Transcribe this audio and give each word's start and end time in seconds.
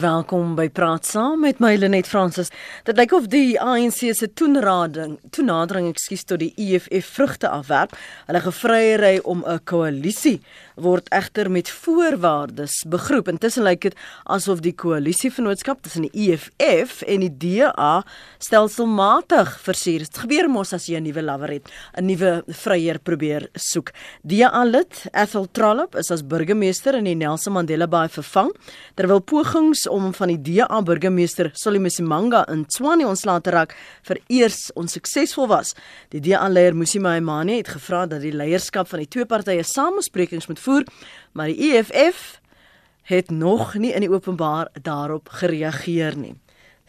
Welkom 0.00 0.54
by 0.56 0.70
Praat 0.72 1.04
Saam 1.04 1.42
met 1.44 1.58
my 1.60 1.74
Lenet 1.76 2.06
Fransis. 2.08 2.48
Dit 2.88 2.96
lyk 2.96 3.10
of 3.12 3.26
die 3.28 3.58
ANC 3.60 3.98
se 4.16 4.30
toenadering, 4.32 5.18
toenadering, 5.34 5.90
ekskuus 5.90 6.24
tot 6.24 6.40
die 6.40 6.54
EFF 6.56 7.10
vrugte 7.18 7.50
afwerp. 7.52 7.92
Hulle 8.30 8.40
gevryery 8.40 9.18
om 9.28 9.44
'n 9.44 9.60
koalisie 9.68 10.40
word 10.80 11.08
egter 11.12 11.50
met 11.50 11.68
voorwaardes 11.68 12.84
begroep. 12.88 13.28
Intussen 13.28 13.64
lyk 13.64 13.80
dit 13.80 13.96
asof 14.24 14.60
die 14.60 14.72
koalisievennootskap 14.72 15.82
tussen 15.82 16.08
die 16.08 16.14
EFF 16.14 17.02
en 17.02 17.20
die 17.20 17.36
DA 17.36 18.02
stelselmatig 18.38 19.60
versuur. 19.60 19.98
Dit 19.98 20.18
gebeur 20.18 20.48
mos 20.48 20.72
as 20.72 20.86
jy 20.86 20.96
'n 20.96 21.02
nuwe 21.02 21.22
lover 21.22 21.52
het, 21.52 21.68
'n 21.98 22.06
nuwe 22.06 22.42
vryer 22.48 22.98
probeer 22.98 23.48
soek. 23.54 23.92
DA 24.24 24.64
lid 24.64 25.06
Ethel 25.12 25.46
Trollop 25.52 25.94
is 25.94 26.10
as 26.10 26.22
burgemeester 26.22 26.94
in 26.94 27.04
die 27.04 27.14
Nelson 27.14 27.52
Mandela 27.52 27.86
Bay 27.86 28.08
vervang 28.08 28.50
terwyl 28.94 29.20
pogings 29.20 29.89
om 29.90 30.12
van 30.14 30.32
die 30.32 30.38
DA 30.40 30.80
burgemeester 30.82 31.50
Solimusimanga 31.58 32.44
in 32.52 32.64
Tshwane 32.66 33.06
ontslae 33.08 33.42
te 33.44 33.54
raak 33.54 33.74
vir 34.08 34.20
eers 34.28 34.70
onsuksesvol 34.78 35.50
was. 35.50 35.74
Die 36.14 36.22
DA 36.24 36.48
leier 36.48 36.76
Musima 36.76 37.16
Imani 37.18 37.58
het 37.60 37.72
gevra 37.74 38.06
dat 38.06 38.22
die 38.24 38.34
leierskap 38.34 38.88
van 38.90 39.04
die 39.04 39.10
twee 39.10 39.26
partye 39.26 39.64
samesprekings 39.66 40.48
moet 40.50 40.62
voer, 40.62 40.86
maar 41.32 41.50
die 41.50 41.72
EFF 41.72 42.38
het 43.10 43.30
nog 43.30 43.74
nie 43.74 43.92
in 43.92 44.06
die 44.06 44.12
openbaar 44.12 44.70
daarop 44.82 45.28
gereageer 45.40 46.16
nie 46.16 46.36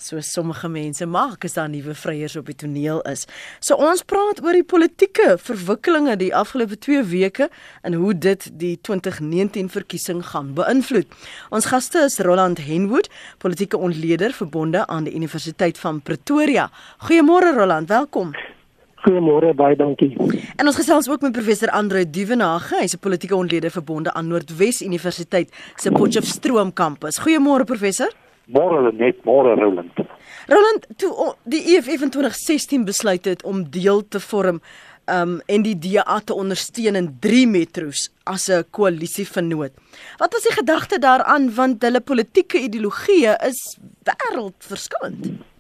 so 0.02 0.20
sommige 0.26 0.70
mense 0.70 1.06
maak 1.06 1.46
as 1.46 1.54
daar 1.54 1.70
nuwe 1.70 1.94
vryers 1.98 2.36
op 2.40 2.48
die 2.50 2.56
toneel 2.58 3.02
is. 3.10 3.28
So 3.60 3.78
ons 3.78 4.04
praat 4.04 4.42
oor 4.44 4.58
die 4.58 4.66
politieke 4.66 5.36
verwikkelinge 5.38 6.18
die 6.18 6.32
afgelope 6.36 6.80
2 6.82 7.04
weke 7.12 7.50
en 7.86 7.98
hoe 8.02 8.14
dit 8.18 8.48
die 8.60 8.74
2019 8.82 9.70
verkiesing 9.70 10.24
gaan 10.32 10.54
beïnvloed. 10.58 11.10
Ons 11.54 11.70
gaste 11.70 12.02
is 12.08 12.20
Roland 12.20 12.64
Henwood, 12.66 13.12
politieke 13.38 13.78
ontleder 13.78 14.34
verbonde 14.34 14.88
aan 14.88 15.06
die 15.06 15.14
Universiteit 15.16 15.78
van 15.78 16.02
Pretoria. 16.02 16.70
Goeiemôre 17.06 17.54
Roland, 17.58 17.90
welkom. 17.90 18.34
Goeiemôre, 19.02 19.54
baie 19.58 19.76
dankie. 19.76 20.12
En 20.62 20.68
ons 20.70 20.78
gesels 20.78 21.08
ook 21.10 21.24
met 21.26 21.34
professor 21.34 21.72
Andre 21.74 22.04
Duvenage, 22.06 22.76
hy's 22.82 22.94
'n 22.94 23.00
politieke 23.00 23.36
ontleder 23.36 23.72
verbonde 23.72 24.14
aan 24.14 24.28
Noordwes 24.28 24.82
Universiteit 24.82 25.50
se 25.76 25.92
Potchefstroom 25.92 26.74
kampus. 26.74 27.18
Goeiemôre 27.20 27.66
professor. 27.66 28.10
Môre 28.52 28.92
net 28.92 29.24
môre 29.24 29.56
Roland. 29.56 30.00
Roland, 30.52 30.88
toe 31.00 31.34
die 31.48 31.62
EFF 31.76 32.02
in 32.08 32.12
2016 32.12 32.86
besluit 32.86 33.26
het 33.26 33.44
om 33.48 33.64
deel 33.72 34.04
te 34.08 34.20
vorm 34.20 34.62
um 35.12 35.40
en 35.46 35.64
die 35.66 35.76
DA 35.76 36.20
te 36.20 36.36
ondersteun 36.38 36.96
in 36.96 37.08
3 37.24 37.48
metro's 37.48 38.10
as 38.24 38.50
'n 38.50 38.64
koalisie 38.72 39.28
vernoot. 39.28 39.72
Wat 40.18 40.34
was 40.34 40.44
die 40.44 40.56
gedagte 40.56 41.00
daaraan 41.00 41.54
want 41.56 41.82
hulle 41.82 42.02
politieke 42.02 42.60
ideologie 42.60 43.28
is 43.48 43.78
wêreldverskillend? 44.04 45.51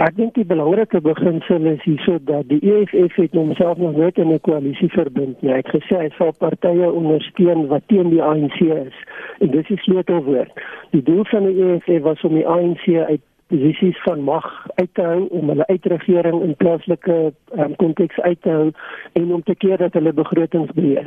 Ek 0.00 0.14
dink 0.16 0.30
die 0.32 0.46
belangrike 0.48 0.96
beginsel 1.04 1.66
is 1.68 1.82
hierso 1.84 2.14
dat 2.24 2.46
die 2.48 2.58
EFF 2.64 3.18
het 3.20 3.34
homself 3.36 3.76
nog 3.84 3.98
nooit 3.98 4.16
in 4.16 4.32
'n 4.32 4.40
koalisie 4.40 4.88
verbind 4.88 5.42
nie. 5.42 5.50
Hy 5.52 5.58
het 5.60 5.74
gesê 5.76 5.98
hy 5.98 6.08
sal 6.16 6.32
partye 6.38 6.88
ondersteun 6.92 7.66
wat 7.68 7.82
teen 7.86 8.08
die 8.08 8.22
ANC 8.22 8.60
is. 8.60 8.96
En 9.40 9.50
dis 9.50 9.66
die 9.66 9.76
sleutelwoord. 9.76 10.52
Die 10.90 11.02
doel 11.02 11.24
van 11.24 11.44
die 11.44 11.64
EFF 11.64 12.02
was 12.02 12.24
om 12.24 12.34
die 12.34 12.46
ANC 12.46 12.88
uit 12.88 13.20
posisies 13.48 14.02
van 14.02 14.20
mag 14.22 14.66
uit 14.74 14.94
te 14.94 15.02
hou 15.02 15.26
om 15.28 15.48
hulle 15.48 15.66
uitregering 15.66 16.42
in 16.42 16.56
plaaslike 16.56 17.32
um, 17.52 17.76
konteks 17.76 18.20
uit 18.20 18.42
te 18.42 18.50
hou 18.50 18.70
en 19.12 19.32
om 19.34 19.42
te 19.42 19.54
keer 19.54 19.76
dat 19.76 19.92
hulle 19.92 20.12
begrotings 20.12 20.72
beheer. 20.72 21.06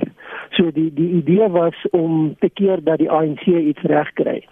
So 0.50 0.72
die 0.72 0.94
die 0.94 1.10
idee 1.10 1.50
was 1.50 1.86
om 1.92 2.36
te 2.40 2.50
keer 2.50 2.84
dat 2.84 2.98
die 2.98 3.10
ANC 3.10 3.46
iets 3.46 3.82
regkry 3.82 4.44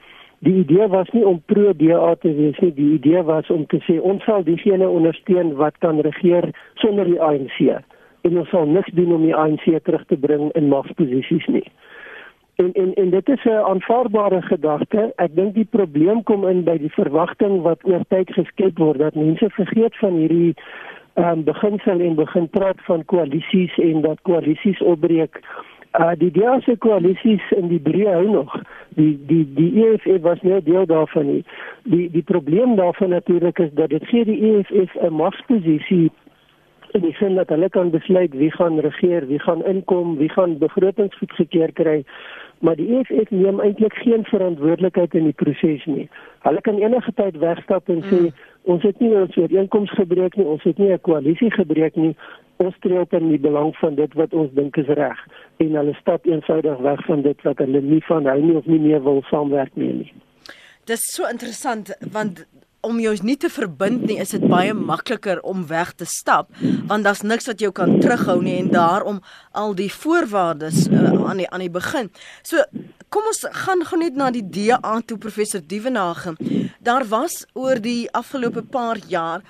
die 0.41 0.55
idee 0.63 0.87
was 0.89 1.09
nie 1.13 1.25
om 1.25 1.41
pro 1.45 1.73
DA 1.77 2.15
te 2.21 2.33
wees 2.33 2.57
nie, 2.59 2.73
die 2.73 2.91
idee 2.97 3.21
was 3.23 3.49
om 3.53 3.65
te 3.69 3.77
sê 3.85 3.99
ons 4.01 4.23
sal 4.25 4.43
diegene 4.43 4.89
ondersteun 4.89 5.53
wat 5.59 5.77
kan 5.85 6.01
regeer 6.01 6.49
sonder 6.81 7.05
die 7.05 7.21
ANC 7.21 7.59
en 8.21 8.37
ons 8.37 8.49
sal 8.53 8.65
niks 8.69 8.93
doen 8.97 9.13
om 9.13 9.25
die 9.25 9.35
ANC 9.37 9.65
terug 9.85 10.05
te 10.09 10.17
bring 10.17 10.49
in 10.57 10.69
magsposisies 10.69 11.45
nie. 11.49 11.65
En 12.61 12.71
en 12.77 12.93
en 12.93 13.09
dit 13.09 13.29
is 13.29 13.43
'n 13.43 13.65
aanvaarbare 13.71 14.41
gedagte. 14.41 15.13
Ek 15.15 15.35
dink 15.35 15.53
die 15.53 15.69
probleem 15.77 16.23
kom 16.23 16.47
in 16.47 16.63
by 16.63 16.77
die 16.77 16.93
verwagting 16.93 17.61
wat 17.61 17.85
oor 17.85 18.03
tyd 18.07 18.33
geskep 18.33 18.77
word 18.77 18.99
dat 18.99 19.15
mense 19.15 19.49
vergeet 19.49 19.97
van 19.97 20.13
hierdie 20.13 20.55
ehm 21.13 21.27
um, 21.27 21.43
beginsel 21.43 21.99
en 21.99 22.15
begin 22.15 22.49
praat 22.49 22.81
van 22.81 23.05
koalisies 23.05 23.77
en 23.77 24.01
dat 24.01 24.21
koalisies 24.21 24.81
opbreek 24.81 25.41
Uh 25.99 26.11
die 26.15 26.31
DA 26.31 26.59
se 26.59 26.77
koalisies 26.77 27.43
in 27.51 27.67
die 27.67 27.79
breë 27.83 28.13
hou 28.13 28.27
nog. 28.31 28.53
Die 28.95 29.19
die 29.27 29.43
die 29.57 29.71
EFF 29.83 30.21
was 30.23 30.41
nie 30.41 30.61
deel 30.63 30.85
daarvan 30.87 31.27
nie. 31.27 31.41
Die 31.83 32.07
die 32.11 32.23
probleem 32.23 32.77
daarvan 32.79 33.09
natuurlik 33.09 33.59
is 33.59 33.73
dat 33.73 33.89
dit 33.89 34.05
gee 34.07 34.25
die 34.25 34.39
EFF 34.51 34.95
'n 34.95 35.13
magsposisie 35.13 36.11
in 36.91 37.01
die 37.01 37.13
sin 37.13 37.35
dat 37.35 37.49
hulle 37.49 37.69
kan 37.69 37.89
besluit 37.89 38.33
wie 38.33 38.51
gaan 38.51 38.79
regeer, 38.79 39.27
wie 39.27 39.39
gaan 39.39 39.65
inkom, 39.65 40.17
wie 40.17 40.29
gaan 40.29 40.57
begrotings 40.57 41.17
goedgekeur 41.17 41.71
kry. 41.71 42.03
Maar 42.59 42.75
die 42.75 42.97
EFF 42.97 43.29
neem 43.29 43.59
eintlik 43.59 43.93
geen 43.93 44.23
verantwoordelikheid 44.23 45.13
in 45.13 45.23
die 45.23 45.33
proses 45.43 45.85
nie. 45.85 46.09
Hulle 46.39 46.61
kan 46.61 46.79
enige 46.79 47.11
tyd 47.13 47.37
wegstap 47.37 47.89
en 47.89 48.03
sê 48.03 48.19
mm. 48.21 48.31
ons 48.63 48.83
het 48.83 48.99
nie 48.99 49.11
ons 49.15 49.37
ooreenkoms 49.37 49.91
gebreek 49.91 50.35
nie, 50.35 50.45
ons 50.45 50.63
het 50.63 50.77
nie 50.77 50.93
'n 50.93 51.01
koalisie 51.01 51.51
gebreek 51.51 51.95
nie 51.95 52.15
ons 52.61 52.75
tree 52.79 52.99
op 52.99 53.13
in 53.17 53.29
die 53.31 53.39
belang 53.41 53.73
van 53.81 53.95
dit 53.95 54.13
wat 54.19 54.33
ons 54.37 54.51
dink 54.57 54.77
is 54.81 54.89
reg 54.99 55.19
en 55.61 55.77
hulle 55.79 55.93
stap 55.99 56.25
eenvoudig 56.29 56.81
weg 56.85 57.05
van 57.05 57.21
dit 57.25 57.45
wat 57.47 57.61
hulle 57.63 57.81
nie 57.85 58.01
van 58.07 58.27
hou 58.29 58.39
nie 58.41 58.57
of 58.57 58.67
nie 58.69 58.81
meer 58.81 59.03
wil 59.05 59.21
saamwerk 59.29 59.75
mee 59.79 59.93
nie. 60.01 60.11
Dis 60.89 61.05
so 61.13 61.29
interessant 61.29 61.93
want 62.13 62.45
om 62.81 62.97
jou 62.99 63.13
nie 63.21 63.37
te 63.37 63.49
verbind 63.53 64.07
nie 64.09 64.17
is 64.23 64.33
dit 64.33 64.45
baie 64.49 64.73
makliker 64.73 65.41
om 65.47 65.67
weg 65.69 65.93
te 65.99 66.07
stap 66.09 66.49
want 66.89 67.05
daar's 67.05 67.21
niks 67.21 67.49
wat 67.49 67.61
jou 67.61 67.69
kan 67.77 67.99
terughou 68.01 68.39
nie 68.41 68.57
en 68.57 68.71
daarom 68.73 69.21
al 69.51 69.75
die 69.77 69.91
voorwaardes 69.93 70.87
uh, 70.89 71.13
aan 71.29 71.43
die 71.43 71.49
aan 71.49 71.65
die 71.65 71.73
begin. 71.73 72.09
So 72.41 72.65
kom 73.11 73.27
ons 73.27 73.41
gaan 73.65 73.81
gou 73.83 73.97
net 73.99 74.15
na 74.15 74.29
die 74.31 74.43
DA 74.55 74.93
toe 75.03 75.17
professor 75.19 75.59
Dievenage. 75.59 76.31
Daar 76.79 77.03
was 77.11 77.41
oor 77.59 77.81
die 77.83 78.07
afgelope 78.15 78.63
paar 78.63 79.01
jaar 79.11 79.43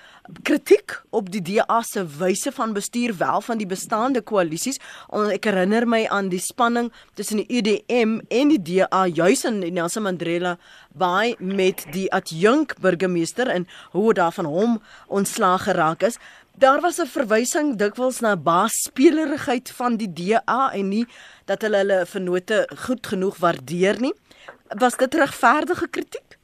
kritiek 0.48 0.96
op 1.14 1.30
die 1.32 1.42
DA 1.46 1.82
se 1.86 2.02
wyse 2.18 2.52
van 2.56 2.74
bestuur 2.74 3.14
wel 3.20 3.42
van 3.46 3.60
die 3.62 3.68
bestaande 3.70 4.24
koalisies. 4.26 4.80
Ek 5.14 5.46
herinner 5.46 5.86
my 5.86 6.02
aan 6.10 6.32
die 6.34 6.42
spanning 6.42 6.90
tussen 7.20 7.44
die 7.44 7.60
UDM 7.60 8.20
en 8.30 8.54
die 8.56 8.62
DA 8.72 9.06
juis 9.08 9.46
in 9.46 9.62
Nelson 9.62 10.08
Mandela 10.08 10.58
Bay 10.98 11.36
met 11.40 11.86
die 11.94 12.08
adjunk 12.12 12.76
burgemeester 12.82 13.48
en 13.48 13.68
hoe 13.94 14.14
daar 14.18 14.34
van 14.34 14.50
hom 14.50 14.80
ontslaag 15.08 15.70
geraak 15.70 16.04
is. 16.10 16.18
Daar 16.58 16.82
was 16.82 17.00
'n 17.00 17.06
verwysing 17.06 17.78
dikwels 17.78 18.20
na 18.20 18.36
baaspelerigheid 18.38 19.72
van 19.72 19.96
die 19.98 20.14
DA 20.14 20.72
en 20.74 20.88
nie 20.88 21.06
dat 21.46 21.62
hulle 21.62 21.78
hulle 21.78 22.06
vennote 22.06 22.70
goed 22.76 23.08
genoeg 23.08 23.38
waardeer 23.38 24.00
nie. 24.00 24.14
Was 24.68 24.98
dit 24.98 25.14
regverdige 25.14 25.88
kritiek? 25.90 26.38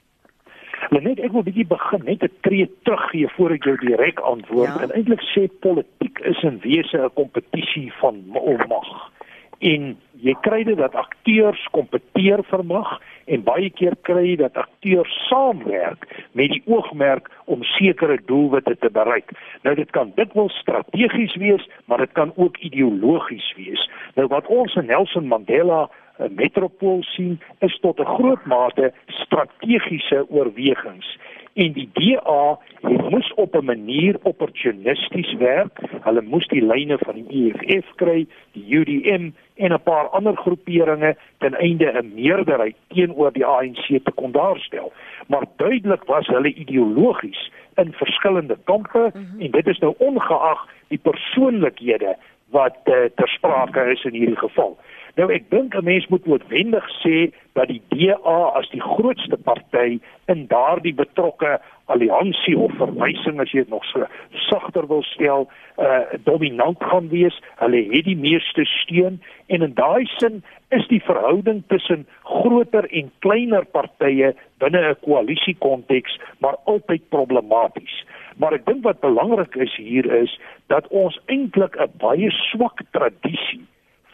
Maar 0.89 1.01
net 1.01 1.19
ek 1.19 1.31
wil 1.31 1.43
bietjie 1.43 1.67
begin 1.67 2.03
net 2.03 2.23
'n 2.23 2.31
tree 2.41 2.69
teruggee 2.83 3.27
voor 3.35 3.51
ek 3.51 3.63
jou 3.63 3.77
direk 3.77 4.19
antwoord. 4.19 4.73
Ja. 4.73 4.81
En 4.81 4.91
eintlik 4.91 5.21
sê 5.21 5.47
politiek 5.59 6.19
is 6.19 6.43
in 6.43 6.59
wese 6.59 6.97
'n 6.97 7.13
kompetisie 7.13 7.93
van 7.99 8.23
mag. 8.27 9.11
En 9.59 9.95
jy 10.21 10.33
kry 10.45 10.63
dit 10.63 10.77
dat 10.77 10.95
akteurs 10.95 11.61
kompeteer 11.73 12.43
vir 12.49 12.63
mag 12.65 12.97
en 13.25 13.43
baie 13.43 13.69
keer 13.69 13.95
kry 14.07 14.23
jy 14.29 14.35
dat 14.41 14.57
akteurs 14.57 15.13
saamwerk 15.27 16.05
met 16.37 16.51
die 16.53 16.61
oogmerk 16.65 17.29
om 17.45 17.63
sekere 17.75 18.19
doelwitte 18.29 18.75
te 18.81 18.89
bereik. 18.93 19.33
Nou 19.63 19.75
dit 19.75 19.89
kan 19.91 20.13
dikwels 20.15 20.53
strategies 20.61 21.35
wees, 21.41 21.65
maar 21.85 21.97
dit 22.05 22.13
kan 22.13 22.33
ook 22.35 22.57
ideologies 22.57 23.53
wees. 23.57 23.89
Nou 24.15 24.27
wat 24.27 24.47
ons 24.47 24.75
in 24.75 24.85
Nelson 24.85 25.27
Mandela 25.27 25.87
'n 26.19 26.33
metropool 26.33 27.03
sien 27.03 27.39
is 27.59 27.77
tot 27.81 27.99
'n 27.99 28.13
groot 28.17 28.45
mate 28.45 28.93
strategiese 29.07 30.25
oorwegings 30.29 31.17
en 31.57 31.73
die 31.73 31.89
DA 31.93 32.57
moes 32.81 33.33
op 33.33 33.55
'n 33.55 33.65
manier 33.65 34.15
opportunisties 34.23 35.33
werk. 35.33 35.79
Hulle 36.07 36.23
moes 36.23 36.47
die 36.47 36.63
lyne 36.63 36.97
van 37.03 37.19
die 37.19 37.51
EFF 37.51 37.89
kry, 37.99 38.21
die 38.55 38.65
UDM 38.79 39.31
en 39.55 39.73
'n 39.73 39.83
paar 39.83 40.07
ander 40.15 40.37
groeperinge 40.37 41.15
ten 41.43 41.53
einde 41.53 41.91
'n 41.91 42.13
meerderheid 42.15 42.75
teenoor 42.87 43.31
die 43.33 43.45
ANC 43.45 43.85
te 44.03 44.11
kon 44.15 44.31
daarstel. 44.31 44.91
Maar 45.27 45.45
duidelik 45.57 46.03
was 46.03 46.27
hulle 46.27 46.53
ideologies 46.53 47.51
in 47.75 47.93
verskillende 47.93 48.57
kampe 48.63 49.11
mm 49.13 49.25
-hmm. 49.25 49.41
en 49.41 49.51
dit 49.51 49.67
is 49.67 49.79
nou 49.79 49.93
ongeag 49.97 50.67
die 50.87 50.99
persoonlikhede 50.99 52.15
wat 52.49 52.77
uh, 52.85 52.93
ter 53.15 53.27
sprake 53.27 53.91
is 53.91 54.03
in 54.03 54.13
hierdie 54.13 54.37
geval. 54.37 54.77
Nou 55.17 55.31
ek 55.33 55.47
dink 55.49 55.73
'n 55.73 55.83
mens 55.83 56.05
moet 56.07 56.25
noodwendig 56.29 56.85
sê 57.01 57.33
dat 57.57 57.67
die 57.67 57.81
DA 57.89 58.39
as 58.59 58.69
die 58.69 58.81
grootste 58.81 59.37
party 59.37 59.99
in 60.27 60.45
daardie 60.47 60.93
betrokke 60.93 61.57
alliansie 61.85 62.57
of 62.57 62.75
verwysing 62.77 63.39
as 63.41 63.49
jy 63.51 63.63
dit 63.63 63.69
nog 63.69 63.85
so 63.85 64.05
sagter 64.49 64.85
wil 64.87 65.01
stel, 65.03 65.47
uh 65.77 66.05
dominant 66.23 66.77
gaan 66.83 67.09
wees. 67.09 67.39
Hulle 67.57 67.81
het 67.89 68.05
die 68.05 68.17
meeste 68.17 68.65
steun 68.65 69.17
en 69.47 69.65
in 69.65 69.73
daai 69.73 70.05
sin 70.05 70.43
is 70.69 70.85
die 70.87 71.01
verhouding 71.01 71.63
tussen 71.67 72.05
groter 72.23 72.85
en 72.91 73.09
kleiner 73.25 73.65
partye 73.65 74.35
binne 74.59 74.81
'n 74.89 74.99
koalisie 75.01 75.55
konteks 75.57 76.19
maar 76.37 76.57
altyd 76.65 77.09
problematies. 77.09 78.05
Maar 78.37 78.53
ek 78.53 78.65
dink 78.65 78.83
wat 78.83 78.99
belangrik 78.99 79.55
is 79.55 79.75
hier 79.75 80.05
is 80.21 80.39
dat 80.67 80.87
ons 80.87 81.19
eintlik 81.25 81.75
'n 81.75 81.89
baie 81.97 82.29
swak 82.29 82.85
tradisie 82.91 83.65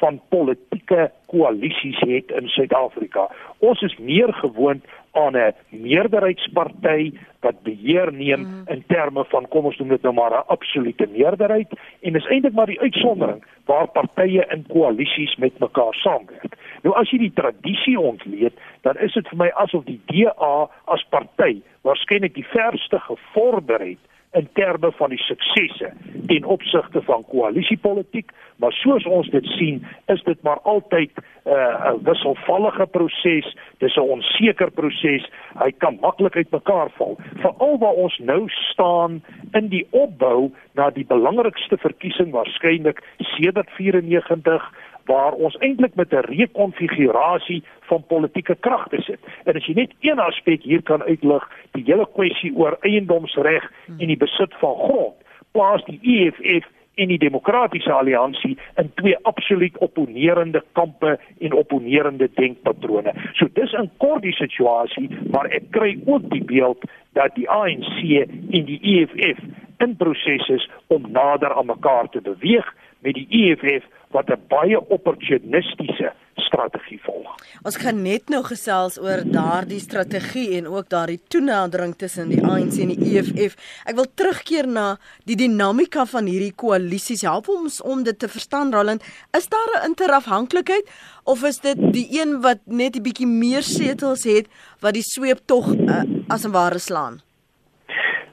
van 0.04 0.20
politieke 0.30 1.12
koalisies 1.32 2.00
het 2.00 2.32
in 2.36 2.48
Suid-Afrika. 2.52 3.30
Ons 3.64 3.82
is 3.88 3.96
meer 3.98 4.34
gewoond 4.34 4.84
aan 5.12 5.38
'n 5.38 5.54
meerderheidsparty 5.70 7.14
wat 7.40 7.62
beheer 7.64 8.12
neem 8.14 8.40
mm. 8.40 8.68
in 8.68 8.84
terme 8.88 9.24
van 9.26 9.48
kom 9.48 9.66
ons 9.66 9.78
noem 9.78 9.90
dit 9.96 10.02
nou 10.02 10.14
maar 10.14 10.32
'n 10.32 10.48
absolute 10.56 11.08
meerderheid 11.12 11.72
en 12.02 12.16
is 12.16 12.28
eintlik 12.28 12.54
maar 12.54 12.72
die 12.74 12.82
uitsondering 12.82 13.44
waar 13.66 13.88
partye 13.88 14.46
in 14.50 14.66
koalisies 14.68 15.36
met 15.36 15.60
mekaar 15.60 15.94
saamwerk. 15.94 16.54
Nou 16.82 16.96
as 16.96 17.10
jy 17.10 17.18
die 17.18 17.34
tradisie 17.34 18.00
ontleed, 18.00 18.54
dan 18.82 18.98
is 18.98 19.14
dit 19.14 19.28
vir 19.28 19.38
my 19.38 19.50
asof 19.56 19.84
die 19.84 20.02
DA 20.06 20.70
as 20.86 21.06
party 21.10 21.62
waarskynlik 21.82 22.34
die 22.34 22.48
verste 22.48 23.00
gevorder 23.00 23.80
het 23.80 24.04
in 24.34 24.48
terme 24.54 24.92
van 24.92 25.10
die 25.10 25.22
suksesse 25.22 25.92
ten 26.28 26.46
opsigte 26.46 27.02
van 27.02 27.26
koalisiepolitiek, 27.30 28.32
maar 28.56 28.72
soos 28.72 29.06
ons 29.06 29.30
dit 29.30 29.46
sien, 29.58 29.82
is 30.08 30.24
dit 30.24 30.42
maar 30.42 30.60
altyd 30.62 31.12
uh, 31.18 31.54
'n 31.54 31.54
uh, 31.54 31.94
wisselvallige 32.04 32.86
proses, 32.86 33.56
dis 33.78 33.96
'n 33.96 34.10
onseker 34.16 34.72
proses. 34.72 35.30
Hy 35.64 35.72
kan 35.78 35.98
maklik 36.02 36.36
uitmekaar 36.36 36.90
val. 36.98 37.18
Veral 37.36 37.78
waar 37.78 37.98
ons 38.06 38.18
nou 38.18 38.50
staan 38.50 39.22
in 39.52 39.68
die 39.68 39.88
opbou 39.90 40.52
na 40.74 40.90
die 40.90 41.06
belangrikste 41.06 41.78
verkiesing 41.78 42.32
waarskynlik 42.32 43.04
sedert 43.18 43.70
94 43.70 44.74
waar 45.06 45.34
ons 45.34 45.58
eintlik 45.58 45.96
met 45.96 46.14
'n 46.14 46.26
rekonfigurasie 46.30 47.64
van 47.82 48.04
politieke 48.08 48.56
kragte 48.56 49.02
sit. 49.02 49.20
En 49.44 49.56
as 49.56 49.66
jy 49.66 49.74
net 49.74 49.92
een 50.00 50.20
aspek 50.20 50.64
hier 50.64 50.82
kan 50.82 51.04
uitlig, 51.04 51.50
die 51.72 51.84
hele 51.84 52.08
kwessie 52.14 52.56
oor 52.56 52.78
eiendomsreg 52.80 53.72
en 54.00 54.08
die 54.08 54.18
besit 54.18 54.54
van 54.60 54.76
grond, 54.76 55.16
plaas 55.52 55.84
die 55.86 56.00
EFF 56.02 56.68
en 56.96 57.08
die 57.08 57.18
demokratiese 57.18 57.92
alliansie 57.92 58.58
in 58.76 58.92
twee 58.94 59.18
absoluut 59.22 59.78
opponerende 59.78 60.64
kampe 60.72 61.20
en 61.40 61.54
opponerende 61.54 62.30
denkpatrone. 62.34 63.14
So 63.34 63.48
dis 63.54 63.74
'n 63.74 63.90
kort 63.98 64.22
die 64.22 64.36
situasie, 64.36 65.10
maar 65.32 65.46
ek 65.46 65.64
kry 65.72 66.00
ook 66.06 66.30
die 66.30 66.44
beeld 66.44 66.84
dat 67.14 67.36
die 67.36 67.50
ANC 67.50 68.28
en 68.52 68.66
die 68.66 68.80
EFF 68.82 69.40
in 69.78 69.96
proses 69.96 70.50
is 70.50 70.70
om 70.88 71.12
nader 71.12 71.54
aan 71.54 71.66
mekaar 71.66 72.10
te 72.10 72.22
beweeg 72.22 72.76
met 73.00 73.14
die 73.14 73.28
EFF 73.30 73.86
wat 74.14 74.30
'n 74.30 74.42
baie 74.48 74.80
opportunistiese 74.90 76.14
strategie 76.36 77.00
volg. 77.04 77.36
Ons 77.64 77.78
gaan 77.82 78.02
net 78.02 78.30
nou 78.30 78.42
gesels 78.46 78.98
oor 79.02 79.22
daardie 79.26 79.80
strategie 79.80 80.58
en 80.58 80.68
ook 80.68 80.90
daardie 80.90 81.20
toenadering 81.28 81.96
tussen 81.98 82.30
die 82.30 82.42
ANC 82.42 82.80
en 82.84 82.94
die 82.94 83.18
EFF. 83.18 83.58
Ek 83.86 83.96
wil 83.96 84.08
terugkeer 84.14 84.68
na 84.68 84.98
die 85.30 85.38
dinamika 85.40 86.06
van 86.06 86.30
hierdie 86.30 86.54
koalisies. 86.56 87.22
Help 87.22 87.50
ons 87.50 87.82
om 87.82 88.04
dit 88.04 88.20
te 88.20 88.28
verstaan, 88.28 88.74
Roland. 88.74 89.04
Is 89.38 89.50
daar 89.50 89.70
'n 89.82 89.86
interafhanklikheid 89.90 90.90
of 91.24 91.44
is 91.44 91.60
dit 91.60 91.78
die 91.94 92.08
een 92.22 92.42
wat 92.42 92.60
net 92.66 92.96
'n 92.96 93.02
bietjie 93.02 93.28
meer 93.28 93.62
setels 93.62 94.24
het 94.24 94.48
wat 94.80 94.94
die 94.94 95.06
sweep 95.06 95.40
tog 95.46 95.74
uh, 95.74 96.04
as 96.28 96.46
'n 96.46 96.52
ware 96.52 96.80
slaan? 96.80 97.22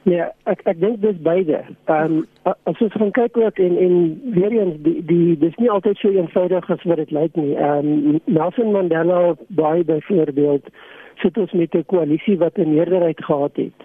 Ja, 0.09 0.31
ek 0.49 0.63
ek 0.65 0.79
dink 0.81 1.01
dis 1.01 1.17
beide. 1.21 1.59
Ehm 1.85 2.21
um, 2.21 2.53
as 2.65 2.79
ons 2.81 2.95
gaan 2.97 3.11
kyk 3.13 3.37
ook 3.37 3.59
en 3.61 3.75
en 3.77 3.97
weer 4.33 4.51
eens 4.51 4.79
die 4.81 5.03
die 5.05 5.37
dis 5.37 5.59
nie 5.61 5.69
altyd 5.69 5.97
so 6.01 6.09
eenvoudig 6.09 6.69
as 6.73 6.87
wat 6.89 6.97
dit 7.03 7.11
lyk 7.11 7.35
nie. 7.37 7.53
Ehm 7.55 7.91
um, 7.91 8.17
Nelson 8.25 8.71
Mandela 8.73 9.35
by 9.47 9.83
byvoorbeeld 9.85 10.73
sit 11.21 11.37
ons 11.37 11.51
met 11.51 11.75
'n 11.77 11.85
koalisie 11.85 12.37
wat 12.37 12.57
'n 12.57 12.73
meerderheid 12.73 13.23
gehad 13.25 13.55
het. 13.55 13.77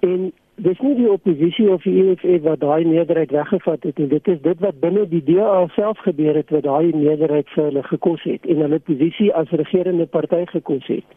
En 0.00 0.32
dis 0.54 0.78
nie 0.78 0.94
die 0.94 1.10
oppositie 1.10 1.70
of 1.72 1.82
die 1.82 1.96
EFF 2.04 2.42
wat 2.42 2.60
daai 2.60 2.84
meerderheid 2.84 3.30
weggevat 3.30 3.82
het 3.82 3.98
nie. 3.98 4.08
Dit 4.08 4.28
is 4.28 4.40
dit 4.42 4.60
wat 4.60 4.80
binne 4.80 5.08
die 5.08 5.24
DA 5.24 5.66
self 5.68 5.98
gebeur 5.98 6.34
het 6.34 6.50
wat 6.50 6.62
daai 6.62 6.92
meerderheid 6.92 7.48
vir 7.48 7.64
hulle 7.64 7.82
gekos 7.82 8.22
het 8.22 8.46
en 8.46 8.56
hulle 8.56 8.78
posisie 8.78 9.32
as 9.34 9.48
regerende 9.50 10.06
party 10.06 10.44
gekos 10.44 10.86
het 10.86 11.08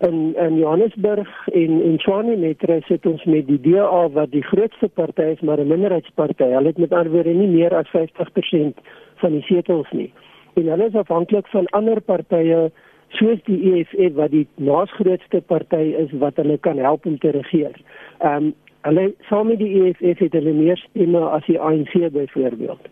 in 0.00 0.36
in 0.36 0.56
Johannesburg 0.56 1.28
en 1.52 1.82
in 1.82 1.98
Tshwane 1.98 2.36
Metro 2.36 2.80
sit 2.88 3.06
ons 3.06 3.24
met 3.24 3.46
die 3.46 3.60
DA 3.60 4.08
wat 4.14 4.30
die 4.32 4.42
grootste 4.42 4.88
party 4.88 5.22
is 5.22 5.40
maar 5.40 5.60
'n 5.60 5.66
minderheidsparty. 5.66 6.44
Hulle 6.44 6.66
het 6.66 6.78
met 6.78 6.92
ander 6.92 7.12
woorde 7.12 7.34
nie 7.34 7.48
meer 7.48 7.74
as 7.74 7.88
50% 7.88 8.80
van 9.16 9.30
die 9.30 9.42
setels 9.42 9.90
nie. 9.90 10.12
En 10.54 10.66
hulle 10.66 10.86
is 10.86 10.94
afhanklik 10.94 11.46
van 11.46 11.66
ander 11.66 12.00
partye 12.00 12.70
soos 13.08 13.38
die 13.44 13.60
EFF 13.72 14.14
wat 14.14 14.30
die 14.30 14.46
naasgrootste 14.54 15.40
party 15.40 15.94
is 15.98 16.12
wat 16.12 16.36
hulle 16.36 16.58
kan 16.58 16.78
help 16.78 17.06
om 17.06 17.18
te 17.18 17.30
regeer. 17.30 17.76
Ehm 18.18 18.44
um, 18.44 18.54
hulle 18.86 19.14
saam 19.28 19.50
met 19.50 19.58
die 19.60 19.70
EFF 19.82 20.22
het 20.24 20.36
hulle 20.38 20.52
meer 20.56 20.78
stemme 20.80 21.20
as 21.36 21.44
die 21.46 21.58
ANC 21.60 21.92
byvoorbeeld. 22.12 22.88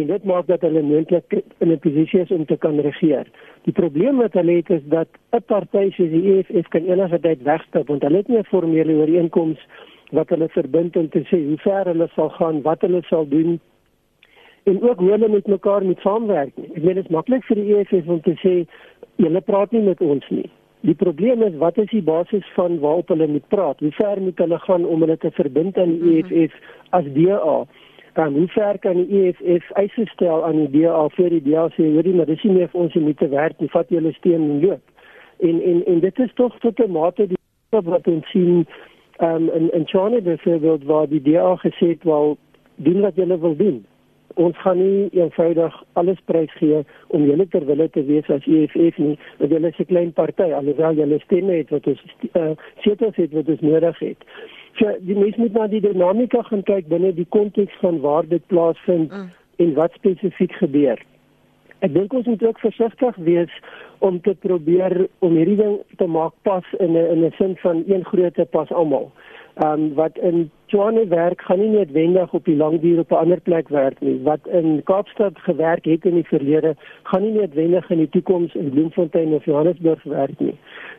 En 0.00 0.06
dit 0.06 0.24
maak 0.24 0.46
dat 0.46 0.60
hulle 0.60 0.82
moontlik 0.82 1.42
in 1.58 1.72
'n 1.72 1.78
posisie 1.78 2.20
is 2.20 2.30
om 2.30 2.44
te 2.46 2.56
kan 2.56 2.80
regeer. 2.80 3.26
Die 3.62 3.72
probleem 3.72 4.16
wat 4.16 4.32
hulle 4.32 4.52
het 4.52 4.70
is 4.70 4.84
dat 4.84 5.08
'n 5.32 5.42
party 5.46 5.90
soos 5.90 6.10
die 6.10 6.32
EFF 6.32 6.68
kan 6.68 6.84
enige 6.86 7.20
tyd 7.20 7.42
wegstap 7.42 7.88
want 7.88 8.02
hulle 8.02 8.16
het 8.16 8.28
nie 8.28 8.38
'n 8.38 8.44
formele 8.44 8.92
ooreenkoms 8.92 9.58
wat 10.10 10.28
hulle 10.28 10.48
verbind 10.48 10.96
om 10.96 11.08
te 11.08 11.22
sê 11.30 11.46
hoe 11.46 11.58
ver 11.58 11.84
hulle 11.84 12.08
sal 12.14 12.28
gaan, 12.28 12.62
wat 12.62 12.80
hulle 12.80 13.02
sal 13.02 13.28
doen 13.28 13.60
en 14.62 14.82
ook 14.82 14.98
hoe 14.98 15.10
hulle 15.10 15.28
met 15.28 15.46
mekaar 15.46 15.84
moet 15.84 16.00
saamwerk 16.00 16.56
nie. 16.56 16.70
Ek 16.74 16.82
meen 16.82 16.94
dit 16.94 17.04
is 17.04 17.10
maklik 17.10 17.44
vir 17.44 17.56
die 17.56 17.76
EFF 17.76 18.08
om 18.08 18.20
te 18.20 18.34
sê 18.44 18.66
julle 19.16 19.40
praat 19.40 19.72
nie 19.72 19.82
met 19.82 20.00
ons 20.00 20.28
nie. 20.28 20.50
Die 20.82 20.94
probleem 20.94 21.42
is 21.42 21.54
wat 21.62 21.78
is 21.78 21.90
die 21.90 22.02
basis 22.02 22.46
van 22.54 22.80
waarop 22.82 23.08
hulle 23.08 23.26
moet 23.26 23.48
praat? 23.48 23.80
Hoe 23.80 23.92
ver 23.92 24.20
moet 24.20 24.38
hulle 24.38 24.58
gaan 24.58 24.84
om 24.84 25.00
hulle 25.00 25.16
te 25.16 25.30
verbind 25.30 25.78
aan 25.78 25.98
die 25.98 26.22
EFF 26.22 26.54
as 26.90 27.06
DA? 27.14 27.62
dan 28.12 28.32
hoe 28.32 28.48
ver 28.48 28.78
kan 28.78 29.04
die 29.06 29.20
EFF 29.26 29.70
eise 29.70 30.06
stel 30.06 30.44
aan 30.44 30.66
die 30.66 30.80
DA 30.80 31.08
vir 31.16 31.30
die 31.32 31.42
DA 31.46 31.68
sê 31.76 31.86
hoorie 31.94 32.14
maar 32.14 32.28
dis 32.28 32.42
nie 32.44 32.56
meer 32.58 32.70
vir 32.72 32.80
ons 32.84 32.96
om 33.00 33.08
te 33.16 33.28
werk 33.32 33.60
nie 33.60 33.70
vat 33.72 33.94
julle 33.94 34.12
steen 34.18 34.42
en 34.48 34.58
loop 34.64 35.48
en 35.48 35.62
en 35.70 35.84
en 35.92 36.02
dit 36.04 36.18
is 36.26 36.34
tog 36.40 36.58
tot 36.64 36.80
'n 36.80 36.92
mate 36.92 37.26
die 37.26 37.38
wat 37.70 38.06
ons 38.06 38.28
sien 38.30 38.66
um, 39.18 39.48
in 39.48 39.70
in 39.72 39.86
China 39.86 40.20
byvoorbeeld 40.20 40.84
waar 40.84 41.08
die 41.08 41.22
DA 41.22 41.56
gesê 41.64 41.88
het 41.94 42.04
wel 42.04 42.36
doen 42.76 43.00
wat 43.00 43.16
julle 43.16 43.38
wil 43.38 43.56
doen 43.56 43.86
ons 44.34 44.56
gaan 44.58 44.78
nie 44.78 45.08
eenvoudig 45.12 45.82
alles 45.92 46.18
prys 46.24 46.52
gee 46.60 46.84
om 47.08 47.26
julle 47.26 47.46
ter 47.48 47.66
wille 47.66 47.88
te 47.90 48.04
wees 48.04 48.30
as 48.30 48.46
EFF 48.46 48.98
nie 48.98 49.18
want 49.38 49.50
julle 49.50 49.68
is 49.68 49.78
'n 49.78 49.90
klein 49.92 50.12
party 50.12 50.52
alhoewel 50.52 50.94
julle 50.94 51.18
stemme 51.20 51.52
het 51.52 51.70
wat 51.70 51.86
ons 51.86 52.02
uh, 52.32 52.50
setels 52.80 53.16
het 53.16 53.32
wat 53.32 53.48
ons 53.48 53.60
nodig 53.60 53.98
het 53.98 54.24
So 54.80 54.88
die 55.04 55.16
mens 55.16 55.36
moet 55.36 55.52
na 55.52 55.66
die 55.68 55.82
dinamika 55.84 56.42
gaan 56.48 56.62
kyk 56.64 56.88
binne 56.88 57.12
die 57.12 57.28
konteks 57.28 57.74
van 57.84 58.00
waar 58.00 58.28
dit 58.28 58.44
plaasvind 58.48 59.12
mm. 59.12 59.30
en 59.64 59.74
wat 59.76 59.92
spesifiek 59.98 60.54
gebeur. 60.62 61.00
Ek 61.84 61.92
dink 61.92 62.14
ons 62.16 62.28
moet 62.30 62.44
ook 62.46 62.60
versigtig 62.62 63.18
wees 63.26 63.52
om 64.06 64.20
te 64.24 64.34
probeer 64.46 64.94
om 65.18 65.36
hierdie 65.36 65.58
ding 65.60 65.76
te 66.00 66.06
maak 66.06 66.32
pas 66.48 66.64
in 66.78 66.96
'n 66.96 67.06
in 67.14 67.24
'n 67.26 67.34
sin 67.38 67.56
van 67.56 67.84
een 67.86 68.04
grootte 68.04 68.44
pas 68.44 68.70
almal. 68.70 69.10
Ehm 69.54 69.72
um, 69.72 69.94
wat 69.94 70.18
in 70.18 70.50
Tshwane 70.66 71.06
werk 71.06 71.42
gaan 71.42 71.58
nie 71.58 71.68
noodwendig 71.68 72.32
op 72.32 72.44
die 72.44 72.56
lang 72.56 72.80
duur 72.80 72.98
op 72.98 73.10
'n 73.10 73.14
ander 73.14 73.40
plek 73.40 73.68
werk 73.68 74.00
nie. 74.00 74.20
Wat 74.22 74.46
in 74.46 74.80
Kaapstad 74.84 75.38
gewerk 75.38 75.84
het 75.84 76.04
in 76.04 76.14
die 76.14 76.26
verlede, 76.26 76.76
gaan 77.02 77.22
nie 77.22 77.32
noodwendig 77.32 77.90
in 77.90 77.98
die 77.98 78.08
toekoms 78.08 78.54
in 78.54 78.70
Bloemfontein 78.70 79.34
of 79.34 79.44
Johannesburg 79.44 80.02
werk 80.02 80.38
nie. 80.40 80.54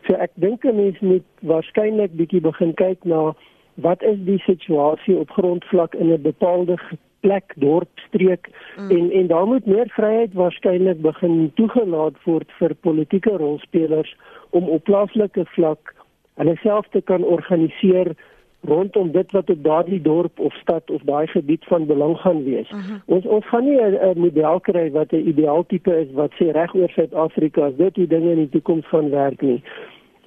So 0.07 0.13
ek 0.13 0.31
dink 0.33 0.63
'n 0.63 0.75
mens 0.75 0.99
moet 0.99 1.23
waarskynlik 1.41 2.15
bietjie 2.15 2.41
begin 2.41 2.73
kyk 2.73 3.03
na 3.03 3.33
wat 3.73 4.03
is 4.03 4.17
die 4.25 4.39
situasie 4.39 5.17
op 5.17 5.29
grondvlak 5.29 5.95
in 5.95 6.11
'n 6.11 6.21
bepaalde 6.21 6.77
plek, 7.19 7.53
dorp, 7.55 7.89
streek 7.95 8.49
mm. 8.77 8.89
en 8.89 9.11
en 9.11 9.27
daar 9.27 9.47
moet 9.47 9.65
meer 9.65 9.89
vryheid 9.89 10.33
waarskynlik 10.33 11.01
begin 11.01 11.51
toegelaat 11.53 12.23
word 12.23 12.51
vir 12.59 12.75
politieke 12.75 13.37
rolspelers 13.37 14.15
om 14.49 14.69
op 14.69 14.83
plaaslike 14.83 15.45
vlak 15.45 15.95
hulle 16.35 16.55
self 16.61 16.87
te 16.91 17.01
kan 17.01 17.23
organiseer 17.23 18.15
rondom 18.67 19.11
dit 19.11 19.31
wat 19.31 19.49
op 19.49 19.63
daardie 19.63 20.01
dorp 20.01 20.39
of 20.39 20.53
stad 20.53 20.91
of 20.91 21.01
daai 21.01 21.27
gebied 21.27 21.63
van 21.65 21.85
belang 21.85 22.17
gaan 22.17 22.43
wees. 22.43 22.69
Uh 22.69 22.77
mhm. 22.77 22.87
-huh. 22.87 22.99
Ons 23.05 23.25
ons 23.25 23.47
gaan 23.47 23.63
nie 23.63 23.81
'n 23.81 24.19
model 24.19 24.59
kry 24.59 24.91
wat 24.91 25.11
'n 25.11 25.27
ideaaltipe 25.27 25.99
is 25.99 26.11
wat 26.11 26.31
sê 26.31 26.51
reg 26.51 26.75
oor 26.75 26.89
Suid-Afrika 26.89 27.65
as 27.65 27.75
dit 27.75 27.95
die 27.95 28.07
dinge 28.07 28.31
in 28.31 28.37
die 28.37 28.49
toekoms 28.49 28.87
gaan 28.87 29.09
werk 29.09 29.41
nie. 29.41 29.63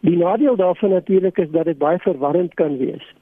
Die 0.00 0.16
nadeel 0.16 0.56
daarvan 0.56 0.90
natuurlik 0.90 1.38
is 1.38 1.50
dat 1.50 1.64
dit 1.64 1.78
baie 1.78 1.98
verwarrend 1.98 2.54
kan 2.54 2.76
wees 2.78 3.14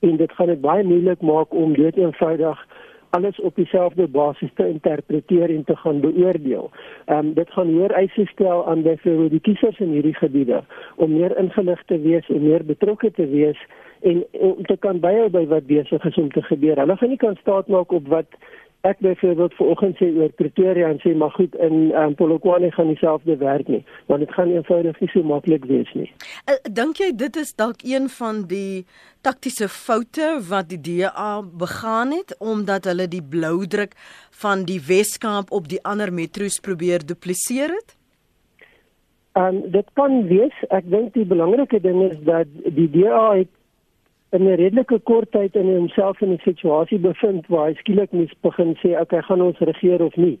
en 0.00 0.16
dit 0.16 0.32
gaan 0.32 0.46
dit 0.46 0.60
baie 0.60 0.84
moeilik 0.84 1.20
maak 1.20 1.54
om 1.54 1.72
dit 1.74 1.96
eenvoudig 1.96 2.66
alles 3.10 3.40
op 3.40 3.54
dieselfde 3.54 4.06
basis 4.08 4.50
te 4.54 4.68
interpreteer 4.68 5.50
en 5.50 5.64
te 5.64 5.76
gaan 5.76 6.00
beoordeel. 6.00 6.70
Ehm 7.04 7.18
um, 7.18 7.34
dit 7.34 7.50
gaan 7.50 7.72
hoër 7.72 7.90
eise 7.90 8.26
stel 8.26 8.66
aan 8.68 8.82
byvoorbeeld 8.82 9.30
die 9.30 9.40
kiesers 9.40 9.78
in 9.78 9.90
hierdie 9.90 10.14
gebiede 10.14 10.62
om 10.96 11.12
meer 11.12 11.38
ingelig 11.38 11.82
te 11.86 12.00
wees 12.00 12.28
en 12.28 12.42
meer 12.42 12.64
betrokke 12.64 13.10
te 13.10 13.26
wees 13.26 13.60
en 14.06 14.22
om 14.32 14.62
te 14.68 14.76
kan 14.80 15.00
byhou 15.02 15.28
by 15.34 15.46
wat 15.50 15.66
besig 15.66 16.04
is 16.04 16.20
om 16.20 16.30
te 16.32 16.42
gebeur. 16.46 16.78
Hulle 16.78 16.96
gaan 16.96 17.12
nie 17.12 17.22
kan 17.22 17.38
staat 17.40 17.68
maak 17.72 17.92
op 17.92 18.08
wat 18.12 18.38
ek 18.86 19.00
byvoorbeeld 19.02 19.54
vanoggend 19.58 19.98
sê 19.98 20.08
oor 20.14 20.32
Pretoria 20.38 20.90
en 20.92 21.00
sê 21.02 21.14
maar 21.18 21.32
goed 21.34 21.54
in 21.66 21.90
um, 21.90 22.14
Polokwane 22.14 22.70
gaan 22.74 22.92
dieselfde 22.92 23.36
werk 23.40 23.68
nie 23.72 23.82
want 24.06 24.22
dit 24.22 24.34
gaan 24.36 24.52
eenvoudig 24.52 25.00
nie 25.02 25.10
so 25.10 25.26
maklik 25.26 25.66
wees 25.70 25.90
nie. 25.98 26.06
Uh, 26.46 26.58
Dink 26.78 27.00
jy 27.02 27.10
dit 27.18 27.40
is 27.40 27.54
dalk 27.58 27.82
een 27.82 28.08
van 28.18 28.44
die 28.50 28.86
taktiese 29.26 29.68
foute 29.72 30.36
wat 30.50 30.70
die 30.70 30.80
DA 30.88 31.42
begaan 31.64 32.14
het 32.14 32.36
omdat 32.38 32.86
hulle 32.90 33.08
die 33.10 33.24
blou 33.34 33.66
druk 33.66 33.96
van 34.42 34.66
die 34.70 34.80
Weskaap 34.88 35.50
op 35.50 35.70
die 35.72 35.82
ander 35.82 36.12
metro's 36.12 36.60
probeer 36.62 37.06
dupliseer 37.06 37.74
het? 37.74 37.96
En 39.36 39.58
um, 39.64 39.70
dit 39.70 39.88
kan 39.98 40.22
wees. 40.30 40.54
Ek 40.72 40.86
dink 40.88 41.12
die 41.12 41.26
belangrike 41.28 41.80
ding 41.84 41.98
is 42.06 42.16
dat 42.24 42.48
die 42.78 42.88
DA 42.94 43.26
het 43.42 43.50
in 44.30 44.42
'n 44.42 44.56
redelike 44.56 44.98
kort 44.98 45.30
tyd 45.30 45.54
in 45.54 45.66
homself 45.66 46.20
in 46.20 46.32
'n 46.32 46.38
situasie 46.44 46.98
bevind 46.98 47.46
waar 47.46 47.68
hy 47.68 47.74
skielik 47.74 48.12
moes 48.12 48.34
begin 48.40 48.76
sê 48.82 49.00
okay, 49.00 49.22
gaan 49.22 49.42
ons 49.42 49.58
regeer 49.58 50.02
of 50.02 50.16
nie. 50.16 50.38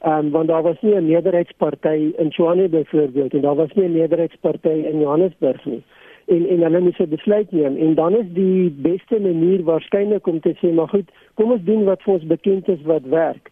Ehm 0.00 0.26
um, 0.26 0.30
want 0.30 0.48
daar 0.48 0.62
was 0.62 0.80
nie 0.80 0.94
'n 0.94 1.06
meerderheidsparty 1.06 2.12
in 2.18 2.30
Tshwane 2.30 2.68
byvoorbeeld 2.68 3.32
en 3.34 3.40
daar 3.40 3.54
was 3.54 3.72
nie 3.74 3.84
'n 3.84 3.92
meerderheidsparty 3.92 4.76
in 4.90 5.00
Johannesburg 5.00 5.64
nie. 5.64 5.82
En 6.26 6.48
en 6.48 6.62
hulle 6.62 6.80
moes 6.80 6.98
'n 6.98 7.08
besluit 7.08 7.50
neem 7.52 7.76
en 7.76 7.94
dan 7.94 8.16
is 8.16 8.26
die 8.32 8.70
beste 8.70 9.20
manier 9.20 9.62
waarskynlik 9.64 10.26
om 10.26 10.40
te 10.40 10.54
sê 10.60 10.72
maar 10.74 10.88
goed, 10.88 11.10
kom 11.34 11.50
ons 11.52 11.64
doen 11.64 11.84
wat 11.84 12.02
vir 12.02 12.14
ons 12.14 12.26
bekend 12.26 12.68
is 12.68 12.82
wat 12.82 13.02
werk. 13.02 13.50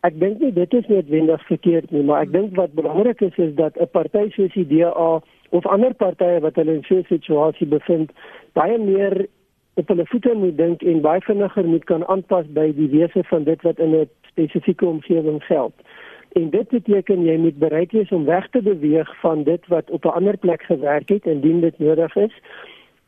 Ek 0.00 0.20
dink 0.20 0.40
nie 0.40 0.52
dit 0.52 0.74
is 0.74 0.86
noodwendig 0.86 1.46
verkeerd 1.46 1.90
nie, 1.90 2.02
maar 2.02 2.22
ek 2.22 2.32
dink 2.32 2.56
wat 2.56 2.72
belangrik 2.72 3.20
is 3.20 3.36
is 3.36 3.54
dat 3.54 3.76
'n 3.80 3.86
party 3.90 4.30
soos 4.30 4.52
die 4.52 4.66
DA 4.66 5.22
of 5.50 5.66
ander 5.66 5.94
partye 5.94 6.40
wat 6.40 6.54
hulle 6.54 6.74
in 6.74 6.82
so 6.82 6.96
'n 6.96 7.04
situasie 7.08 7.66
bevind, 7.66 8.10
baie 8.52 8.78
meer 8.78 9.26
op 9.74 9.88
hulle 9.88 10.06
voete 10.06 10.34
moet 10.34 10.56
dink 10.56 10.82
en 10.82 11.00
baie 11.00 11.20
vinniger 11.20 11.64
moet 11.64 11.84
kan 11.84 12.06
aanpas 12.06 12.46
by 12.46 12.72
die 12.76 12.88
wese 12.92 13.24
van 13.24 13.44
dit 13.44 13.62
wat 13.62 13.78
in 13.78 13.94
'n 13.96 14.08
spesifieke 14.28 14.86
omgewing 14.86 15.44
geld. 15.44 15.72
En 16.32 16.50
dit 16.50 16.68
beteken 16.68 17.24
jy 17.24 17.36
moet 17.36 17.58
bereid 17.58 17.92
wees 17.92 18.08
om 18.08 18.24
weg 18.24 18.48
te 18.50 18.62
beweeg 18.62 19.20
van 19.20 19.42
dit 19.42 19.66
wat 19.66 19.90
op 19.90 20.04
'n 20.04 20.16
ander 20.18 20.36
plek 20.36 20.62
gewerk 20.62 21.08
het 21.08 21.26
indien 21.26 21.60
dit 21.60 21.78
nodig 21.78 22.16
is. 22.16 22.34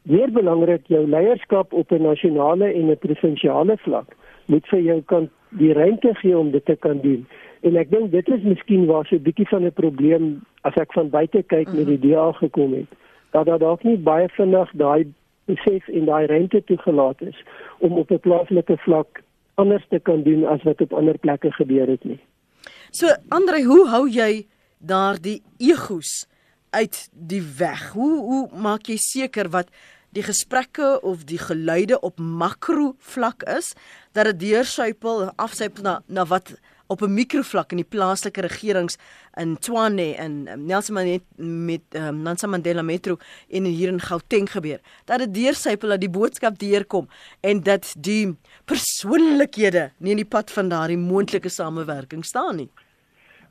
Meer 0.02 0.32
belangrik, 0.32 0.86
jou 0.86 1.08
leierskap 1.08 1.72
op 1.72 1.92
'n 1.92 2.02
nasionale 2.02 2.72
en 2.72 2.90
'n 2.90 2.98
provinsiale 2.98 3.76
vlak 3.76 4.16
moet 4.46 4.66
vir 4.66 4.80
jou 4.80 5.02
kan 5.02 5.30
die 5.48 5.72
ruimte 5.72 6.14
gee 6.14 6.38
om 6.38 6.50
dit 6.50 6.64
te 6.64 6.76
kan 6.76 7.00
doen. 7.00 7.26
En 7.60 7.76
ek 7.76 7.90
dink 7.90 8.10
dit 8.12 8.28
is 8.28 8.42
miskien 8.42 8.86
waar 8.86 9.06
so 9.06 9.16
'n 9.16 9.22
bietjie 9.22 9.48
van 9.48 9.64
'n 9.64 9.72
probleem 9.72 10.42
as 10.60 10.74
ek 10.74 10.92
van 10.92 11.08
buite 11.08 11.42
kyk 11.42 11.72
met 11.72 11.86
die 11.86 11.98
DA 11.98 12.32
gekom 12.32 12.72
het. 12.72 12.90
Dat 13.30 13.46
daar 13.46 13.58
dalk 13.58 13.82
nie 13.82 13.96
baie 13.96 14.28
vinnig 14.28 14.70
daai 14.74 15.06
besef 15.50 15.88
en 15.88 16.04
daai 16.04 16.26
ruimte 16.26 16.62
toegelaat 16.64 17.22
is 17.22 17.44
om 17.78 17.98
op 17.98 18.10
'n 18.10 18.20
plaaslike 18.20 18.76
vlak 18.76 19.22
anders 19.54 19.84
te 19.88 19.98
kan 19.98 20.22
doen 20.22 20.44
as 20.44 20.62
wat 20.62 20.80
op 20.80 20.92
ander 20.92 21.18
plekke 21.18 21.52
gebeur 21.52 21.86
het 21.88 22.04
nie. 22.04 22.20
So 22.90 23.06
Andre, 23.28 23.62
hoe 23.64 23.88
hou 23.88 24.08
jy 24.10 24.46
daardie 24.78 25.42
egos 25.58 26.26
uit 26.70 27.08
die 27.12 27.42
weg? 27.58 27.92
Hoe 27.92 28.20
hoe 28.20 28.48
maak 28.52 28.86
jy 28.86 28.96
seker 28.96 29.48
wat 29.48 29.68
die 30.14 30.22
gesprekke 30.22 31.00
of 31.02 31.24
die 31.24 31.38
geluide 31.38 32.00
op 32.00 32.18
makro 32.18 32.94
vlak 32.98 33.42
is 33.42 33.74
dat 34.12 34.30
dit 34.30 34.40
deursuipel 34.40 35.32
afsypel 35.36 35.82
na 35.82 35.94
na 36.06 36.24
wat 36.30 36.54
op 36.86 37.02
'n 37.02 37.14
mikrovlak 37.14 37.70
in 37.70 37.76
die 37.76 37.88
plaaslike 37.88 38.40
regerings 38.40 38.96
in 39.34 39.56
Tshwane 39.58 40.14
en 40.14 40.48
um, 40.48 40.64
Nelson 40.64 40.94
Mandela 40.94 41.24
met 41.36 41.80
um, 41.90 42.22
Nelson 42.22 42.50
Mandela 42.50 42.82
Metro 42.82 43.16
en 43.50 43.64
hier 43.64 43.88
in 43.88 44.00
Gauteng 44.00 44.50
gebeur. 44.50 44.80
Dat 45.04 45.18
dit 45.18 45.34
deursypel 45.34 45.88
dat 45.88 46.00
die 46.00 46.10
boodskap 46.10 46.58
deurkom 46.58 47.08
en 47.40 47.62
dat 47.62 47.94
die 47.98 48.36
persoonlikhede 48.64 49.92
nie 49.98 50.10
in 50.10 50.16
die 50.22 50.28
pad 50.28 50.50
van 50.50 50.68
daardie 50.68 50.98
moontlike 50.98 51.48
samewerking 51.48 52.24
staan 52.24 52.56
nie. 52.56 52.70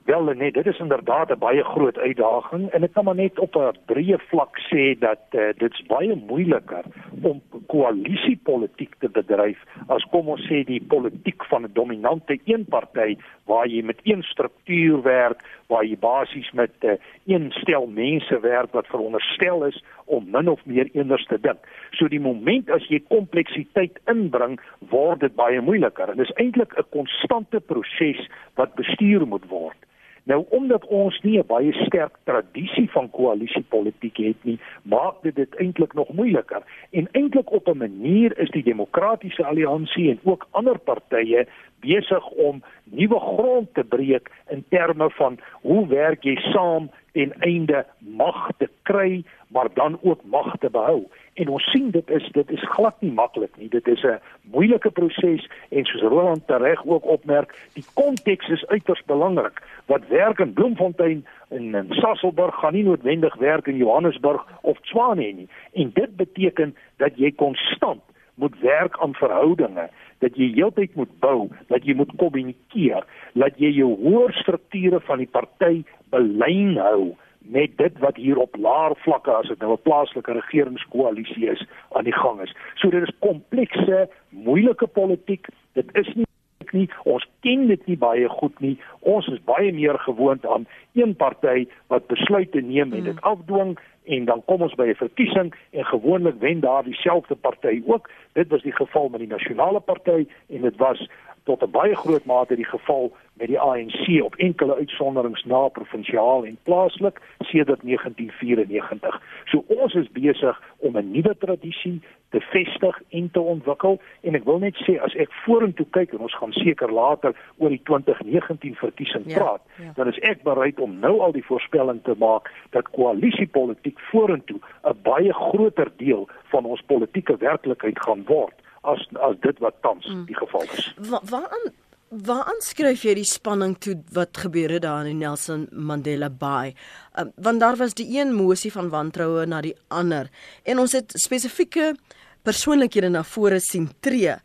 Wel 0.06 0.24
nee, 0.24 0.52
dit 0.52 0.66
is 0.66 0.80
inderdaad 0.80 1.30
'n 1.30 1.40
baie 1.40 1.64
groot 1.64 1.98
uitdaging 1.98 2.70
en 2.70 2.84
ek 2.84 2.94
kan 2.94 3.04
maar 3.04 3.16
net 3.16 3.40
op 3.40 3.56
'n 3.56 3.78
breë 3.86 4.18
vlak 4.28 4.60
sê 4.72 5.00
dat 5.00 5.24
uh, 5.32 5.50
dit's 5.58 5.82
baie 5.88 6.16
moeiliker 6.16 6.84
om 7.22 7.42
koalisiepolitiek 7.68 8.96
te 9.00 9.10
bedryf 9.10 9.60
as 9.88 10.04
kom 10.12 10.28
ons 10.28 10.48
sê 10.50 10.64
die 10.66 10.84
politiek 10.88 11.46
van 11.46 11.64
'n 11.64 11.74
dominante 11.74 12.40
een 12.46 12.66
party 12.66 13.16
waar 13.46 13.68
jy 13.68 13.84
met 13.84 14.00
een 14.04 14.24
struktuur 14.24 15.02
werk, 15.02 15.40
waar 15.68 15.86
jy 15.86 15.98
basies 15.98 16.52
met 16.52 16.72
uh, 16.82 16.92
een 17.26 17.52
stel 17.52 17.88
mense 17.88 18.40
werk 18.40 18.72
wat 18.72 18.88
veronderstel 18.88 19.66
is 19.66 19.84
om 20.06 20.30
min 20.32 20.50
of 20.50 20.66
meer 20.66 20.90
eenders 20.94 21.26
te 21.26 21.40
dink. 21.40 21.60
So 21.92 22.08
die 22.08 22.26
oomblik 22.26 22.70
as 22.70 22.88
jy 22.88 23.00
kompleksiteit 23.08 24.00
inbring, 24.06 24.60
word 24.80 25.20
dit 25.20 25.36
baie 25.36 25.62
moeiliker 25.62 26.10
en 26.10 26.18
dit 26.18 26.30
is 26.30 26.36
eintlik 26.36 26.76
'n 26.78 26.90
konstante 26.90 27.60
proses 27.60 28.30
wat 28.56 28.76
bestuur 28.76 29.28
moet 29.28 29.48
word. 29.48 29.78
Nou 30.24 30.46
omdat 30.50 30.86
ons 30.88 31.20
nie 31.22 31.38
'n 31.40 31.46
baie 31.48 31.74
sterk 31.74 32.18
tradisie 32.24 32.92
van 32.92 33.10
koalisiepolitiek 33.10 34.18
het 34.18 34.44
nie, 34.44 34.60
maak 34.82 35.22
dit 35.22 35.36
dit 35.36 35.56
eintlik 35.56 35.94
nog 35.94 36.14
moeiliker. 36.14 36.64
En 36.92 37.08
eintlik 37.12 37.52
op 37.52 37.68
'n 37.68 37.78
manier 37.78 38.38
is 38.40 38.50
die 38.50 38.64
demokratiese 38.64 39.46
alliansie 39.46 40.10
en 40.10 40.20
ook 40.24 40.48
ander 40.52 40.80
partye 40.80 41.48
besig 41.84 42.28
om 42.48 42.64
nuwe 42.84 43.20
grond 43.20 43.74
te 43.78 43.84
breek 43.84 44.32
in 44.50 44.64
terme 44.70 45.10
van 45.20 45.40
hoe 45.62 45.88
werk 45.88 46.24
jy 46.24 46.36
saam 46.52 46.90
ten 47.14 47.34
einde 47.46 47.84
mag 47.98 48.50
te 48.58 48.70
kry, 48.90 49.24
maar 49.54 49.70
dan 49.74 50.00
ook 50.02 50.24
mag 50.26 50.56
te 50.60 50.70
behou. 50.70 51.04
En 51.34 51.48
ons 51.48 51.66
sien 51.72 51.92
dit 51.94 52.10
is 52.10 52.30
dit 52.32 52.50
is 52.52 52.64
glad 52.74 53.02
nie 53.02 53.12
maklik 53.14 53.54
nie. 53.58 53.70
Dit 53.70 53.88
is 53.88 54.04
'n 54.04 54.20
moeilike 54.54 54.92
proses 54.92 55.50
en 55.70 55.86
soos 55.86 56.02
Roland 56.02 56.48
tereg 56.48 56.86
ook 56.86 57.06
opmerk, 57.06 57.54
die 57.74 57.86
konteks 57.94 58.50
is 58.50 58.66
uiters 58.68 59.04
belangrik. 59.06 59.62
Wat 59.86 60.08
werk 60.08 60.40
in 60.40 60.54
Bloemfontein 60.54 61.26
en 61.50 61.76
in 61.76 61.88
Sasolburg 61.90 62.56
gaan 62.56 62.74
nie 62.74 62.84
noodwendig 62.84 63.36
werk 63.36 63.68
in 63.68 63.78
Johannesburg 63.78 64.46
of 64.62 64.80
Tshwane 64.82 65.32
nie. 65.32 65.50
En 65.74 65.92
dit 65.94 66.16
beteken 66.16 66.76
dat 66.98 67.12
jy 67.16 67.32
konstant 67.32 68.02
moet 68.36 68.56
werk 68.60 68.98
aan 69.00 69.14
verhoudinge, 69.14 69.90
dat 70.20 70.38
jy 70.40 70.50
heeltyd 70.56 70.96
moet 70.96 71.12
bou, 71.20 71.50
dat 71.68 71.86
jy 71.86 71.96
moet 71.96 72.16
kommunikeer, 72.18 73.06
dat 73.34 73.60
jy 73.62 73.74
jou 73.78 73.92
hoër 74.00 74.34
strukture 74.34 75.00
van 75.10 75.22
die 75.24 75.30
party 75.30 75.84
belyn 76.14 76.78
hou 76.78 77.14
met 77.44 77.78
dit 77.78 77.98
wat 78.00 78.16
hier 78.16 78.38
op 78.40 78.56
laer 78.56 78.96
vlakke 79.04 79.32
as 79.32 79.48
dit 79.48 79.60
nou 79.60 79.74
'n 79.74 79.82
plaaslike 79.84 80.32
regeringskoalisie 80.32 81.50
is 81.52 81.66
aan 81.92 82.04
die 82.04 82.16
gang 82.16 82.42
is. 82.42 82.56
So 82.76 82.90
dit 82.90 83.04
is 83.04 83.18
komplekse, 83.20 84.10
moeilike 84.30 84.88
politiek. 84.88 85.48
Dit 85.74 85.90
is 85.94 86.14
nie 86.16 86.26
nie 86.74 86.90
ons 87.04 87.26
ken 87.46 87.68
dit 87.68 87.88
nie 87.88 87.98
baie 87.98 88.30
goed 88.30 88.60
nie. 88.60 88.78
Ons 89.00 89.28
is 89.28 89.42
baie 89.46 89.72
meer 89.74 90.00
gewoond 90.00 90.46
aan 90.46 90.66
een 90.94 91.16
party 91.16 91.66
wat 91.88 92.08
besluite 92.08 92.62
neem 92.62 92.94
en 92.94 93.04
dit 93.04 93.20
mm. 93.20 93.28
afdwing 93.34 93.78
en 94.06 94.26
dan 94.26 94.42
kom 94.46 94.62
ons 94.62 94.76
by 94.76 94.88
'n 94.88 94.96
verkiesing 94.96 95.54
en 95.72 95.86
gewoonlik 95.86 96.36
wen 96.40 96.60
daar 96.60 96.84
dieselfde 96.84 97.36
party 97.36 97.82
ook. 97.86 98.10
Dit 98.34 98.48
was 98.48 98.62
die 98.62 98.76
geval 98.76 99.10
met 99.10 99.20
die 99.20 99.30
nasionale 99.30 99.80
party 99.80 100.28
en 100.50 100.62
dit 100.62 100.78
was 100.78 101.10
tot 101.44 101.64
'n 101.64 101.72
baie 101.72 101.96
groot 101.96 102.26
mate 102.26 102.56
die 102.56 102.66
geval 102.66 103.12
met 103.34 103.48
die 103.48 103.60
ANC 103.60 104.24
op 104.24 104.36
enkele 104.36 104.76
uitsonderings 104.76 105.44
na 105.44 105.68
provinsiaal 105.68 106.46
en 106.46 106.58
plaaslik 106.64 107.20
sedert 107.40 107.84
1994. 107.84 109.22
So 109.46 109.64
ons 109.68 109.94
is 109.94 110.12
besig 110.12 110.62
om 110.78 110.98
'n 110.98 111.12
nuwe 111.12 111.38
tradisie 111.38 112.02
te 112.30 112.40
vestig 112.40 113.02
en 113.10 113.32
te 113.32 113.40
ontwikkel 113.40 114.02
en 114.22 114.36
ek 114.36 114.44
wil 114.44 114.60
net 114.60 114.76
sê 114.76 114.98
as 115.06 115.14
ek 115.22 115.34
vorentoe 115.46 115.86
kyk 115.90 116.16
en 116.16 116.24
ons 116.26 116.38
gaan 116.42 116.54
seker 116.58 116.92
later 116.92 117.36
oor 117.58 117.70
die 117.70 117.82
2019 117.90 118.76
verkiesing 118.76 119.28
ja, 119.30 119.38
praat, 119.38 119.62
ja. 119.78 119.92
dan 119.96 120.08
is 120.08 120.20
ek 120.20 120.42
bereid 120.48 120.80
om 120.80 120.96
nou 121.00 121.20
al 121.22 121.36
die 121.36 121.46
voorspelling 121.46 122.02
te 122.04 122.16
maak 122.18 122.50
dat 122.70 122.90
koalisiepolitiek 122.98 123.93
vorentoe 124.12 124.60
'n 124.84 124.98
baie 125.04 125.34
groter 125.34 125.92
deel 125.98 126.30
van 126.52 126.66
ons 126.66 126.82
politieke 126.82 127.38
werklikheid 127.38 128.00
gaan 128.00 128.24
word 128.26 128.54
as 128.82 129.08
as 129.14 129.36
dit 129.40 129.60
wat 129.60 129.76
tans 129.82 130.08
mm. 130.08 130.26
die 130.26 130.38
geval 130.38 130.64
is. 130.64 130.94
Wa 131.10 131.20
waaraan 131.30 131.72
waaraan 132.10 132.62
skryf 132.62 133.04
jy 133.04 133.14
die 133.18 133.26
spanning 133.26 133.78
toe 133.82 133.96
wat 134.14 134.38
gebeur 134.38 134.70
het 134.70 134.84
daar 134.86 135.08
in 135.10 135.18
Nelson 135.18 135.68
Mandela 135.72 136.30
Bay? 136.30 136.76
Um, 137.18 137.32
want 137.36 137.60
daar 137.60 137.76
was 137.76 137.94
die 137.94 138.20
een 138.20 138.34
mosie 138.34 138.72
van 138.72 138.90
wantroue 138.90 139.46
na 139.46 139.62
die 139.62 139.76
ander 139.88 140.30
en 140.64 140.80
ons 140.80 140.92
het 140.92 141.16
spesifieke 141.16 141.96
persoonlikhede 142.44 143.10
na 143.10 143.24
vore 143.24 143.60
sien 143.60 143.90
tree. 144.00 144.36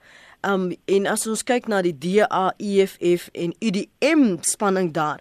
Um 0.47 0.71
en 0.87 1.07
as 1.11 1.27
ons 1.27 1.43
kyk 1.43 1.67
na 1.69 1.83
die 1.83 1.97
DA, 1.99 2.53
EFF 2.63 3.29
en 3.35 3.55
UDM 3.59 4.39
spanning 4.47 4.93
daar, 4.95 5.19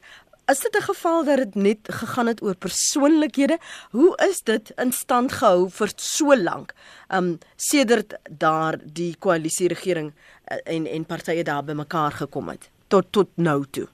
Is 0.52 0.60
dit 0.60 0.76
'n 0.76 0.82
geval 0.82 1.26
dat 1.26 1.38
dit 1.38 1.56
net 1.56 1.80
gegaan 1.84 2.28
het 2.28 2.42
oor 2.42 2.56
persoonlikhede? 2.56 3.58
Hoe 3.92 4.18
is 4.30 4.42
dit 4.42 4.72
in 4.76 4.92
stand 4.92 5.32
gehou 5.32 5.70
vir 5.70 5.92
so 5.96 6.36
lank? 6.36 6.74
Um 7.18 7.38
sedert 7.56 8.20
daar 8.30 8.76
die 8.94 9.16
koalisie 9.20 9.68
regering 9.68 10.14
eh, 10.44 10.76
en 10.76 10.86
en 10.86 11.06
partye 11.06 11.44
daar 11.44 11.64
bymekaar 11.64 12.12
gekom 12.12 12.48
het 12.48 12.72
tot 12.88 13.12
tot 13.12 13.28
nou 13.36 13.66
toe. 13.70 13.88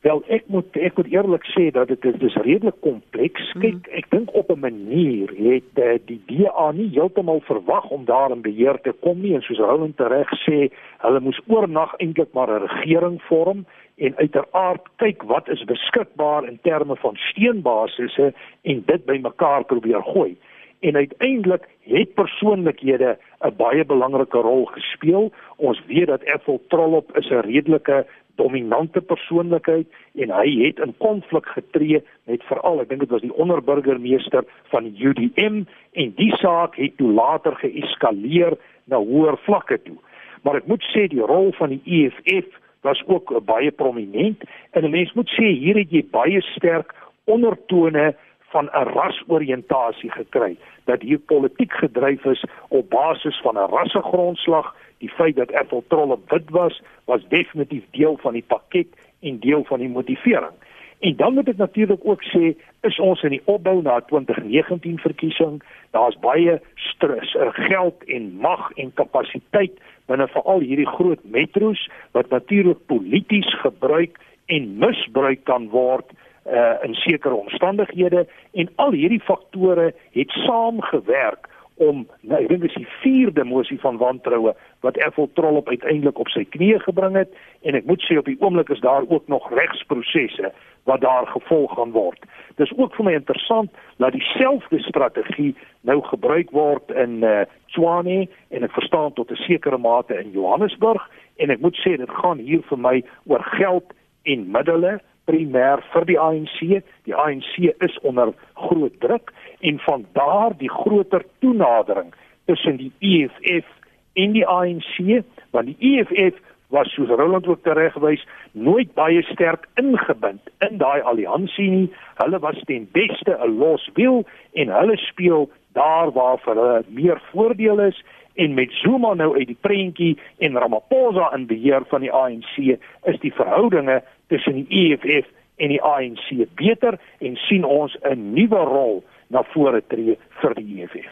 Wel, 0.00 0.22
ek 0.26 0.42
moet 0.46 0.76
ek 0.76 0.96
moet 0.96 1.06
eerlik 1.06 1.44
sê 1.44 1.68
dat 1.70 1.88
dit 1.88 2.04
is 2.04 2.16
dis 2.18 2.34
redelik 2.34 2.80
kompleks. 2.80 3.52
Mhm. 3.54 3.60
Kyk, 3.60 3.86
ek 3.98 4.10
dink 4.10 4.34
op 4.34 4.50
'n 4.50 4.58
manier 4.58 5.28
het 5.36 5.78
uh, 5.78 5.98
die 6.06 6.20
DA 6.26 6.70
nie 6.72 6.88
heeltemal 6.90 7.40
verwag 7.40 7.90
om 7.90 8.04
daar 8.04 8.30
in 8.30 8.42
beheer 8.42 8.80
te 8.80 8.92
kom 9.00 9.20
nie 9.20 9.34
en 9.34 9.42
soos 9.42 9.58
Roland 9.58 10.00
reg 10.00 10.28
sê, 10.42 10.72
hulle 10.98 11.20
moes 11.20 11.40
oornag 11.46 11.94
eintlik 11.98 12.32
maar 12.32 12.50
'n 12.50 12.66
regering 12.66 13.22
vorm 13.22 13.64
en 13.96 14.16
uiteraard 14.16 14.88
kyk 14.96 15.22
wat 15.22 15.48
is 15.48 15.64
beskikbaar 15.64 16.48
in 16.48 16.58
terme 16.62 16.96
van 16.96 17.16
steenbasisse 17.16 18.32
en 18.62 18.82
dit 18.86 19.04
bymekaar 19.04 19.64
probeer 19.64 20.02
gooi. 20.02 20.36
En 20.80 20.96
uiteindelik 20.96 21.68
het 21.80 22.14
persoonlikhede 22.14 23.18
'n 23.40 23.56
baie 23.56 23.84
belangrike 23.84 24.38
rol 24.38 24.64
gespeel. 24.64 25.32
Ons 25.56 25.82
weet 25.86 26.06
dat 26.06 26.22
Ethel 26.22 26.62
Trollop 26.68 27.16
is 27.16 27.30
'n 27.30 27.46
redelike 27.46 28.06
dominante 28.34 29.00
persoonlikheid 29.00 29.86
en 30.14 30.30
hy 30.30 30.48
het 30.64 30.78
in 30.78 30.94
konflik 30.98 31.46
getree 31.46 32.02
met 32.24 32.42
veral 32.48 32.80
ek 32.80 32.88
dink 32.88 33.00
dit 33.00 33.10
was 33.10 33.24
die 33.24 33.34
onderburgemeester 33.34 34.44
van 34.72 34.88
UDM 34.96 35.62
en 35.92 36.14
die 36.16 36.32
saak 36.36 36.76
het 36.76 36.96
toe 36.96 37.12
later 37.12 37.56
geeskaleer 37.60 38.56
na 38.84 38.96
hoër 38.96 39.38
vlakke 39.44 39.82
toe. 39.82 39.98
Maar 40.42 40.62
ek 40.62 40.66
moet 40.66 40.84
sê 40.94 41.06
die 41.12 41.22
rol 41.22 41.52
van 41.52 41.68
die 41.68 41.82
EFF 41.84 42.61
was 42.82 43.02
ook 43.06 43.44
baie 43.44 43.70
prominent 43.70 44.42
en 44.70 44.84
'n 44.84 44.90
mens 44.90 45.12
moet 45.12 45.30
sê 45.30 45.44
hier 45.44 45.76
het 45.76 45.90
jy 45.90 46.04
baie 46.10 46.40
sterk 46.40 46.94
ondertone 47.24 48.14
van 48.52 48.64
'n 48.64 48.88
rasoriëntasie 48.98 50.10
gekry 50.10 50.56
dat 50.84 51.00
hier 51.02 51.18
politiek 51.18 51.72
gedryf 51.72 52.24
is 52.24 52.44
op 52.68 52.90
basis 52.90 53.40
van 53.40 53.54
'n 53.54 53.70
rassegrondslag 53.70 54.74
die 54.98 55.10
feit 55.10 55.36
dat 55.36 55.50
Ethel 55.50 55.84
Trolle 55.88 56.18
wit 56.28 56.50
was 56.50 56.82
was 57.04 57.28
definitief 57.28 57.84
deel 57.90 58.16
van 58.16 58.32
die 58.32 58.44
pakket 58.46 58.86
en 59.20 59.38
deel 59.40 59.64
van 59.64 59.78
die 59.78 59.88
motivering. 59.88 60.56
En 61.02 61.16
dan 61.16 61.34
moet 61.34 61.48
ek 61.50 61.56
natuurlik 61.58 62.04
ook 62.06 62.22
sê 62.22 62.52
is 62.86 62.98
ons 63.02 63.22
in 63.26 63.34
die 63.34 63.42
opbou 63.50 63.80
na 63.82 63.96
2019 64.06 65.00
verkiesing, 65.02 65.56
daar's 65.90 66.14
baie 66.22 66.60
stres, 66.78 67.34
er 67.34 67.50
geld 67.52 68.04
en 68.06 68.28
mag 68.44 68.68
en 68.78 68.92
kapasiteit 68.94 69.74
binne 70.06 70.28
veral 70.30 70.62
hierdie 70.62 70.86
groot 70.86 71.18
metro's 71.24 71.88
wat 72.14 72.30
natuurlik 72.30 72.78
polities 72.86 73.50
gebruik 73.64 74.20
en 74.46 74.76
misbruik 74.78 75.42
kan 75.50 75.66
word 75.74 76.14
uh 76.46 76.78
in 76.86 76.94
sekere 76.94 77.34
omstandighede. 77.34 78.26
En 78.54 78.70
al 78.74 78.94
hierdie 78.94 79.22
faktore 79.22 79.90
het 80.14 80.30
saamgewerk 80.46 81.50
om 81.82 82.04
nou 82.20 82.38
ek 82.38 82.50
dink 82.50 82.64
dis 82.66 82.76
die 82.78 82.88
vierde 83.02 83.44
mosie 83.48 83.78
van 83.82 83.98
wantroue 84.00 84.54
wat 84.86 84.98
Ethel 85.00 85.30
Trollop 85.38 85.68
uiteindelik 85.68 86.18
op 86.22 86.30
sy 86.32 86.44
knieë 86.54 86.82
gebring 86.86 87.16
het 87.18 87.32
en 87.66 87.78
ek 87.78 87.88
moet 87.90 88.04
sê 88.06 88.18
op 88.20 88.28
die 88.30 88.38
oomblik 88.40 88.70
is 88.74 88.82
daar 88.84 89.06
ook 89.08 89.28
nog 89.32 89.48
regsprosesse 89.54 90.52
wat 90.90 91.00
daar 91.00 91.26
gevolg 91.30 91.74
gaan 91.78 91.92
word. 91.94 92.18
Dis 92.58 92.72
ook 92.76 92.94
vir 92.98 93.06
my 93.06 93.12
interessant 93.14 93.70
dat 94.02 94.16
dieselfde 94.16 94.80
strategie 94.82 95.52
nou 95.86 96.00
gebruik 96.08 96.50
word 96.50 96.90
in 96.98 97.22
uh, 97.22 97.44
Tshwane 97.70 98.26
en 98.50 98.66
ek 98.66 98.74
verstaan 98.74 99.14
tot 99.18 99.30
'n 99.30 99.42
sekere 99.46 99.78
mate 99.78 100.18
in 100.18 100.34
Johannesburg 100.34 101.06
en 101.36 101.50
ek 101.50 101.60
moet 101.60 101.78
sê 101.78 101.96
dit 101.96 102.10
gaan 102.10 102.38
hier 102.38 102.62
vir 102.70 102.78
my 102.78 102.96
oor 103.30 103.42
geld 103.58 103.94
en 104.22 104.50
middele 104.50 104.98
primêr 105.24 105.82
vir 105.92 106.04
die 106.04 106.18
ANC. 106.18 106.58
Die 107.06 107.14
ANC 107.14 107.54
is 107.78 107.98
onder 108.02 108.34
groot 108.54 109.00
druk 109.00 109.32
en 109.62 109.78
van 109.78 110.06
daar 110.12 110.56
die 110.58 110.70
groter 110.70 111.24
toenadering 111.38 112.14
tussen 112.44 112.76
die 112.76 112.92
EFF 112.98 113.68
en 114.12 114.32
die 114.32 114.46
ANC 114.46 115.22
want 115.50 115.70
die 115.70 115.76
EFF 115.78 116.40
was 116.72 116.92
soos 116.92 117.08
Roland 117.08 117.46
ook 117.46 117.62
teregwys 117.62 118.24
nooit 118.52 118.94
baie 118.96 119.22
sterk 119.22 119.66
ingebind 119.80 120.48
in 120.64 120.78
daai 120.80 121.00
alliansie 121.00 121.68
nie. 121.70 121.88
Hulle 122.20 122.40
was 122.40 122.62
ten 122.66 122.88
beste 122.92 123.36
'n 123.36 123.58
los 123.58 123.90
wiel 123.94 124.24
en 124.52 124.72
hulle 124.78 124.96
speel 124.96 125.50
daar 125.72 126.12
waar 126.12 126.38
vir 126.38 126.54
hulle 126.54 126.84
meer 126.88 127.20
voordeel 127.32 127.80
is 127.80 128.02
en 128.34 128.54
met 128.54 128.72
Zuma 128.72 129.14
nou 129.14 129.36
uit 129.36 129.46
die 129.46 129.60
prentjie 129.60 130.18
en 130.38 130.58
Ramaphosa 130.58 131.32
in 131.34 131.46
beheer 131.46 131.84
van 131.88 132.00
die 132.00 132.12
ANC 132.12 132.56
is 133.04 133.20
die 133.20 133.32
verhoudinge 133.32 134.02
tussen 134.26 134.54
die 134.54 134.66
EFF 134.68 135.28
en 135.56 135.68
die 135.68 135.82
ANC 135.82 136.46
beter 136.54 136.98
en 137.18 137.36
sien 137.36 137.64
ons 137.64 137.96
'n 138.02 138.32
nuwe 138.34 138.64
rol 138.64 139.04
na 139.32 139.42
vore 139.54 139.82
tree 139.88 140.18
vir 140.42 140.54
die 140.58 140.82
EFF. 140.84 141.10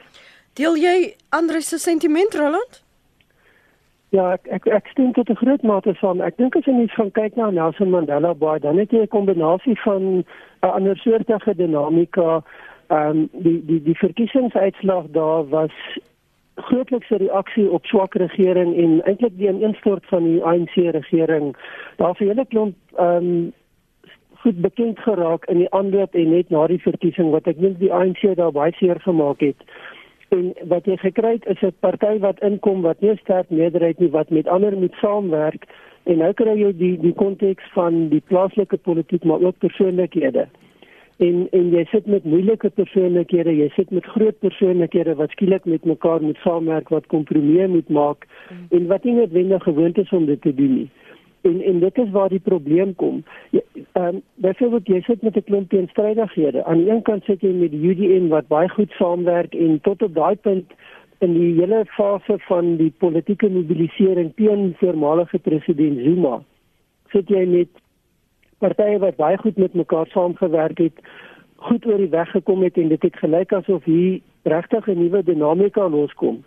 Deel 0.58 0.76
jy 0.76 0.96
Andre 1.36 1.60
se 1.62 1.78
sentiment 1.78 2.34
Roland? 2.34 2.82
Ja, 4.10 4.32
ek 4.34 4.48
ek, 4.50 4.64
ek 4.66 4.88
stem 4.90 5.12
tot 5.14 5.30
'n 5.30 5.38
groot 5.38 5.62
mate 5.62 5.94
saam. 6.00 6.20
Ek 6.20 6.36
dink 6.36 6.56
as 6.56 6.66
jy 6.66 6.72
net 6.74 6.94
van 6.98 7.10
kyk 7.14 7.36
na 7.36 7.50
Nelson 7.50 7.90
Mandela 7.90 8.34
Bay, 8.34 8.58
dan 8.58 8.78
het 8.78 8.90
jy 8.90 9.02
'n 9.06 9.14
kombinasie 9.14 9.78
van 9.84 10.02
'n 10.02 10.24
uh, 10.62 10.72
ander 10.74 10.96
soortige 10.98 11.54
dinamika. 11.54 12.42
Ehm 12.90 13.10
um, 13.10 13.28
die 13.32 13.62
die 13.66 13.82
die 13.82 13.94
verkiesingsuitslag 13.94 15.04
daar 15.14 15.48
was 15.48 15.70
grootlikse 16.56 17.16
reaksie 17.16 17.70
op 17.70 17.86
swak 17.86 18.14
regering 18.14 18.76
en 18.76 19.00
eintlik 19.04 19.36
die 19.38 19.48
ineenstort 19.48 20.04
van 20.06 20.24
die 20.24 20.42
ANC 20.44 20.74
regering. 20.74 21.56
Daar 21.96 22.14
vir 22.16 22.26
hele 22.26 22.46
klomp 22.46 22.76
ehm 22.96 23.16
um, 23.16 23.52
goed 24.42 24.60
bekend 24.60 24.98
geraak 24.98 25.44
in 25.52 25.58
die 25.62 25.70
aanloop 25.76 26.14
en 26.14 26.30
net 26.32 26.50
na 26.50 26.66
die 26.70 26.80
verkiesing 26.80 27.30
wat 27.34 27.48
ek 27.50 27.58
dink 27.60 27.78
die 27.80 27.92
ANC 27.92 28.22
daar 28.38 28.54
baie 28.56 28.72
seer 28.78 29.00
gemaak 29.04 29.42
het. 29.44 29.66
En 30.32 30.52
wat 30.70 30.86
jy 30.88 30.96
gekry 31.02 31.32
het 31.36 31.46
is 31.52 31.62
'n 31.66 31.74
party 31.84 32.18
wat 32.24 32.40
inkom 32.48 32.82
wat 32.82 33.00
nie 33.00 33.16
sterk 33.16 33.50
meerderheid 33.50 33.98
nie 33.98 34.10
wat 34.10 34.30
met 34.30 34.48
ander 34.48 34.76
moet 34.76 34.94
saamwerk 35.02 35.66
en 36.04 36.18
nou 36.18 36.32
kry 36.32 36.54
jy 36.56 36.72
die 36.76 36.96
die 36.98 37.12
konteks 37.12 37.64
van 37.74 38.08
die 38.08 38.22
plaaslike 38.32 38.76
politiek 38.76 39.24
maar 39.24 39.42
ook 39.42 39.58
persoonlikhede. 39.58 40.46
En 41.18 41.48
en 41.50 41.70
jy 41.70 41.84
sit 41.84 42.06
met 42.06 42.24
moeilike 42.24 42.70
persoonlikhede, 42.70 43.56
jy 43.56 43.68
sit 43.68 43.90
met 43.90 44.04
groot 44.04 44.38
persoonlikhede 44.38 45.14
wat 45.14 45.30
skielik 45.30 45.64
met 45.64 45.84
mekaar 45.84 46.22
moet 46.22 46.36
saamwerk, 46.36 46.88
wat 46.88 47.06
kompromieë 47.06 47.68
moet 47.68 47.88
maak 47.88 48.26
mm. 48.50 48.66
en 48.70 48.86
wat 48.86 49.04
nie 49.04 49.14
noodwendig 49.14 49.62
gewoond 49.62 49.98
is 49.98 50.10
om 50.10 50.26
dit 50.26 50.40
te 50.40 50.54
doen 50.54 50.74
nie 50.74 50.90
en 51.42 51.60
en 51.62 51.80
dit 51.80 51.98
is 51.98 52.10
waar 52.10 52.28
die 52.28 52.40
probleem 52.40 52.94
kom. 52.94 53.24
Ehm 53.50 54.04
um, 54.04 54.22
byvoorbeeld 54.34 54.86
jy 54.86 55.00
sit 55.00 55.22
met 55.22 55.36
'n 55.36 55.44
klomp 55.44 55.70
teenstrydighede. 55.70 56.64
Aan 56.64 56.78
die 56.78 56.90
een 56.90 57.02
kant 57.02 57.24
sit 57.24 57.40
jy 57.40 57.52
met 57.52 57.70
die 57.70 57.88
UDN 57.90 58.28
wat 58.28 58.48
baie 58.48 58.68
goed 58.68 58.90
saamwerk 58.90 59.54
en 59.54 59.80
tot 59.80 60.02
op 60.02 60.14
daai 60.14 60.36
punt 60.36 60.72
in 61.18 61.32
die 61.32 61.60
hele 61.60 61.84
fase 61.86 62.38
van 62.38 62.76
die 62.76 62.92
politieke 62.98 63.48
mobilisering 63.48 64.32
teen 64.34 64.74
voormalige 64.78 65.38
president 65.38 65.98
Zuma 65.98 66.42
sit 67.12 67.30
jy 67.30 67.44
met 67.50 67.82
partye 68.62 68.98
wat 69.02 69.18
baie 69.18 69.38
goed 69.40 69.58
met 69.58 69.74
mekaar 69.78 70.08
saamgewerk 70.12 70.78
het, 70.78 71.04
goed 71.68 71.86
oor 71.86 72.00
die 72.00 72.12
weg 72.12 72.30
gekom 72.34 72.64
het 72.64 72.78
en 72.80 72.90
dit 72.92 73.02
het 73.02 73.16
gelyk 73.22 73.52
asof 73.56 73.84
hier 73.84 74.20
regtig 74.48 74.86
'n 74.88 74.98
nuwe 74.98 75.22
dinamika 75.22 75.88
loskom. 75.88 76.44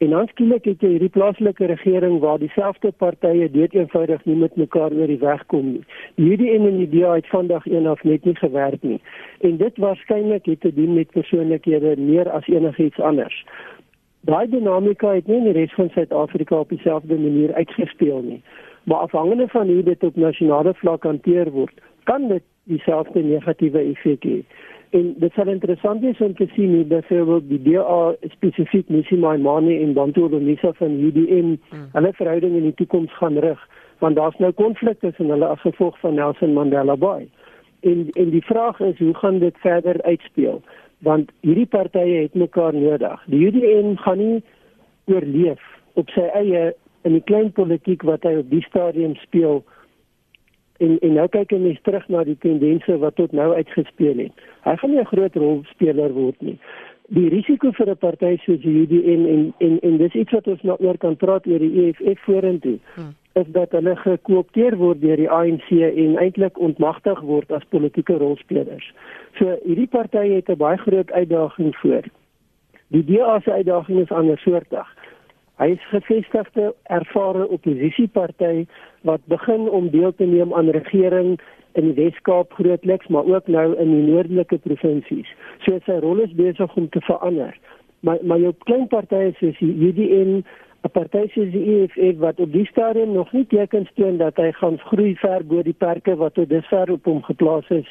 En 0.00 0.10
dan 0.10 0.28
skielik 0.28 0.64
het 0.64 0.80
jy 0.80 0.94
hierdie 0.94 1.12
plaaslike 1.12 1.66
regering 1.68 2.14
waar 2.22 2.38
dieselfde 2.40 2.88
partye 3.02 3.50
dood 3.52 3.74
eenvoudig 3.76 4.22
nie 4.24 4.36
met 4.42 4.54
mekaar 4.56 4.94
oor 4.96 5.10
die 5.12 5.18
weg 5.20 5.42
kom 5.52 5.66
nie. 5.74 5.82
Hierdie 6.16 6.48
en 6.54 6.64
die 6.64 6.86
idee 6.86 7.10
het 7.18 7.28
vandag 7.28 7.66
eendag 7.68 8.00
net 8.08 8.24
nie 8.24 8.34
gewerk 8.38 8.80
nie. 8.82 8.96
En 9.44 9.58
dit 9.60 9.82
waarskynlik 9.84 10.48
het 10.48 10.60
te 10.60 10.72
doen 10.72 10.94
met 10.94 11.12
persoonlikhede 11.12 11.92
meer 12.00 12.30
as 12.32 12.48
enigiets 12.48 13.00
anders. 13.10 13.44
Daai 14.24 14.48
dinamika 14.48 15.12
het 15.18 15.28
nie 15.28 15.36
in 15.42 15.50
die 15.50 15.56
res 15.58 15.76
van 15.76 15.92
Suid-Afrika 15.92 16.62
op 16.64 16.72
dieselfde 16.72 17.20
manier 17.20 17.52
uitgespeel 17.54 18.22
nie. 18.22 18.40
Maar 18.88 19.04
afhangende 19.04 19.48
van 19.52 19.68
hoe 19.68 19.82
dit 19.82 20.04
op 20.04 20.16
nasionale 20.16 20.74
vlak 20.80 21.04
hanteer 21.04 21.50
word, 21.50 21.76
kan 22.08 22.28
dit 22.28 22.42
dieselfde 22.64 23.20
negatiewe 23.20 23.84
effek 23.92 24.24
hê. 24.24 24.40
En 24.90 25.14
dit 25.22 25.32
sal 25.32 25.48
interessant 25.52 26.00
wees 26.02 26.18
om 26.18 26.32
te 26.34 26.46
sien 26.54 26.74
hoe 26.74 26.84
byvoorbeeld 26.84 27.48
die 27.48 27.62
DA 27.62 28.14
spesifiek 28.32 28.88
Missie 28.88 29.18
Maimane 29.18 29.76
en 29.78 29.92
Bantu 29.94 30.22
Olomisa 30.26 30.72
van 30.72 30.96
UDM 30.98 31.54
hmm. 31.70 31.84
hulle 31.92 32.12
verhouding 32.12 32.56
in 32.58 32.66
die 32.66 32.74
toekoms 32.74 33.14
gaan 33.18 33.38
rig, 33.38 33.60
want 34.02 34.16
daar's 34.16 34.38
nou 34.42 34.50
konflik 34.52 34.98
tussen 34.98 35.30
hulle 35.30 35.46
as 35.46 35.62
gevolg 35.62 35.98
van 36.00 36.14
Nelson 36.18 36.52
Mandela 36.52 36.96
Bay. 36.96 37.28
En 37.80 38.08
en 38.10 38.30
die 38.30 38.44
vraag 38.44 38.80
is 38.80 38.98
hoe 38.98 39.14
gaan 39.14 39.38
dit 39.38 39.56
verder 39.62 40.02
uitspeel? 40.02 40.62
Want 40.98 41.30
hierdie 41.40 41.66
partye 41.66 42.22
het 42.22 42.34
mekaar 42.34 42.74
nodig. 42.74 43.22
Die 43.26 43.46
UDM 43.46 43.94
gaan 43.96 44.18
nie 44.18 44.42
oorleef 45.04 45.62
op 45.94 46.10
sy 46.10 46.26
eie 46.34 46.72
in 47.06 47.14
die 47.14 47.24
klein 47.30 47.52
politiek 47.52 48.02
wat 48.02 48.26
hy 48.26 48.40
op 48.42 48.50
die 48.50 48.64
stadium 48.66 49.14
speel 49.22 49.62
en 50.80 50.98
en 50.98 51.12
nou 51.18 51.28
kyk 51.28 51.52
ons 51.56 51.82
terug 51.86 52.08
na 52.08 52.24
die 52.24 52.38
tendense 52.44 52.98
wat 52.98 53.16
tot 53.20 53.32
nou 53.32 53.52
uitgespeel 53.54 54.24
het. 54.24 54.44
Hy 54.66 54.76
gaan 54.76 54.90
nie 54.90 55.00
'n 55.00 55.12
groot 55.12 55.36
rolspeler 55.36 56.12
word 56.12 56.40
nie. 56.40 56.58
Die 57.08 57.28
risiko 57.28 57.72
vir 57.72 57.90
'n 57.90 57.96
party 57.96 58.36
soos 58.44 58.60
die 58.60 58.76
UDN 58.82 59.26
en 59.34 59.54
en 59.58 59.80
en 59.80 59.96
dis 59.96 60.14
iets 60.14 60.32
wat 60.32 60.46
ons 60.46 60.62
nou 60.62 60.76
oor 60.80 60.98
kan 60.98 61.16
praat 61.16 61.46
oor 61.46 61.58
die 61.58 61.86
EFF 61.86 62.20
vorentoe. 62.20 62.78
Hmm. 62.94 63.14
is 63.32 63.46
dat 63.46 63.72
hulle 63.72 63.96
gekoopteer 63.96 64.76
word 64.76 65.00
deur 65.00 65.16
die 65.16 65.30
ANC 65.30 65.70
en 65.70 66.16
eintlik 66.18 66.58
ontmagtig 66.58 67.20
word 67.20 67.52
as 67.52 67.66
politieke 67.68 68.16
rolspelers. 68.18 68.92
So 69.38 69.58
hierdie 69.64 69.86
party 69.86 70.28
het 70.34 70.48
'n 70.50 70.56
baie 70.56 70.76
groot 70.76 71.12
uitdaging 71.12 71.76
voor. 71.76 72.02
Die 72.88 73.04
DA 73.04 73.40
se 73.40 73.52
uitdaging 73.52 74.00
is 74.00 74.10
andersoortig. 74.10 74.96
Hy 75.60 75.74
is 75.76 75.88
gevestigde 75.92 76.70
ervare 76.88 77.48
oppositieparty 77.52 78.64
wat 79.04 79.20
begin 79.28 79.68
om 79.68 79.90
deel 79.92 80.14
te 80.16 80.24
neem 80.24 80.54
aan 80.56 80.70
regering 80.72 81.34
in 81.76 81.90
die 81.90 81.96
Weskaap 81.98 82.52
grootliks, 82.56 83.06
maar 83.12 83.28
ook 83.28 83.46
nou 83.46 83.66
in 83.76 83.92
die 83.92 84.06
noordelike 84.06 84.58
provinsies. 84.64 85.28
So 85.66 85.76
sy 85.84 85.98
rol 86.00 86.24
is 86.24 86.32
besig 86.38 86.74
om 86.80 86.88
te 86.88 87.04
verander. 87.04 87.52
Maar 88.00 88.24
maar 88.24 88.40
jou 88.40 88.54
klein 88.64 88.88
partye 88.88 89.34
soos 89.36 89.60
die 89.60 89.76
UDN 89.88 90.40
'n 90.88 90.90
party 90.96 91.26
soos 91.34 91.50
die 91.52 91.66
EFF 91.76 92.18
wat 92.24 92.40
op 92.40 92.52
die 92.52 92.66
stadium 92.66 93.12
nog 93.12 93.32
nie 93.36 93.46
tekens 93.46 93.90
toon 93.94 94.16
dat 94.16 94.36
hy 94.40 94.48
gaan 94.52 94.78
groei 94.88 95.12
ver 95.20 95.44
bo 95.44 95.62
die 95.62 95.76
perke 95.76 96.16
wat 96.16 96.34
tot 96.34 96.48
dusver 96.48 96.92
op 96.92 97.04
hom 97.04 97.20
geplaas 97.22 97.68
is 97.68 97.88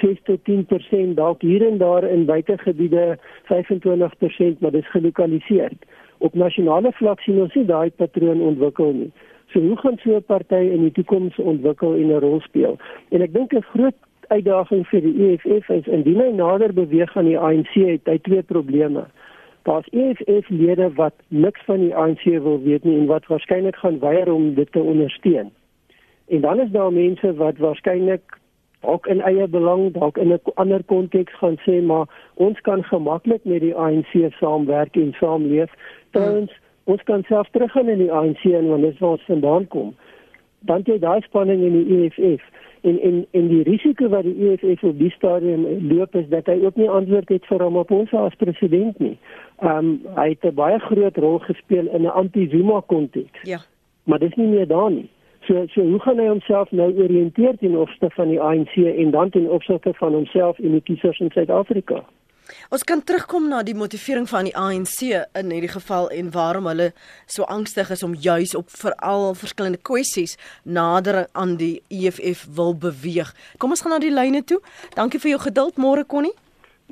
6 0.00 0.18
tot 0.26 0.40
10% 0.50 1.14
dalk 1.14 1.46
hier 1.46 1.62
en 1.66 1.78
daar 1.78 2.04
in 2.04 2.24
buitegebiede 2.26 3.18
25% 3.52 4.58
maar 4.58 4.74
dis 4.74 4.90
gelokaliseer 4.90 5.70
op 6.18 6.34
nasionale 6.34 6.92
vlak 6.92 7.20
sien 7.20 7.40
ons 7.40 7.54
nie 7.54 7.64
daai 7.64 7.90
patroon 7.90 8.40
ontwikkel 8.40 8.92
nie 8.92 9.10
so 9.52 9.60
hoe 9.60 9.76
gaan 9.76 9.98
so 10.02 10.16
'n 10.16 10.22
party 10.22 10.62
in 10.76 10.82
die 10.82 10.92
toekoms 10.92 11.38
ontwikkel 11.38 11.94
en 11.94 12.08
'n 12.12 12.20
rol 12.20 12.40
speel 12.40 12.78
en 13.10 13.22
ek 13.22 13.32
dink 13.32 13.52
'n 13.52 13.62
groot 13.72 13.98
uitdaging 14.28 14.86
vir 14.86 15.00
die 15.00 15.16
EFF 15.28 15.68
is 15.68 15.86
indien 15.86 16.20
hy 16.20 16.30
nader 16.30 16.72
beweeg 16.72 17.16
aan 17.16 17.30
die 17.32 17.38
ANC 17.38 17.74
het 17.74 18.06
hy 18.06 18.18
twee 18.18 18.42
probleme 18.42 19.06
daar's 19.64 19.88
EFF-lede 19.90 20.92
wat 20.94 21.14
niks 21.28 21.60
van 21.64 21.80
die 21.80 21.94
ANC 21.96 22.24
wil 22.24 22.62
weet 22.62 22.84
nie 22.84 22.98
en 22.98 23.06
wat 23.06 23.26
waarskynlik 23.26 23.76
gaan 23.76 23.98
weier 23.98 24.32
om 24.32 24.54
dit 24.54 24.72
te 24.72 24.80
ondersteun. 24.80 25.52
En 26.28 26.40
dan 26.40 26.60
is 26.60 26.70
daar 26.70 26.92
mense 26.92 27.34
wat 27.34 27.56
waarskynlik 27.58 28.38
dalk 28.80 29.06
in 29.06 29.20
eie 29.20 29.48
belang, 29.48 29.92
dalk 29.92 30.18
in 30.18 30.32
'n 30.32 30.40
ander 30.54 30.82
konteks 30.84 31.32
gaan 31.40 31.56
sê 31.66 31.82
maar 31.82 32.06
ons 32.34 32.60
kan 32.60 32.84
gemaklik 32.84 33.44
met 33.44 33.60
die 33.60 33.74
ANC 33.74 34.12
saamwerk 34.40 34.96
en 34.96 35.12
saamleef. 35.12 35.72
Trouwens, 36.14 36.52
ons 36.84 37.02
kan 37.02 37.22
self 37.28 37.48
teruggaan 37.50 37.88
in 37.88 37.98
die 37.98 38.12
ANC 38.12 38.44
en 38.44 38.68
wanneer 38.68 38.96
ons 38.98 38.98
van 38.98 39.18
vandaan 39.26 39.68
kom. 39.68 39.94
Dan 40.68 40.84
jy 40.88 40.98
daai 40.98 41.20
spanning 41.26 41.62
in 41.64 41.78
die 41.78 41.98
EFF 41.98 42.44
en 42.84 43.00
en 43.00 43.26
en 43.30 43.48
die 43.48 43.62
risiko 43.62 44.08
wat 44.12 44.26
die 44.28 44.48
EFF 44.48 44.82
op 44.84 44.98
die 44.98 45.10
stadium 45.10 45.64
loop 45.88 46.14
is 46.14 46.28
dat 46.28 46.46
hy 46.46 46.58
ook 46.64 46.76
nie 46.76 46.88
antwoord 46.90 47.28
het 47.32 47.46
vir 47.48 47.62
Ramaphosa 47.64 48.26
as 48.28 48.36
president 48.40 48.98
nie. 48.98 49.16
Ehm 49.62 49.78
um, 49.78 49.90
hy 50.16 50.28
het 50.34 50.44
'n 50.44 50.54
baie 50.54 50.78
groot 50.78 51.16
rol 51.16 51.38
gespeel 51.38 51.86
in 51.86 52.02
'n 52.02 52.16
anti-Zuma 52.22 52.80
konteks. 52.86 53.40
Ja. 53.42 53.58
Maar 54.04 54.18
dis 54.18 54.34
nie 54.34 54.46
meer 54.46 54.66
daar 54.66 54.90
nie. 54.90 55.08
So 55.46 55.66
so 55.66 55.80
hoe 55.80 56.00
gaan 56.00 56.18
hy 56.18 56.26
homself 56.26 56.70
nou 56.70 56.92
orienteer 56.96 57.56
teen 57.58 57.76
opsigte 57.76 58.10
van 58.10 58.28
die 58.28 58.40
ANC 58.40 58.76
en 58.76 59.10
dan 59.10 59.30
ten 59.30 59.50
opsigte 59.50 59.94
van 59.94 60.12
homself 60.12 60.58
en 60.58 60.70
die 60.70 60.80
kiesers 60.80 61.20
in 61.20 61.30
Suid-Afrika? 61.30 62.04
Ons 62.70 62.84
kan 62.84 63.00
terugkom 63.00 63.48
na 63.48 63.62
die 63.64 63.76
motivering 63.76 64.26
van 64.28 64.48
die 64.48 64.54
ANC 64.56 65.00
in 65.08 65.52
hierdie 65.54 65.72
geval 65.72 66.10
en 66.12 66.30
waarom 66.34 66.66
hulle 66.68 66.90
so 67.26 67.46
angstig 67.48 67.90
is 67.94 68.02
om 68.04 68.14
juis 68.14 68.54
op 68.58 68.68
veral 68.68 69.32
verskillende 69.38 69.80
kwessies 69.80 70.36
nader 70.64 71.24
aan 71.32 71.56
die 71.60 71.82
EFF 71.88 72.44
wil 72.56 72.76
beweeg. 72.76 73.32
Kom 73.58 73.72
ons 73.72 73.84
gaan 73.84 73.96
na 73.96 74.00
die 74.02 74.12
lyne 74.12 74.44
toe. 74.44 74.60
Dankie 74.96 75.20
vir 75.22 75.34
jou 75.34 75.40
geduld, 75.46 75.80
môre 75.80 76.04
Connie. 76.04 76.34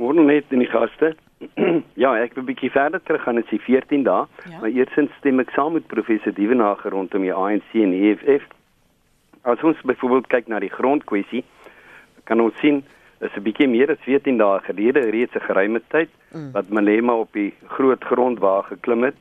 Môre 0.00 0.24
net 0.24 0.48
in 0.50 0.64
die 0.64 0.70
gaste. 0.72 1.12
ja, 2.02 2.14
ek 2.16 2.36
wil 2.36 2.44
'n 2.44 2.50
bietjie 2.52 2.70
verder 2.70 3.02
terug 3.02 3.22
gaan 3.26 3.38
as 3.38 3.48
die 3.50 3.60
14 3.60 4.04
dae, 4.06 4.24
ja. 4.48 4.60
maar 4.60 4.70
eersins 4.70 5.12
stem 5.18 5.40
ek 5.42 5.50
saam 5.52 5.74
met 5.76 5.86
professor 5.90 6.32
Dievenage 6.32 6.88
rondom 6.88 7.22
die 7.26 7.34
ANC 7.34 7.74
en 7.74 7.92
die 7.92 8.12
EFF. 8.12 8.46
As 9.42 9.62
ons 9.66 9.80
byvoorbeeld 9.82 10.30
kyk 10.30 10.48
na 10.48 10.60
die 10.62 10.70
grondkwessie, 10.70 11.42
kan 12.24 12.40
ons 12.40 12.54
sien 12.62 12.84
is 13.22 13.36
'n 13.36 13.42
bietjie 13.42 13.68
meer 13.68 13.90
as 13.90 14.02
14 14.04 14.38
dae 14.38 14.60
gelede 14.66 15.00
reeds 15.10 15.34
'n 15.34 15.46
geruime 15.48 15.80
tyd 15.88 16.10
mm. 16.34 16.52
wat 16.52 16.68
Malema 16.68 17.14
op 17.14 17.32
die 17.32 17.54
groot 17.66 18.04
grond 18.04 18.38
waar 18.38 18.62
geklim 18.62 19.02
het 19.02 19.16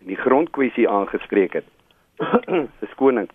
en 0.00 0.06
die 0.06 0.16
grondkwessie 0.16 0.88
aangespreek 0.88 1.52
het. 1.52 1.68
Dis 2.82 2.94
koning. 2.96 3.28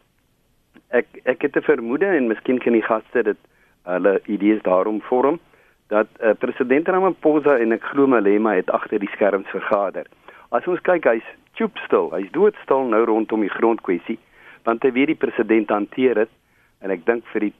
Ek 0.89 1.07
ek 1.23 1.41
het 1.41 1.55
'n 1.55 1.61
vermoede 1.71 2.05
en 2.05 2.27
miskien 2.27 2.59
kan 2.59 2.73
die 2.73 2.87
gaste 2.91 3.23
dit 3.23 3.37
hulle 3.83 4.21
idees 4.25 4.61
daarom 4.61 5.01
vorm 5.01 5.39
dat 5.87 6.07
uh, 6.21 6.33
president 6.37 6.87
Ramaphosa 6.87 7.57
en 7.57 7.71
ek 7.71 7.83
glo 7.83 8.07
Malema 8.07 8.53
het 8.53 8.69
agter 8.69 8.99
die 8.99 9.09
skerms 9.09 9.49
vergader. 9.49 10.05
As 10.49 10.67
ons 10.67 10.81
kyk, 10.81 11.05
hy's 11.05 11.29
choopstil, 11.53 12.11
hy's 12.11 12.31
doodstil 12.31 12.83
nou 12.89 13.03
rondom 13.05 13.41
die 13.41 13.55
grondkwessie 13.55 14.19
want 14.63 14.83
hy 14.83 14.91
weet 14.91 15.07
die 15.07 15.21
president 15.23 15.69
hanteer 15.69 16.13
dit 16.13 16.29
en 16.79 16.91
ek 16.91 17.05
dink 17.05 17.25
vir 17.33 17.47
die 17.47 17.53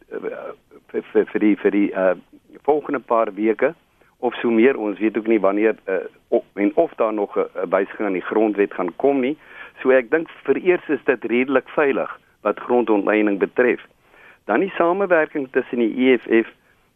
vir 0.92 1.04
vir 1.12 1.26
vir 1.34 1.40
die 1.40 1.56
vir 1.56 1.72
die 1.72 1.90
uh 1.94 2.16
volgende 2.66 3.00
paar 3.00 3.30
weke 3.34 3.74
of 4.20 4.36
so 4.42 4.52
meer 4.52 4.78
ons 4.78 5.00
weet 5.00 5.18
ook 5.18 5.28
nie 5.28 5.40
wanneer 5.40 5.76
uh, 5.88 5.96
of, 6.28 6.44
en 6.54 6.72
of 6.76 6.94
daar 6.96 7.14
nog 7.14 7.36
'n 7.38 7.40
uh, 7.40 7.64
wysiging 7.70 8.08
aan 8.08 8.18
die 8.20 8.30
grondwet 8.32 8.74
gaan 8.74 8.96
kom 8.96 9.20
nie. 9.20 9.38
So 9.82 9.90
ek 9.90 10.12
dink 10.12 10.30
vereers 10.44 10.90
is 10.90 11.04
dit 11.04 11.24
redelik 11.24 11.70
veilig 11.70 12.20
wat 12.42 12.60
grondontlening 12.60 13.40
betref. 13.40 13.80
Dan 14.46 14.60
die 14.60 14.74
samewerking 14.76 15.48
tussen 15.52 15.80
die 15.80 16.12
EFF 16.12 16.48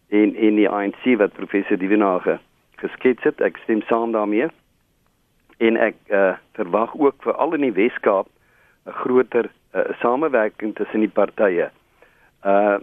en 0.10 0.36
en 0.36 0.56
die 0.56 0.70
ANC 0.70 1.18
wat 1.18 1.34
professor 1.34 1.78
Divenage 1.78 2.40
geskets 2.76 3.24
het. 3.24 3.42
Ek 3.42 3.58
stem 3.58 3.82
saam 3.82 4.12
daarmee. 4.12 4.48
En 5.58 5.78
ek 5.78 5.96
uh, 6.08 6.34
verwag 6.54 6.96
ook 6.96 7.16
vir 7.24 7.34
al 7.34 7.54
in 7.54 7.62
die 7.62 7.74
Weskaap 7.74 8.28
'n 8.86 8.92
groter 8.92 9.50
uh, 9.76 9.82
samewerking 10.00 10.76
tussen 10.76 11.00
die 11.00 11.14
partye 11.14 11.72
uh 12.46 12.78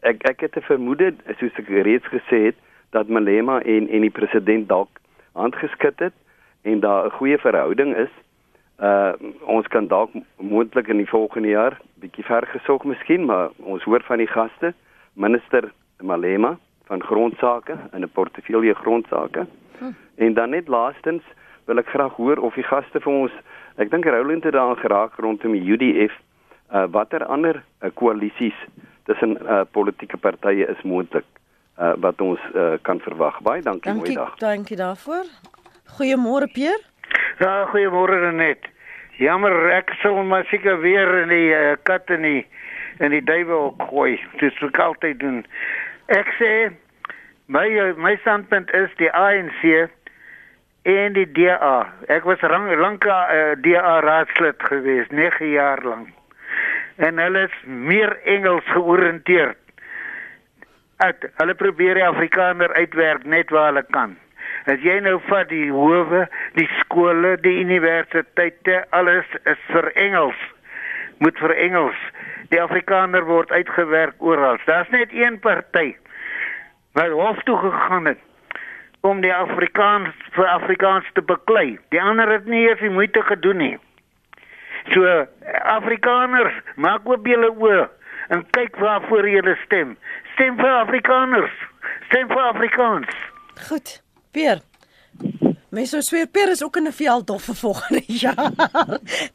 ek 0.00 0.22
ek 0.22 0.40
het 0.40 0.56
'n 0.56 0.68
vermoede 0.70 1.14
soos 1.38 1.58
ek 1.58 1.68
reeds 1.68 2.06
gesê 2.06 2.38
het 2.50 2.58
dat 2.90 3.08
Malema 3.08 3.62
en 3.62 3.88
en 3.88 4.00
die 4.00 4.10
president 4.10 4.68
dalk 4.68 5.00
handgeskit 5.32 5.98
het 5.98 6.14
en 6.62 6.80
daar 6.80 7.06
'n 7.06 7.16
goeie 7.18 7.38
verhouding 7.38 7.96
is. 7.96 8.12
Uh 8.80 9.12
ons 9.40 9.66
kan 9.66 9.86
dalk 9.86 10.10
moontlik 10.36 10.88
in 10.88 10.96
die 10.96 11.08
volgende 11.08 11.48
jaar 11.48 11.80
bietjie 11.94 12.24
ver 12.24 12.46
gesog 12.46 12.84
miskien, 12.84 13.24
maar 13.24 13.50
ons 13.56 13.82
hoor 13.82 14.02
van 14.02 14.18
die 14.18 14.26
gaste, 14.26 14.74
minister 15.12 15.72
Malema 16.02 16.58
van 16.86 17.02
grondsake 17.02 17.76
in 17.92 18.02
'n 18.02 18.12
portefeulje 18.12 18.74
grondsake. 18.74 19.46
Hm. 19.78 19.84
En 20.14 20.34
dan 20.34 20.50
net 20.50 20.68
laastens 20.68 21.22
wil 21.64 21.78
ek 21.78 21.88
graag 21.88 22.14
hoor 22.14 22.36
of 22.36 22.54
die 22.54 22.64
gaste 22.64 23.00
vir 23.00 23.12
ons, 23.12 23.32
ek 23.76 23.90
dink 23.90 24.04
Roland 24.04 24.44
het 24.44 24.52
daar 24.52 24.76
geraak 24.76 25.16
rondom 25.16 25.52
die 25.52 25.72
UDF, 25.72 26.12
uh 26.74 26.86
watter 26.90 27.24
ander 27.24 27.62
uh, 27.80 27.90
koalisies 27.94 28.56
tussen 29.06 29.38
uh, 29.42 29.60
politieke 29.70 30.16
partye 30.16 30.66
is 30.66 30.82
moontlik 30.82 31.24
uh, 31.78 31.92
wat 32.02 32.20
ons 32.20 32.40
uh, 32.54 32.74
kan 32.82 33.00
verwag. 33.00 33.38
Baie 33.46 33.62
dankie, 33.62 33.92
dankie 33.92 34.14
mooi 34.14 34.18
dag. 34.18 34.38
Dankie 34.42 34.76
daarvoor. 34.76 35.28
Goeiemôre 35.96 36.48
Pier. 36.52 36.80
Ja, 37.38 37.66
goeiemôre 37.70 38.32
net. 38.32 38.66
Jammer, 39.20 39.54
ek 39.72 39.94
sou 40.02 40.18
maar 40.24 40.44
seker 40.50 40.80
weer 40.82 41.22
in 41.22 41.30
die 41.32 41.52
uh, 41.54 41.76
kat 41.88 42.10
in 42.12 42.26
die 42.26 42.42
in 42.98 43.12
die 43.12 43.22
duiwel 43.24 43.74
gooi. 43.90 44.16
Dis 44.40 44.56
wat 44.60 44.72
ek 44.74 44.82
altyd 44.88 45.20
doen. 45.20 45.44
Ek 46.12 46.32
sê 46.40 46.52
my 47.52 47.66
my 48.00 48.16
standpunt 48.24 48.72
is 48.74 48.92
die 49.00 49.12
ANC 49.12 49.62
en 50.86 51.16
die 51.16 51.28
DA. 51.38 51.76
Ek 52.12 52.26
was 52.28 52.42
lank 52.42 53.06
uh, 53.06 53.54
DA 53.62 53.98
raadslid 54.04 54.62
geweest, 54.68 55.12
9 55.12 55.54
jaar 55.54 55.82
lank 55.84 56.15
en 56.96 57.18
hulle 57.20 57.46
is 57.48 57.56
meer 57.64 58.16
Engels 58.24 58.64
georiënteerd. 58.72 59.58
Uit 60.96 61.26
hulle 61.40 61.54
probeer 61.54 61.98
die 61.98 62.06
Afrikaner 62.06 62.72
uitwerk 62.74 63.24
net 63.24 63.50
waar 63.52 63.72
hulle 63.72 63.84
kan. 63.92 64.16
As 64.70 64.80
jy 64.82 64.96
nou 65.04 65.18
vat 65.28 65.50
die 65.50 65.68
howe, 65.70 66.24
die 66.56 66.68
skole, 66.80 67.36
die 67.44 67.58
universiteite, 67.62 68.84
alles 68.96 69.28
is 69.44 69.60
vir 69.70 69.90
Engels. 69.94 70.38
Moet 71.22 71.38
vir 71.38 71.54
Engels. 71.68 72.00
Die 72.50 72.60
Afrikaner 72.62 73.26
word 73.28 73.52
uitgewerk 73.52 74.16
oral. 74.22 74.58
Daar's 74.66 74.90
net 74.94 75.12
een 75.12 75.38
party 75.40 75.94
wat 76.96 77.12
hof 77.12 77.42
toe 77.44 77.58
gegaan 77.60 78.06
het 78.08 78.22
om 79.06 79.20
die 79.20 79.34
Afrikaans 79.34 80.14
vir 80.34 80.48
Afrikaans 80.48 81.06
te 81.14 81.22
beklei. 81.22 81.76
Die 81.94 82.00
ander 82.02 82.30
het 82.32 82.46
nie 82.50 82.64
eens 82.68 82.80
die 82.80 82.90
moeite 82.90 83.22
gedoen 83.22 83.60
nie. 83.62 83.74
So 84.92 85.26
Afrikaners, 85.76 86.54
maak 86.76 87.06
oop 87.08 87.26
julle 87.26 87.50
oë 87.54 87.84
en 88.34 88.42
kyk 88.56 88.78
waarvoor 88.82 89.28
julle 89.30 89.56
stem. 89.64 89.96
Stem 90.34 90.56
vir 90.60 90.72
Afrikaners. 90.82 91.54
Stem 92.08 92.28
vir 92.28 92.42
Afrikaans. 92.50 93.12
Goed. 93.68 94.00
Peer. 94.36 94.60
Mens 95.76 95.90
sou 95.92 96.00
sweer 96.04 96.28
Peer 96.30 96.52
is 96.52 96.62
ook 96.64 96.76
in 96.76 96.86
'n 96.88 96.92
veldhof 96.92 97.44
vir 97.44 97.54
volgende 97.54 98.02
jaar. 98.24 98.52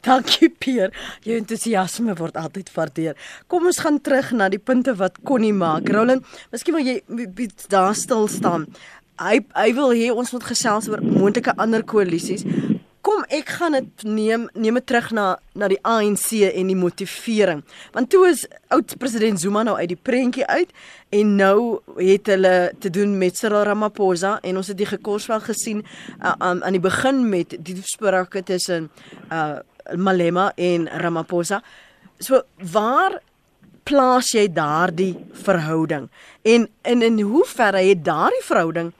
Dankie 0.00 0.48
Peer. 0.48 0.90
Jou 1.22 1.36
entoesiasme 1.36 2.14
word 2.14 2.36
altyd 2.36 2.72
waardeer. 2.74 3.16
Kom 3.46 3.66
ons 3.66 3.78
gaan 3.78 4.00
terug 4.00 4.32
na 4.32 4.48
die 4.48 4.58
punte 4.58 4.94
wat 4.94 5.18
Connie 5.24 5.52
maak. 5.52 5.88
Roland, 5.88 6.24
miskien 6.50 6.74
wil 6.74 6.84
jy 6.84 7.02
daar 7.68 7.94
stil 7.94 8.28
staan. 8.28 8.66
Hy 9.18 9.40
hy 9.54 9.74
wil 9.74 9.92
hê 9.92 10.10
ons 10.10 10.32
moet 10.32 10.44
gesels 10.44 10.88
oor 10.88 11.02
moontlike 11.02 11.52
ander 11.56 11.82
koalisies 11.84 12.44
kom 13.02 13.24
ek 13.34 13.50
gaan 13.58 13.74
dit 13.74 14.04
neem 14.06 14.46
neem 14.54 14.78
dit 14.78 14.86
terug 14.86 15.10
na 15.16 15.26
na 15.58 15.68
die 15.70 15.80
ANC 15.86 16.28
en 16.48 16.70
die 16.70 16.78
motivering. 16.78 17.62
Want 17.94 18.10
toe 18.14 18.28
is 18.30 18.44
oud 18.74 18.94
president 19.02 19.40
Zuma 19.42 19.64
nou 19.66 19.74
uit 19.78 19.90
die 19.90 19.98
prentjie 19.98 20.46
uit 20.46 20.70
en 21.18 21.34
nou 21.36 21.56
het 21.98 22.30
hulle 22.30 22.54
te 22.78 22.92
doen 22.94 23.16
met 23.18 23.36
Cyril 23.36 23.66
Ramaphosa 23.66 24.36
en 24.46 24.60
ons 24.60 24.70
het 24.70 24.78
die 24.78 24.88
gekorswel 24.88 25.42
gesien 25.44 25.82
uh, 25.82 26.32
um, 26.38 26.62
aan 26.62 26.78
die 26.78 26.82
begin 26.82 27.26
met 27.28 27.56
die 27.58 27.76
sprake 27.82 28.44
tussen 28.46 28.90
uh 29.30 29.60
Malema 29.98 30.52
en 30.54 30.86
Ramaphosa. 30.86 31.58
So 32.22 32.44
waar 32.70 33.16
plaas 33.82 34.30
jy 34.30 34.46
daardie 34.54 35.16
verhouding? 35.42 36.06
En 36.46 36.68
in 36.86 37.02
in 37.02 37.18
hoe 37.20 37.42
ver 37.50 37.74
het 37.74 38.04
daardie 38.06 38.44
verhouding 38.46 38.92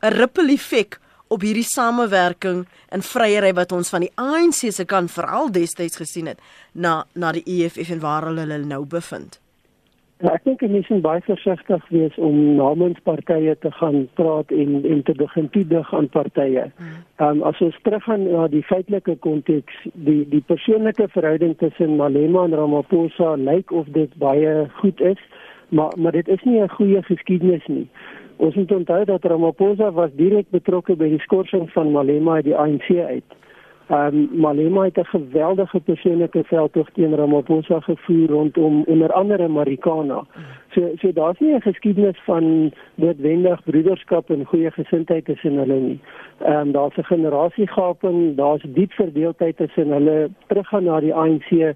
'n 0.00 0.14
ripple 0.14 0.52
effek 0.52 1.00
op 1.30 1.44
hierdie 1.46 1.66
samewerking 1.66 2.64
en 2.90 3.02
vryery 3.06 3.52
wat 3.54 3.72
ons 3.72 3.90
van 3.94 4.02
die 4.06 4.14
ANC 4.18 4.66
se 4.74 4.84
kant 4.84 5.12
veral 5.14 5.52
destyds 5.54 6.00
gesien 6.02 6.26
het 6.32 6.42
na 6.72 7.04
na 7.14 7.30
die 7.36 7.46
EFF 7.46 7.94
en 7.94 8.02
waar 8.02 8.26
hulle 8.26 8.46
hulle 8.46 8.58
nou 8.66 8.82
bevind. 8.86 9.38
Ja, 10.20 10.34
ek 10.36 10.42
dink 10.44 10.60
mense 10.68 10.92
moet 10.92 11.04
baie 11.04 11.22
versigtig 11.24 11.84
wees 11.88 12.16
om 12.20 12.34
namens 12.58 12.98
partye 13.06 13.54
te 13.62 13.70
gaan 13.78 14.02
praat 14.18 14.50
en 14.52 14.82
en 14.84 14.98
te 15.08 15.14
begin 15.16 15.48
toedig 15.54 15.94
aan 15.96 16.10
partye. 16.12 16.66
Ehm 16.66 17.28
um, 17.28 17.40
as 17.48 17.62
ons 17.64 17.78
teruggaan 17.86 18.26
na 18.28 18.48
die 18.52 18.64
feitelike 18.68 19.16
konteks, 19.24 19.78
die 19.94 20.26
die 20.34 20.42
persoonlike 20.52 21.08
verhouding 21.14 21.56
tussen 21.62 21.96
Malema 21.96 22.44
en 22.44 22.58
Ramaphosa 22.58 23.36
lyk 23.40 23.72
of 23.72 23.88
dit 23.96 24.12
baie 24.20 24.66
goed 24.82 25.00
is, 25.00 25.22
maar 25.68 25.96
maar 25.96 26.12
dit 26.12 26.28
is 26.28 26.44
nie 26.44 26.60
'n 26.60 26.68
goeie 26.76 27.02
geskiedenis 27.02 27.66
nie. 27.66 27.88
Ons 28.40 28.54
moet 28.54 28.72
onthou 28.72 29.04
dat 29.04 29.24
Ramaphosa 29.24 29.90
was 29.92 30.12
direk 30.16 30.46
betrokke 30.50 30.94
by 30.96 31.10
die 31.12 31.20
skorsing 31.20 31.66
van 31.74 31.90
Malema 31.92 32.38
uit 32.38 32.46
die 32.46 32.56
ANC 32.56 32.88
uit. 32.88 33.36
Ehm 33.90 34.16
um, 34.16 34.28
Malema 34.44 34.84
het 34.84 34.96
'n 34.98 35.04
geweldige 35.04 35.80
persoonlike 35.80 36.44
veldtog 36.44 36.88
teen 36.90 37.14
Ramaphosa 37.14 37.80
gevoer 37.80 38.28
rondom 38.28 38.82
onder 38.86 39.12
andere 39.12 39.48
Marikana. 39.48 40.24
So 40.74 40.90
so 41.00 41.12
daar's 41.12 41.38
nie 41.38 41.54
'n 41.54 41.60
geskiedenis 41.60 42.20
van 42.24 42.72
noodwendig 42.94 43.64
broederskap 43.64 44.30
en 44.30 44.44
goeie 44.44 44.70
gesindheid 44.70 45.24
tussen 45.24 45.56
hulle 45.56 45.80
nie. 45.80 46.00
Ehm 46.38 46.56
um, 46.60 46.72
daar's 46.72 46.96
'n 46.96 47.04
generasiegaping, 47.12 48.36
daar's 48.36 48.64
diep 48.68 48.92
verdeeldheid 48.92 49.56
tussen 49.56 49.88
hulle 49.88 50.30
teruggaan 50.46 50.84
na 50.84 51.00
die 51.00 51.14
ANC. 51.14 51.50
Ehm 51.50 51.74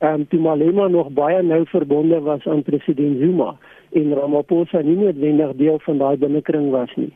um, 0.00 0.28
toe 0.28 0.40
Malema 0.40 0.88
nog 0.88 1.10
baie 1.10 1.42
nou 1.42 1.66
verbonde 1.66 2.20
was 2.20 2.46
aan 2.46 2.62
president 2.62 3.18
Zuma 3.18 3.56
en 3.94 4.14
Ramaphosa 4.18 4.82
nie 4.82 4.96
noodwendig 5.00 5.56
deel 5.60 5.78
van 5.86 6.00
daai 6.02 6.16
binnekring 6.16 6.70
was 6.74 6.92
nie. 7.00 7.12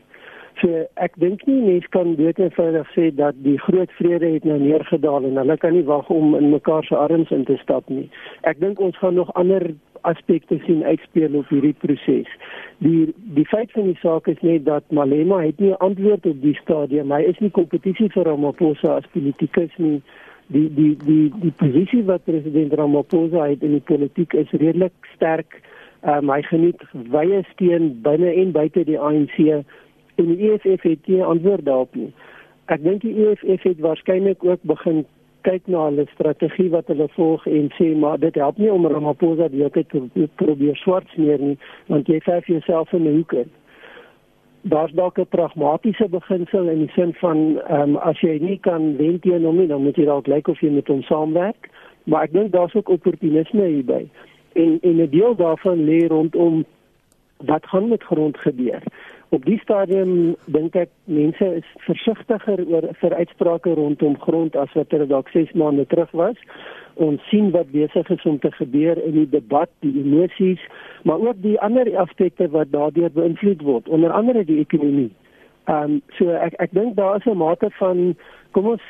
So 0.59 0.81
ek 0.99 1.13
dink 1.23 1.45
nie 1.47 1.61
mense 1.63 1.87
kan 1.93 2.15
dood 2.19 2.39
eenvoudig 2.41 2.87
sê 2.91 3.09
dat 3.15 3.37
die 3.45 3.57
groot 3.63 3.91
vrede 3.95 4.33
het 4.33 4.47
nou 4.47 4.57
neergedaal 4.59 5.27
en 5.29 5.39
hulle 5.39 5.55
kan 5.61 5.75
nie 5.75 5.85
wag 5.87 6.09
om 6.11 6.33
in 6.35 6.49
mekaar 6.51 6.83
se 6.83 6.97
arms 6.99 7.31
in 7.35 7.45
te 7.47 7.55
stap 7.61 7.87
nie. 7.87 8.09
Ek 8.49 8.59
dink 8.59 8.81
ons 8.83 8.97
gaan 8.99 9.15
nog 9.15 9.31
ander 9.39 9.69
aspekte 10.07 10.59
sien 10.65 10.83
uitspeel 10.83 11.37
op 11.39 11.47
hierdie 11.53 11.75
proses. 11.79 12.27
Die 12.83 13.13
die 13.35 13.47
feit 13.47 13.71
van 13.75 13.87
die 13.87 13.99
saak 14.03 14.27
is 14.31 14.41
net 14.43 14.65
dat 14.67 14.83
Malema 14.95 15.41
het 15.45 15.59
nie 15.63 15.73
antwoord 15.85 16.27
op 16.27 16.41
die 16.43 16.55
stadium. 16.59 17.11
Hy 17.15 17.23
is 17.31 17.39
nie 17.43 17.53
kompetisie 17.55 18.09
vir 18.15 18.27
Ramaphosa 18.27 18.99
as 18.99 19.07
politikus 19.15 19.71
nie. 19.77 19.99
Die 20.51 20.67
die 20.75 20.93
die 21.05 21.25
die 21.39 21.55
posisie 21.55 22.03
wat 22.09 22.27
president 22.27 22.73
Ramaphosa 22.75 23.47
het 23.51 23.63
in 23.63 23.77
die 23.77 23.85
politiek 23.93 24.33
is 24.33 24.51
redelik 24.57 25.11
sterk. 25.15 25.61
Um, 26.07 26.29
hy 26.31 26.39
geniet 26.47 26.83
wye 27.11 27.41
steun 27.51 27.89
binne 28.05 28.31
en 28.31 28.53
buite 28.55 28.85
die 28.87 28.99
ANC 28.99 29.35
en 29.43 30.29
die 30.29 30.47
EFF 30.47 30.85
het 30.87 31.07
nie 31.11 31.23
antwoord 31.23 31.65
daarop 31.67 31.95
nie. 31.99 32.13
Ek 32.71 32.79
dink 32.85 33.03
die 33.03 33.15
EFF 33.25 33.65
het 33.67 33.81
waarskynlik 33.83 34.45
ook 34.47 34.63
begin 34.63 35.03
kyk 35.43 35.67
na 35.67 35.89
hulle 35.89 36.05
strategie 36.13 36.69
wat 36.71 36.87
hulle 36.91 37.09
volg 37.17 37.43
en 37.51 37.67
sê 37.75 37.89
maar 37.99 38.19
dit 38.19 38.39
help 38.39 38.61
nie 38.63 38.71
om 38.71 38.87
Ramaphosa 38.87 39.49
die 39.51 39.59
hele 39.59 39.73
tyd 39.75 39.91
te 39.91 40.27
probeer 40.39 40.79
swart 40.79 41.11
smeer 41.15 41.43
nie 41.43 41.57
want 41.91 42.07
jy 42.07 42.21
verf 42.23 42.47
jouself 42.47 42.95
in 42.95 43.03
'n 43.03 43.15
hoek 43.17 43.33
in. 43.43 43.51
Daar's 44.71 44.95
dalk 44.95 45.19
'n 45.19 45.27
pragmatiese 45.35 46.07
beginsel 46.07 46.69
in 46.69 46.79
die 46.85 46.91
sin 46.95 47.13
van 47.13 47.59
ehm 47.59 47.81
um, 47.81 47.97
as 47.97 48.19
jy 48.21 48.39
nie 48.39 48.59
kan 48.59 48.95
wen 48.97 49.19
teen 49.19 49.43
hom 49.43 49.57
nie 49.57 49.67
dan 49.67 49.83
moet 49.83 49.97
jy 49.97 50.05
dalk 50.05 50.27
lyk 50.27 50.47
of 50.47 50.59
jy 50.59 50.71
met 50.71 50.87
hom 50.87 51.01
saamwerk, 51.01 51.69
maar 52.03 52.23
ek 52.23 52.31
dink 52.31 52.51
daar's 52.51 52.75
ook 52.75 52.89
opportunisme 52.89 53.65
hierby 53.65 54.07
en 54.63 54.77
en 54.81 55.01
'n 55.01 55.09
deel 55.09 55.35
daarvan 55.35 55.85
lê 55.89 56.07
rondom 56.07 56.65
wat 57.37 57.65
gaan 57.65 57.87
met 57.87 58.03
grond 58.03 58.37
gebeur. 58.37 58.83
Op 59.29 59.45
die 59.45 59.59
stadium 59.59 60.35
dink 60.45 60.75
ek 60.75 60.89
mense 61.03 61.45
is 61.55 61.65
versigtiger 61.85 62.63
oor 62.67 62.87
vir 63.01 63.13
uitsprake 63.13 63.73
rondom 63.77 64.17
grond 64.19 64.55
as 64.55 64.73
wat 64.73 64.91
hulle 64.91 65.05
dalk 65.07 65.29
6 65.29 65.51
maande 65.51 65.85
terug 65.87 66.11
was. 66.11 66.39
Ons 66.93 67.21
sien 67.29 67.51
wat 67.51 67.71
besig 67.71 68.09
is 68.09 68.25
om 68.25 68.39
te 68.39 68.51
gebeur 68.51 68.97
in 69.03 69.13
die 69.21 69.29
debat, 69.29 69.69
die 69.85 69.93
emosies, 70.01 70.63
maar 71.03 71.21
ook 71.21 71.41
die 71.41 71.59
ander 71.59 71.97
aspekte 71.97 72.49
wat 72.49 72.71
daardeur 72.71 73.11
beïnvloed 73.13 73.61
word, 73.61 73.89
onder 73.89 74.11
andere 74.11 74.43
die 74.45 74.59
ekonomie. 74.59 75.11
Ehm 75.69 75.83
um, 75.83 76.01
so 76.17 76.33
ek 76.33 76.57
ek 76.57 76.73
dink 76.73 76.95
daar 76.95 77.21
is 77.21 77.29
'n 77.29 77.37
mate 77.37 77.69
van 77.77 78.15
kom 78.51 78.67
ons 78.67 78.81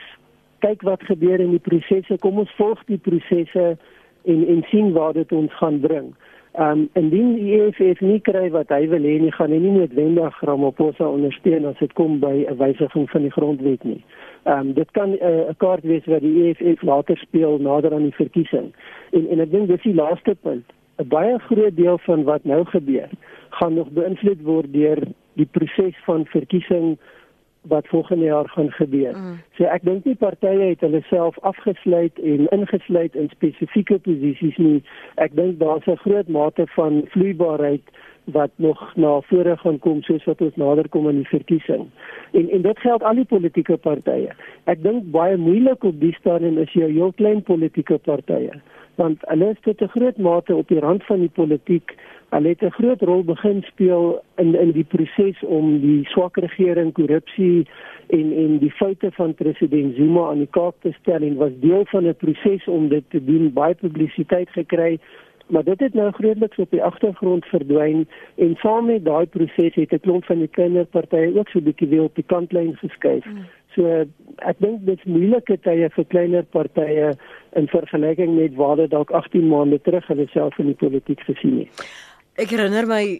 kyk 0.59 0.81
wat 0.81 1.03
gebeur 1.03 1.39
in 1.39 1.51
die 1.51 1.65
prosesse, 1.69 2.17
kom 2.17 2.39
ons 2.39 2.55
volg 2.55 2.79
die 2.87 2.97
prosesse 2.97 3.77
en 4.23 4.47
en 4.47 4.63
sien 4.69 4.91
waar 4.91 5.13
dit 5.13 5.31
ons 5.31 5.53
gaan 5.53 5.79
bring. 5.79 6.13
Ehm 6.53 6.71
um, 6.71 6.89
indien 6.93 7.33
die 7.33 7.61
EFF 7.61 7.99
nie 8.01 8.19
kry 8.19 8.49
wat 8.51 8.71
hy 8.73 8.87
wil 8.89 9.03
hê 9.05 9.19
nie, 9.21 9.31
gaan 9.31 9.51
hy 9.53 9.59
nie 9.61 9.75
noodwendig 9.75 10.39
Ramaphosa 10.41 11.05
ondersteun 11.07 11.67
as 11.69 11.77
dit 11.79 11.93
kom 11.93 12.17
by 12.19 12.45
'n 12.49 12.57
wysiging 12.57 13.05
van 13.09 13.21
die 13.21 13.31
grondwet 13.31 13.83
nie. 13.83 14.03
Ehm 14.43 14.59
um, 14.59 14.73
dit 14.73 14.91
kan 14.91 15.13
eh, 15.17 15.29
'n 15.29 15.49
uh, 15.49 15.55
kaart 15.57 15.83
wees 15.83 16.05
wat 16.05 16.21
die 16.21 16.49
EFF 16.49 16.81
later 16.81 17.17
speel 17.17 17.57
nader 17.59 17.93
aan 17.93 18.09
die 18.09 18.19
verkiesing. 18.23 18.73
En 19.11 19.29
en 19.29 19.39
ek 19.39 19.51
dink 19.51 19.67
dis 19.67 19.81
die 19.81 19.93
laaste 19.93 20.35
punt. 20.41 20.65
'n 20.97 21.07
Baie 21.07 21.39
groot 21.39 21.75
deel 21.75 21.97
van 21.97 22.23
wat 22.23 22.43
nou 22.43 22.65
gebeur, 22.65 23.09
gaan 23.49 23.73
nog 23.73 23.89
beïnvloed 23.89 24.41
word 24.41 24.73
deur 24.73 24.99
die 25.33 25.47
proses 25.51 25.95
van 26.05 26.25
verkiesing 26.25 26.97
wat 27.61 27.87
volgende 27.87 28.25
jaar 28.25 28.49
gaan 28.49 28.71
gebeur. 28.71 29.17
Mm. 29.17 29.41
So 29.57 29.63
ek 29.63 29.83
dink 29.83 30.05
nie 30.05 30.15
partye 30.15 30.69
het 30.71 30.83
hulle 30.85 31.01
self 31.09 31.39
afgesluit 31.39 32.19
en 32.19 32.47
ingesluit 32.55 33.15
in 33.15 33.29
spesifieke 33.29 33.99
posisies 33.99 34.57
nie. 34.57 34.83
Ek 35.15 35.35
dink 35.35 35.59
daar's 35.59 35.87
'n 35.87 35.99
groot 36.05 36.27
mate 36.27 36.67
van 36.75 37.03
vloeibaarheid 37.07 37.83
wat 38.23 38.51
nog 38.55 38.95
na 38.95 39.21
vore 39.21 39.57
gaan 39.57 39.79
kom 39.79 40.01
soos 40.01 40.25
wat 40.25 40.41
ons 40.41 40.55
nader 40.55 40.89
kom 40.89 41.07
aan 41.07 41.21
die 41.21 41.27
verkiesing. 41.27 41.89
En 42.31 42.49
en 42.49 42.61
dit 42.61 42.79
geld 42.79 43.03
al 43.03 43.15
die 43.15 43.25
politieke 43.25 43.77
partye. 43.77 44.29
Ek 44.63 44.83
dink 44.83 45.11
baie 45.11 45.37
moeilik 45.37 45.83
op 45.83 45.99
die 45.99 46.15
stadium 46.19 46.57
is 46.57 46.73
'n 46.75 46.93
heel 46.93 47.13
klein 47.13 47.43
politieke 47.43 47.97
partye 47.97 48.61
want 48.99 49.23
hulle 49.31 49.49
is 49.55 49.61
tot 49.65 49.81
'n 49.81 49.93
groot 49.95 50.17
mate 50.17 50.55
op 50.55 50.67
die 50.67 50.79
rand 50.79 51.03
van 51.05 51.19
die 51.19 51.35
politiek 51.39 51.95
Hulle 52.29 52.47
het 52.47 52.61
'n 52.61 52.69
groot 52.69 53.01
rol 53.01 53.23
begin 53.23 53.63
speel 53.63 54.21
in 54.35 54.55
in 54.55 54.71
die 54.71 54.83
proses 54.83 55.43
om 55.43 55.79
die 55.81 56.05
swak 56.05 56.37
regering, 56.37 56.91
korrupsie 56.93 57.67
en 58.07 58.33
en 58.33 58.57
die 58.57 58.71
foute 58.71 59.11
van 59.11 59.33
president 59.33 59.95
Zuma 59.95 60.29
aan 60.29 60.37
die 60.37 60.51
kaak 60.51 60.75
te 60.81 60.91
stel 61.01 61.21
en 61.21 61.35
was 61.35 61.59
deel 61.59 61.85
van 61.85 62.07
'n 62.07 62.15
proses 62.15 62.67
om 62.67 62.87
dit 62.89 63.03
te 63.09 63.23
doen, 63.25 63.53
baie 63.53 63.75
publisiteit 63.75 64.49
gekry, 64.49 64.99
maar 65.47 65.63
dit 65.63 65.79
het 65.79 65.93
nou 65.93 66.11
grootliks 66.11 66.57
op 66.57 66.71
die 66.71 66.83
agtergrond 66.83 67.45
verdwyn 67.45 68.07
en 68.35 68.55
saam 68.55 68.85
met 68.85 69.05
daai 69.05 69.25
proses 69.25 69.75
het 69.75 69.91
'n 69.93 69.99
klomp 69.99 70.25
van 70.25 70.37
die 70.37 70.47
kleiner 70.47 70.85
partye 70.85 71.37
ook 71.37 71.49
so 71.49 71.59
'n 71.59 71.63
bietjie 71.63 71.87
weer 71.87 72.03
op 72.03 72.15
die 72.15 72.27
kantlyn 72.27 72.75
geskuif. 72.75 73.25
Mm. 73.25 73.45
So 73.75 74.05
ek 74.35 74.55
dink 74.59 74.85
dit 74.85 74.97
is 74.97 75.03
moeilike 75.03 75.57
tye 75.61 75.89
vir 75.89 76.05
kleiner 76.05 76.43
partye 76.43 77.13
in 77.53 77.67
vergelyking 77.67 78.35
met 78.35 78.55
waar 78.55 78.75
dit 78.75 78.89
dalk 78.89 79.11
18 79.11 79.47
maande 79.47 79.81
terug 79.81 80.07
hulle 80.07 80.27
self 80.27 80.57
in 80.57 80.65
die 80.65 80.79
politiek 80.85 81.19
gesien 81.19 81.59
het. 81.59 82.08
Ek 82.39 82.53
herinner 82.55 82.85
my 82.87 83.19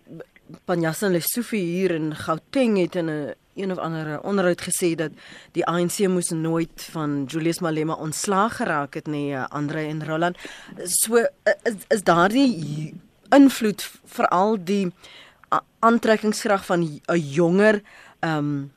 Panjasa 0.63 1.09
Lesofie 1.11 1.59
hier 1.59 1.91
in 1.91 2.13
Gauteng 2.15 2.77
het 2.79 2.95
in 2.95 3.09
'n 3.09 3.33
een 3.55 3.71
of 3.71 3.77
ander 3.77 4.21
onderhoud 4.23 4.61
gesê 4.61 4.95
dat 4.95 5.11
die 5.51 5.65
ANC 5.65 6.07
moes 6.07 6.29
nooit 6.29 6.87
van 6.91 7.25
Julius 7.27 7.59
Malema 7.59 7.93
ontslaag 7.93 8.55
geraak 8.55 8.93
het 8.93 9.07
nie, 9.07 9.33
eh, 9.33 9.45
Andre 9.49 9.79
en 9.79 10.05
Roland. 10.05 10.37
So 10.85 11.17
is, 11.63 11.75
is 11.87 12.03
daardie 12.03 12.93
invloed 13.29 13.89
veral 14.05 14.63
die 14.63 14.93
aantrekkingskrag 15.79 16.65
van 16.65 16.79
'n 16.79 17.19
jonger 17.19 17.81
ehm 18.19 18.37
um, 18.37 18.71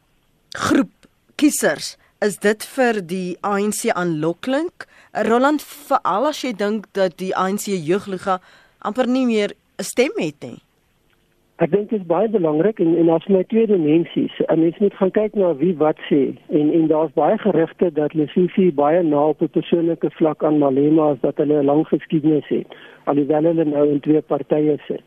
groep 0.51 0.91
kiesers 1.37 1.97
is 2.19 2.39
dit 2.39 2.65
vir 2.65 3.07
die 3.07 3.39
ANC 3.41 3.91
aanloklik 3.91 4.87
Roland 5.13 5.63
veral 5.63 6.27
as 6.27 6.41
jy 6.41 6.53
dink 6.53 6.87
dat 6.93 7.19
die 7.19 7.37
ANC 7.37 7.65
jeugliga 7.65 8.41
amper 8.79 9.07
nie 9.07 9.27
meer 9.27 9.55
stem 9.83 10.13
het 10.17 10.39
nie. 10.41 10.59
Ek 11.63 11.71
dink 11.71 11.91
dit 11.91 12.01
is 12.01 12.07
baie 12.07 12.29
belangrik 12.29 12.81
en 12.83 12.97
en 12.99 13.11
as 13.15 13.27
my 13.31 13.45
twee 13.53 13.67
dimensies, 13.67 14.35
'n 14.49 14.59
mens 14.61 14.79
moet 14.79 14.95
gaan 14.95 15.11
kyk 15.11 15.35
na 15.35 15.55
wie 15.55 15.77
wat 15.77 15.99
sê 16.11 16.35
en 16.49 16.73
en 16.73 16.87
daar's 16.87 17.13
baie 17.15 17.39
gerugte 17.39 17.93
dat 17.93 18.15
Lesofie 18.15 18.73
baie 18.73 19.03
na 19.03 19.29
op 19.29 19.43
'n 19.43 19.49
persoonlike 19.49 20.11
vlak 20.11 20.45
aan 20.45 20.59
Malema 20.59 21.11
as 21.11 21.21
dat 21.21 21.37
hulle 21.37 21.63
'n 21.63 21.65
lang 21.65 21.87
geskiedenis 21.87 22.49
het, 22.49 22.67
alhoewel 23.05 23.43
hulle 23.43 23.65
nou 23.65 23.89
in 23.89 24.01
twee 24.01 24.21
partye 24.21 24.79
sit. 24.89 25.07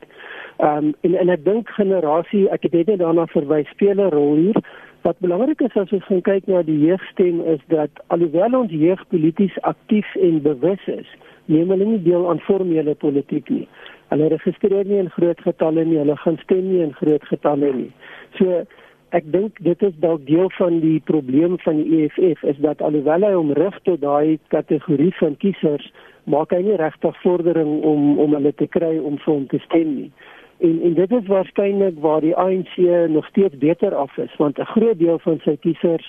Ehm 0.58 0.78
um, 0.78 0.94
en 1.02 1.16
en 1.16 1.30
ek 1.30 1.44
dink 1.46 1.70
generasie, 1.70 2.50
ek 2.50 2.64
het 2.64 2.74
net 2.74 3.00
daarna 3.00 3.26
verwys 3.28 3.68
speel 3.70 4.00
'n 4.00 4.10
rol 4.10 4.36
hier 4.36 4.62
Wat 5.06 5.20
belangrik 5.22 5.60
is 5.62 5.76
as 5.78 5.92
ons 5.94 6.24
kyk 6.26 6.48
na 6.50 6.64
die 6.66 6.80
jeugstem 6.82 7.44
is 7.46 7.60
dat 7.70 8.00
alhoewel 8.14 8.56
ons 8.58 8.72
jeug 8.74 9.04
polities 9.14 9.54
aktief 9.62 10.08
en 10.18 10.40
bewus 10.42 10.82
is, 10.90 11.12
neem 11.46 11.70
hulle 11.70 11.86
nie 11.86 12.00
deel 12.08 12.26
aan 12.30 12.42
formele 12.42 12.96
politiek 13.04 13.52
nie. 13.54 13.68
Hulle 14.14 14.28
registreer 14.30 14.86
nie 14.86 15.00
in 15.02 15.10
groot 15.10 15.40
getalle 15.42 15.86
nie, 15.86 15.98
hulle 15.98 16.18
gaan 16.22 16.38
stem 16.44 16.66
nie 16.70 16.82
in 16.86 16.94
groot 16.94 17.24
getalle 17.30 17.72
nie. 17.74 17.92
So 18.40 18.64
ek 19.16 19.28
dink 19.34 19.58
dit 19.64 19.84
is 19.88 19.96
dalk 20.04 20.26
deel 20.28 20.50
van 20.58 20.80
die 20.84 21.00
probleem 21.10 21.58
van 21.64 21.80
die 21.82 22.04
EFF 22.04 22.44
is 22.52 22.60
dat 22.66 22.82
alhoewel 22.86 23.26
hy 23.26 23.34
omrig 23.38 23.78
tot 23.88 24.02
daai 24.04 24.38
kategorie 24.54 25.14
van 25.20 25.38
kiesers, 25.42 25.88
maak 26.30 26.54
hy 26.54 26.62
nie 26.66 26.78
regtig 26.82 27.18
vordering 27.24 27.82
om 27.86 28.20
om 28.22 28.38
hulle 28.38 28.54
te 28.62 28.68
kry 28.68 28.96
om 29.00 29.18
vir 29.24 29.34
hom 29.34 29.48
te 29.54 29.62
stem 29.66 29.96
nie. 29.96 30.12
En 30.66 30.82
en 30.90 30.94
dit 31.00 31.12
is 31.12 31.28
waarskynlik 31.28 31.98
waar 32.04 32.22
die 32.22 32.36
ANC 32.36 32.78
nog 33.12 33.28
steeds 33.32 33.58
beter 33.58 33.96
af 33.96 34.18
is 34.18 34.36
want 34.38 34.60
'n 34.60 34.72
groot 34.76 35.00
deel 35.00 35.20
van 35.20 35.40
sy 35.44 35.58
kiesers 35.66 36.08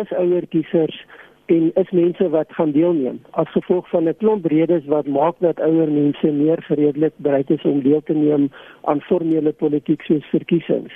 is 0.00 0.12
ouer 0.12 0.46
kiesers 0.46 1.04
en 1.48 1.70
is 1.74 1.90
mense 1.90 2.28
wat 2.28 2.52
gaan 2.56 2.72
deelneem 2.72 3.20
as 3.30 3.50
gevolg 3.56 3.88
van 3.88 4.08
'n 4.08 4.16
klomp 4.16 4.44
redes 4.46 4.84
wat 4.86 5.06
maak 5.06 5.36
dat 5.38 5.60
ouer 5.60 5.90
mense 5.90 6.30
meer 6.32 6.62
gereedelik 6.62 7.14
bereid 7.16 7.50
is 7.50 7.64
om 7.64 7.82
deel 7.82 8.02
te 8.04 8.12
neem 8.14 8.50
aan 8.84 9.00
formele 9.00 9.52
politiek 9.52 10.02
soos 10.02 10.26
verkiesings. 10.30 10.92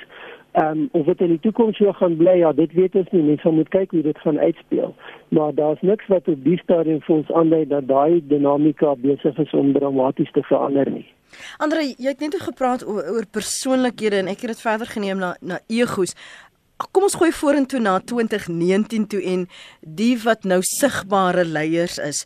Ehm 0.52 0.78
um, 0.78 0.88
of 0.92 1.06
dit 1.06 1.20
in 1.20 1.28
die 1.28 1.40
toekoms 1.40 1.76
sou 1.76 1.92
gaan 1.92 2.16
bly, 2.16 2.34
ja, 2.38 2.52
dit 2.52 2.72
weet 2.72 2.94
ons 2.94 3.10
nie. 3.10 3.22
Mense 3.22 3.48
moet 3.48 3.68
kyk 3.68 3.90
hoe 3.90 4.02
dit 4.02 4.18
gaan 4.18 4.38
uitspeel. 4.38 4.94
Maar 5.28 5.54
daar's 5.54 5.80
niks 5.80 6.06
wat 6.06 6.28
op 6.28 6.44
die 6.44 6.58
stadium 6.58 7.00
vir 7.00 7.14
ons 7.16 7.30
aandui 7.30 7.66
dat 7.66 7.88
daai 7.88 8.20
dinamika 8.28 8.94
besig 8.94 9.38
is 9.38 9.52
om 9.52 9.72
dramaties 9.72 10.30
te 10.30 10.42
verander 10.42 10.90
nie. 10.90 11.06
Andre, 11.56 11.86
jy 11.96 12.12
het 12.12 12.20
net 12.20 12.36
gepraat 12.42 12.84
oor, 12.86 13.00
oor 13.14 13.26
persoonlikhede 13.30 14.16
en 14.16 14.28
ek 14.28 14.44
het 14.44 14.52
dit 14.52 14.60
verder 14.60 14.86
geneem 14.86 15.18
na 15.24 15.34
na 15.40 15.60
egos 15.72 16.12
kom 16.90 17.06
ons 17.06 17.18
gooi 17.18 17.30
vorentoe 17.32 17.80
na 17.80 17.98
2019 18.00 19.06
toe 19.06 19.22
en 19.22 19.46
die 19.80 20.14
wat 20.24 20.44
nou 20.48 20.60
sigbare 20.66 21.44
leiers 21.44 21.98
is. 22.02 22.24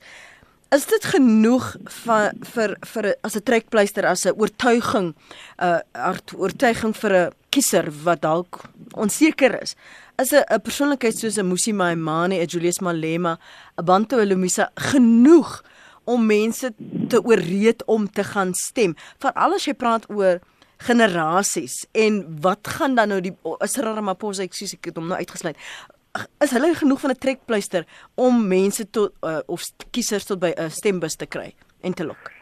Is 0.75 0.87
dit 0.90 1.05
genoeg 1.12 1.69
vir 2.03 2.33
vir 2.55 2.77
vir 2.92 3.14
as 3.23 3.37
'n 3.37 3.42
trekpleister 3.42 4.05
as 4.05 4.27
'n 4.27 4.35
oortuiging 4.35 5.14
'n 5.14 5.81
uh, 5.95 6.16
oortuiging 6.35 6.95
vir 6.97 7.12
'n 7.12 7.33
kiezer 7.51 7.87
wat 8.05 8.23
dalk 8.23 8.64
onseker 8.95 9.62
is? 9.62 9.77
Is 10.19 10.33
'n 10.33 10.45
'n 10.51 10.61
persoonlikheid 10.61 11.16
soos 11.19 11.38
'n 11.38 11.47
Musi 11.47 11.73
Maimane, 11.73 12.40
'n 12.40 12.47
Julius 12.49 12.81
Malema, 12.81 13.38
'n 13.79 13.85
Bantu 13.85 14.16
Lumisa 14.25 14.71
genoeg 14.75 15.62
om 16.05 16.27
mense 16.27 16.75
te 17.09 17.23
ooreed 17.23 17.85
om 17.87 18.11
te 18.11 18.25
gaan 18.25 18.55
stem? 18.55 18.97
Veral 19.19 19.55
as 19.55 19.64
jy 19.64 19.75
praat 19.75 20.11
oor 20.11 20.40
generasies 20.77 21.87
en 21.93 22.41
wat 22.41 22.69
gaan 22.69 22.95
dan 22.95 23.09
nou 23.09 23.21
die 23.21 23.35
Cyril 23.65 23.97
Ramaphosa 23.97 24.45
ek 24.47 24.57
sies 24.57 24.77
ek 24.77 24.91
het 24.91 24.97
hom 25.01 25.09
nou 25.09 25.19
uitgesluit. 25.19 25.57
Is 26.41 26.53
hulle 26.57 26.75
genoeg 26.75 27.01
van 27.01 27.11
'n 27.11 27.21
trekpleister 27.21 27.85
om 28.15 28.49
mense 28.49 28.91
tot 28.91 29.12
uh, 29.23 29.41
of 29.47 29.62
kiesers 29.91 30.25
tot 30.25 30.41
by 30.41 30.53
'n 30.53 30.62
uh, 30.62 30.69
stembus 30.69 31.17
te 31.17 31.27
kry 31.27 31.53
en 31.83 31.95
te 31.95 32.05
lok? 32.05 32.33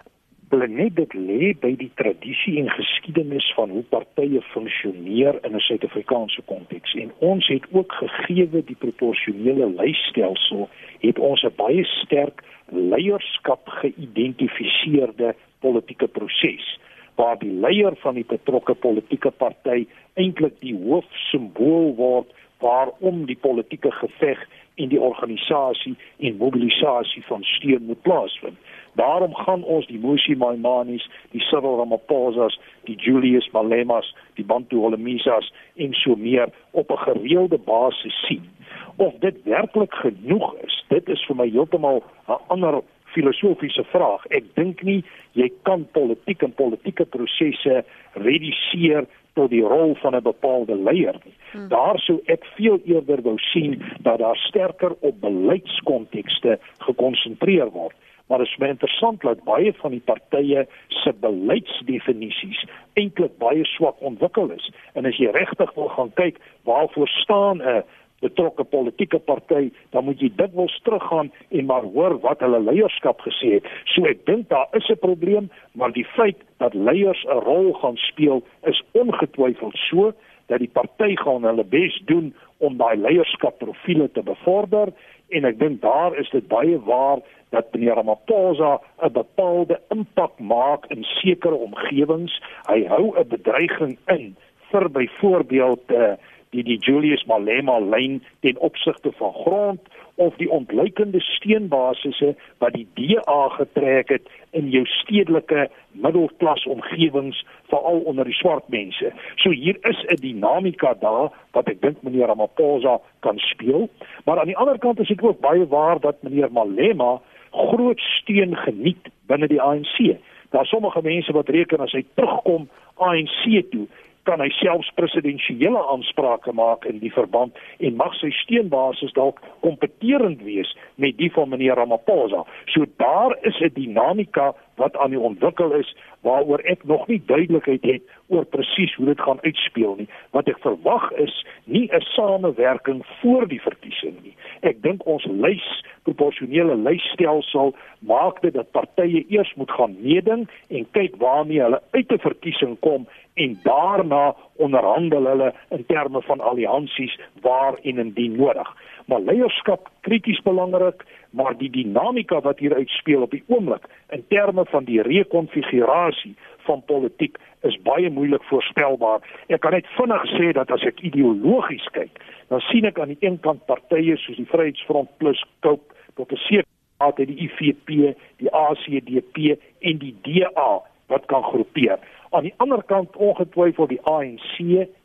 Net 0.55 0.95
dit 0.95 1.13
lê 1.15 1.51
by 1.59 1.75
die 1.77 1.91
tradisie 1.95 2.61
en 2.61 2.71
geskiedenis 2.71 3.47
van 3.57 3.71
hoe 3.71 3.83
partye 3.83 4.41
funksioneer 4.55 5.39
in 5.43 5.57
'n 5.57 5.61
Suid-Afrikaanse 5.61 6.43
konteks. 6.47 6.95
En 6.95 7.11
ons 7.19 7.49
het 7.49 7.65
ook 7.73 7.93
gegeewe 7.93 8.65
die 8.65 8.77
proporsionele 8.77 9.67
lysstelsel 9.67 10.69
het 11.01 11.19
ons 11.19 11.43
'n 11.43 11.55
baie 11.57 11.85
sterk 11.85 12.43
leierskap 12.71 13.69
geïdentifiseerde 13.69 15.35
politieke 15.61 16.07
proses 16.07 16.79
waar 17.15 17.39
die 17.39 17.53
leier 17.53 17.97
van 18.03 18.15
die 18.15 18.27
betrokke 18.27 18.75
politieke 18.75 19.31
party 19.31 19.87
eintlik 20.15 20.61
die 20.61 20.75
hoofsimbool 20.75 21.95
word 21.97 22.33
waarom 22.65 23.27
die 23.27 23.39
politieke 23.39 23.91
geveg 23.91 24.41
en 24.75 24.89
die 24.89 25.01
organisasie 25.01 25.95
en 26.19 26.37
mobilisasie 26.37 27.23
van 27.27 27.43
steun 27.43 27.85
moet 27.87 28.03
plaasvind. 28.03 28.59
Daarom 28.93 29.35
gaan 29.35 29.63
ons 29.63 29.87
die 29.87 29.99
Musi 29.99 30.37
Maimanis, 30.39 31.07
die 31.31 31.41
Cyril 31.41 31.79
Ramaphosa's, 31.79 32.59
die 32.85 32.97
Julius 32.97 33.51
Malemas, 33.53 34.15
die 34.35 34.45
Bantu 34.45 34.79
Holomisas 34.83 35.53
en 35.75 35.95
so 35.95 36.17
meer 36.17 36.49
op 36.71 36.91
'n 36.91 37.05
gereelde 37.07 37.59
basis 37.59 38.27
sien. 38.27 38.51
Of 38.97 39.15
dit 39.19 39.43
werklik 39.43 39.95
genoeg 39.95 40.55
is, 40.55 40.85
dit 40.89 41.09
is 41.09 41.25
vir 41.27 41.37
my 41.37 41.49
heeltemal 41.51 42.03
'n 42.29 42.39
ander 42.47 42.83
filosofiese 43.15 43.85
vraag. 43.93 44.27
Ek 44.35 44.47
dink 44.59 44.83
nie 44.83 45.03
jy 45.39 45.51
kan 45.69 45.87
politiek 45.97 46.43
en 46.43 46.55
politieke 46.55 47.07
prosesse 47.07 47.83
reduseer 48.27 49.09
tot 49.35 49.51
die 49.51 49.65
rol 49.67 49.95
van 50.03 50.15
'n 50.15 50.23
bepaalde 50.23 50.77
leier 50.77 51.17
nie. 51.25 51.35
Hmm. 51.53 51.69
Daar 51.69 51.99
sou 51.99 52.21
ek 52.27 52.45
veel 52.57 52.79
eerder 52.85 53.23
wou 53.23 53.39
sien 53.39 53.83
dat 54.01 54.19
daar 54.19 54.37
sterker 54.37 54.93
op 55.01 55.21
beleidskontekste 55.21 56.59
gekonsentreer 56.79 57.71
word. 57.71 57.97
Maar 58.27 58.39
dit 58.39 58.47
is 58.47 58.57
baie 58.57 58.71
interessant 58.71 59.21
dat 59.21 59.45
baie 59.45 59.73
van 59.73 59.91
die 59.91 60.03
partye 60.05 60.67
se 60.89 61.13
beleidsdefinisies 61.21 62.65
eintlik 62.93 63.39
baie 63.39 63.65
swak 63.65 64.01
ontwikkel 64.01 64.51
is. 64.51 64.71
En 64.95 65.05
as 65.05 65.17
jy 65.17 65.29
regtig 65.31 65.75
wil 65.75 65.89
gaan 65.89 66.13
kyk 66.15 66.41
waarvoor 66.63 67.09
staan 67.09 67.63
'n 67.63 67.83
betrokke 68.21 68.65
politieke 68.65 69.19
party, 69.19 69.71
dan 69.91 70.05
moet 70.05 70.21
jy 70.21 70.31
dikwels 70.37 70.81
teruggaan 70.83 71.33
en 71.51 71.67
maar 71.67 71.83
hoor 71.83 72.19
wat 72.21 72.41
hulle 72.41 72.61
leierskap 72.61 73.21
gesê 73.21 73.59
het. 73.59 73.65
So 73.85 74.07
ek 74.07 74.27
dink 74.27 74.49
daar 74.49 74.69
is 74.73 74.89
'n 74.89 74.99
probleem, 74.99 75.51
maar 75.73 75.93
die 75.93 76.07
feit 76.17 76.39
dat 76.59 76.75
leiers 76.75 77.25
'n 77.25 77.45
rol 77.45 77.73
gaan 77.73 77.97
speel 77.97 78.43
is 78.63 78.83
ongetwyfeld 78.93 79.77
so 79.91 80.13
dat 80.47 80.59
die 80.59 80.73
party 80.73 81.17
gaan 81.17 81.45
hulle 81.45 81.65
bes 81.65 82.03
doen 82.05 82.35
om 82.59 82.77
daai 82.77 82.97
leierskapprofiele 82.97 84.11
te 84.13 84.23
bevorder 84.23 84.93
en 85.29 85.45
ek 85.45 85.59
dink 85.59 85.81
daar 85.83 86.17
is 86.21 86.31
dit 86.31 86.47
baie 86.49 86.79
waar 86.87 87.19
dat 87.55 87.73
meneer 87.73 87.95
Ramaphosa 87.95 88.81
'n 89.03 89.13
bepaalde 89.13 89.81
impak 89.89 90.39
maak 90.39 90.87
in 90.87 91.05
sekere 91.05 91.55
omgewings. 91.55 92.41
Hy 92.67 92.85
hou 92.87 93.15
'n 93.19 93.29
bedreiging 93.29 93.99
in 94.07 94.37
vir 94.71 94.91
byvoorbeeld 94.91 95.83
eh 95.89 95.99
uh, 95.99 96.15
die 96.55 96.63
die 96.63 96.79
Julius 96.79 97.25
Malema 97.27 97.81
lyn 97.83 98.21
ten 98.41 98.59
opsigte 98.59 99.13
van 99.19 99.33
grond 99.33 99.81
of 100.23 100.37
die 100.39 100.51
ontleikende 100.51 101.21
steenbasisse 101.21 102.35
wat 102.63 102.77
die 102.77 102.87
DA 102.95 103.49
getrek 103.57 104.13
het 104.15 104.29
in 104.55 104.71
jou 104.71 104.85
stedelike 104.87 105.67
middelklas 105.91 106.67
omgewings 106.71 107.41
veral 107.73 108.05
onder 108.07 108.29
die 108.31 108.37
swart 108.39 108.69
mense. 108.71 109.11
So 109.43 109.51
hier 109.51 109.79
is 109.83 110.05
'n 110.07 110.21
dinamika 110.23 110.95
daar 111.01 111.33
wat 111.53 111.69
ek 111.69 111.81
dink 111.81 112.03
meneer 112.03 112.27
Ramaphosa 112.27 113.01
kan 113.21 113.39
speel, 113.39 113.89
maar 114.25 114.39
aan 114.39 114.53
die 114.53 114.57
ander 114.57 114.79
kant 114.79 115.01
is 115.01 115.09
dit 115.09 115.23
ook 115.23 115.41
baie 115.41 115.67
waar 115.67 116.01
dat 116.01 116.23
meneer 116.23 116.53
Malema 116.53 117.21
groot 117.51 118.01
steun 118.01 118.57
geniet 118.57 119.09
binne 119.27 119.49
die 119.49 119.63
ANC. 119.63 120.17
Daar 120.51 120.67
sommige 120.67 121.03
mense 121.03 121.33
wat 121.33 121.49
reken 121.49 121.81
as 121.81 121.93
hy 121.93 122.05
terugkom 122.15 122.69
ANC 122.95 123.71
toe 123.71 123.87
kan 124.25 124.41
hy 124.41 124.49
selfs 124.59 124.91
presidensiële 124.99 125.81
aansprake 125.93 126.53
maak 126.53 126.85
in 126.89 126.99
die 127.03 127.13
verband 127.13 127.57
en 127.79 127.97
mag 128.01 128.15
sy 128.19 128.31
steunbasis 128.43 129.13
dalk 129.17 129.41
kompeterend 129.65 130.43
wees 130.43 130.71
met 130.97 131.17
die 131.21 131.31
van 131.33 131.49
meneer 131.53 131.79
Ramaphosa. 131.81 132.45
So 132.73 132.87
daar 132.97 133.37
is 133.43 133.61
'n 133.61 133.73
dinamika 133.75 134.55
wat 134.77 134.97
aan 134.97 135.11
die 135.11 135.21
ontwikkel 135.21 135.73
is 135.73 135.97
waaroor 136.21 136.61
ek 136.65 136.85
nog 136.85 137.07
nie 137.07 137.23
duidelikheid 137.27 137.83
het 137.83 138.03
oor 138.27 138.45
presies 138.45 138.95
hoe 138.95 139.07
dit 139.07 139.21
gaan 139.21 139.43
uitspeel 139.43 139.95
nie. 139.99 140.09
Wat 140.31 140.49
ek 140.49 140.59
verwag 140.59 141.11
is 141.13 141.47
nie 141.65 141.89
'n 141.93 142.01
samewerking 142.01 143.05
voor 143.21 143.49
die 143.49 143.61
verkiesing 143.61 144.17
nie. 144.23 144.37
Ek 144.61 144.83
dink 144.83 145.07
ons 145.07 145.25
lys 145.25 145.85
proporsionele 146.03 146.77
lysstelsel 146.77 147.75
maak 147.99 148.41
dit 148.41 148.55
dat 148.55 148.71
partye 148.71 149.25
eers 149.29 149.55
moet 149.55 149.71
gaan 149.71 149.97
meeding 150.01 150.49
en 150.69 150.91
kyk 150.91 151.17
waarmee 151.17 151.61
hulle 151.61 151.83
uit 151.91 152.13
'n 152.13 152.19
verkiesing 152.19 152.77
kom 152.81 153.07
en 153.35 153.59
daarna 153.63 154.35
onderhandel 154.57 155.27
hulle 155.27 155.55
in 155.69 155.87
terme 155.87 156.23
van 156.23 156.41
alliansies 156.41 157.19
waar 157.41 157.75
en 157.83 157.99
indien 157.99 158.37
nodig. 158.37 158.77
Maar 159.11 159.21
leierskap 159.21 159.89
krities 160.01 160.41
belangrik, 160.43 161.05
maar 161.31 161.57
die 161.59 161.71
dinamika 161.71 162.41
wat 162.41 162.59
hier 162.59 162.75
uitspeel 162.75 163.23
op 163.23 163.31
die 163.31 163.43
oomblik 163.47 163.85
in 164.09 164.25
terme 164.29 164.65
van 164.71 164.85
die 164.85 165.03
rekonfigurasie 165.03 166.35
van 166.65 166.83
politiek 166.87 167.37
is 167.69 167.77
baie 167.83 168.11
moeilik 168.11 168.43
voorspelbaar. 168.49 169.21
Ek 169.53 169.61
kan 169.61 169.77
net 169.77 169.89
vinnig 169.99 170.25
sê 170.37 170.53
dat 170.57 170.71
as 170.71 170.87
ek 170.89 171.03
ideologies 171.05 171.85
kyk, 171.97 172.23
dan 172.49 172.65
sien 172.71 172.89
ek 172.89 172.99
aan 173.01 173.13
die 173.13 173.21
een 173.27 173.41
kant 173.45 173.67
partye 173.69 174.17
soos 174.17 174.41
die 174.41 174.49
Vryheidsfront 174.49 175.13
plus 175.19 175.45
Cope 175.61 175.93
tot 176.17 176.33
'n 176.33 176.41
sekere 176.49 176.73
mate 176.99 177.27
die 177.27 177.49
IFP, 177.49 178.17
die 178.41 178.51
ACDP 178.51 179.59
en 179.81 179.99
die 179.99 180.17
DA 180.23 180.83
wat 181.09 181.27
kan 181.27 181.43
groepeer 181.43 181.99
aan 182.35 182.43
die 182.43 182.55
ander 182.57 182.83
kant 182.83 183.17
ongetwyfeld 183.17 183.89
die 183.89 184.03
ANC, 184.11 184.57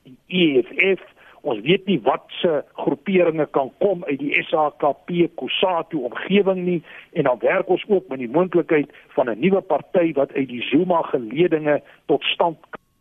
die 0.03 0.17
EFF, 0.27 1.01
ons 1.41 1.59
weet 1.61 1.85
nie 1.85 1.99
wat 2.03 2.25
se 2.41 2.63
groeperinge 2.73 3.45
kan 3.51 3.71
kom 3.77 4.03
uit 4.03 4.19
die 4.19 4.43
SAKP 4.43 5.11
Kusatu 5.35 6.03
omgewing 6.09 6.65
nie 6.65 6.83
en 7.13 7.23
dan 7.23 7.39
werk 7.39 7.69
ons 7.69 7.85
ook 7.87 8.07
met 8.07 8.19
die 8.19 8.29
moontlikheid 8.29 8.91
van 9.15 9.29
'n 9.29 9.39
nuwe 9.39 9.61
party 9.61 10.13
wat 10.13 10.33
uit 10.33 10.47
die 10.47 10.61
Zuma 10.61 11.01
geledinge 11.01 11.81
tot 12.05 12.23
stand 12.23 12.57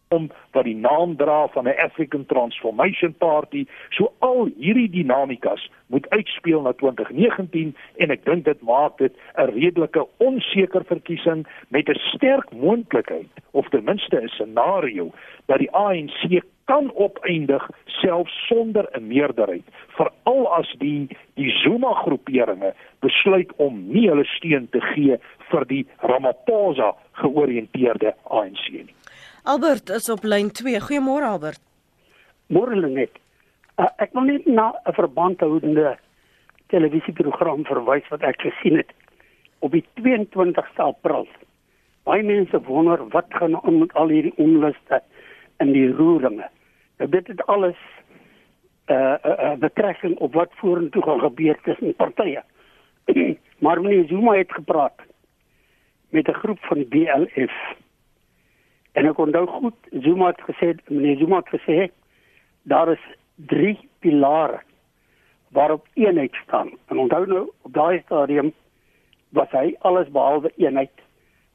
om 0.08 0.30
wat 0.50 0.64
die 0.64 0.76
naam 0.76 1.16
dra 1.16 1.48
van 1.48 1.64
'n 1.64 1.78
African 1.86 2.26
Transformation 2.26 3.14
Party. 3.14 3.66
So 3.88 4.12
al 4.18 4.50
hierdie 4.56 4.90
dinamikas 4.90 5.70
moet 5.86 6.08
uitspeel 6.10 6.60
na 6.60 6.72
2019 6.72 7.76
en 7.96 8.10
ek 8.10 8.24
dink 8.24 8.44
dit 8.44 8.60
maak 8.60 8.98
dit 8.98 9.12
'n 9.36 9.50
redelike 9.50 10.06
onseker 10.16 10.84
verkiesing 10.84 11.46
met 11.68 11.88
'n 11.88 11.98
sterk 11.98 12.52
moontlikheid 12.52 13.28
of 13.50 13.68
ten 13.68 13.84
minste 13.84 14.20
'n 14.20 14.28
scenario 14.28 15.10
dat 15.46 15.58
die 15.58 15.72
ANC 15.72 16.42
kan 16.68 16.90
opeindig 16.94 17.64
selfs 18.00 18.34
sonder 18.48 18.88
'n 18.92 19.06
meerderheid 19.08 19.64
veral 19.96 20.44
as 20.60 20.68
die 20.78 21.08
die 21.34 21.50
Zuma 21.62 21.92
groeperinge 22.04 22.74
besluit 23.00 23.52
om 23.56 23.88
nie 23.92 24.08
hulle 24.08 24.24
steun 24.24 24.68
te 24.70 24.80
gee 24.80 25.16
vir 25.50 25.64
die 25.64 25.86
Ramaphosa 26.10 26.94
georiënteerde 27.12 28.14
ANC 28.24 28.68
nie. 28.72 28.94
Albert 29.44 29.88
is 29.88 30.10
op 30.10 30.24
lyn 30.24 30.50
2. 30.50 30.80
Goeiemôre 30.80 31.24
Albert. 31.24 31.60
Môre 32.46 32.76
net. 32.88 33.10
Uh, 33.78 33.86
ek 33.96 34.12
wil 34.12 34.22
net 34.22 34.46
na 34.46 34.74
'n 34.84 34.92
verbandhoudende 34.92 35.96
televisieprogram 36.68 37.64
verwys 37.64 38.08
wat 38.10 38.22
ek 38.22 38.40
gesien 38.40 38.76
het 38.76 38.90
op 39.58 39.72
die 39.72 39.84
22ste 39.94 40.82
April. 40.82 41.26
Baie 42.04 42.22
mense 42.22 42.60
wonder 42.66 43.08
wat 43.08 43.26
gaan 43.28 43.56
aan 43.62 43.78
met 43.78 43.94
al 43.94 44.08
hierdie 44.08 44.36
onluste 44.36 45.02
in 45.58 45.72
die 45.72 45.88
roeringe. 45.92 46.48
Dit 46.98 47.26
het 47.26 47.46
alles 47.46 47.76
uh, 48.86 48.96
uh, 48.96 49.16
uh, 49.24 49.52
betrekking 49.52 50.16
op 50.18 50.34
wat 50.34 50.50
vorentoe 50.50 51.02
gaan 51.02 51.20
gebeur 51.20 51.58
tussen 51.62 51.94
partye. 51.94 52.42
maar 53.64 53.80
meneer 53.80 54.06
Zuma 54.06 54.34
het 54.34 54.52
gepraat 54.52 55.00
met 56.08 56.28
'n 56.28 56.32
groep 56.32 56.58
van 56.60 56.76
die 56.76 56.86
BLF 56.86 57.52
En 58.98 59.06
ek 59.06 59.18
onthou 59.22 59.44
goed, 59.46 59.76
Zuma 60.02 60.32
het 60.32 60.40
gesê, 60.48 60.72
meneer 60.90 61.20
Zuma 61.20 61.42
het 61.44 61.52
gesê 61.54 61.90
daar 62.68 62.90
is 62.92 63.04
drie 63.34 63.78
pilare 64.02 64.60
waarop 65.54 65.86
eenheid 65.94 66.34
staan. 66.42 66.72
En 66.88 66.98
onthou 66.98 67.26
nou 67.26 67.44
op 67.62 67.72
daai 67.72 68.00
stadium 68.04 68.52
was 69.28 69.50
hy 69.54 69.76
alles 69.86 70.10
behalwe 70.10 70.50
eenheid, 70.56 71.04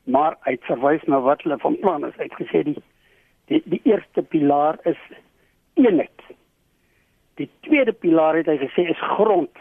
maar 0.03 0.37
hy 0.47 0.55
het 0.55 0.69
verwys 0.69 1.03
na 1.11 1.19
wat 1.25 1.43
hulle 1.43 1.59
van 1.59 1.77
plan 1.83 2.07
is. 2.07 2.15
Hy 2.17 2.29
het 2.29 2.39
gesê 2.39 2.63
die 2.69 2.79
die 3.51 3.61
die 3.65 3.81
eerste 3.83 4.23
pilaar 4.23 4.79
is 4.87 4.99
eenheid. 5.73 6.21
Die 7.41 7.49
tweede 7.65 7.93
pilaar 7.93 8.35
het 8.35 8.49
hy 8.51 8.57
gesê 8.61 8.87
is 8.89 9.05
grond. 9.17 9.51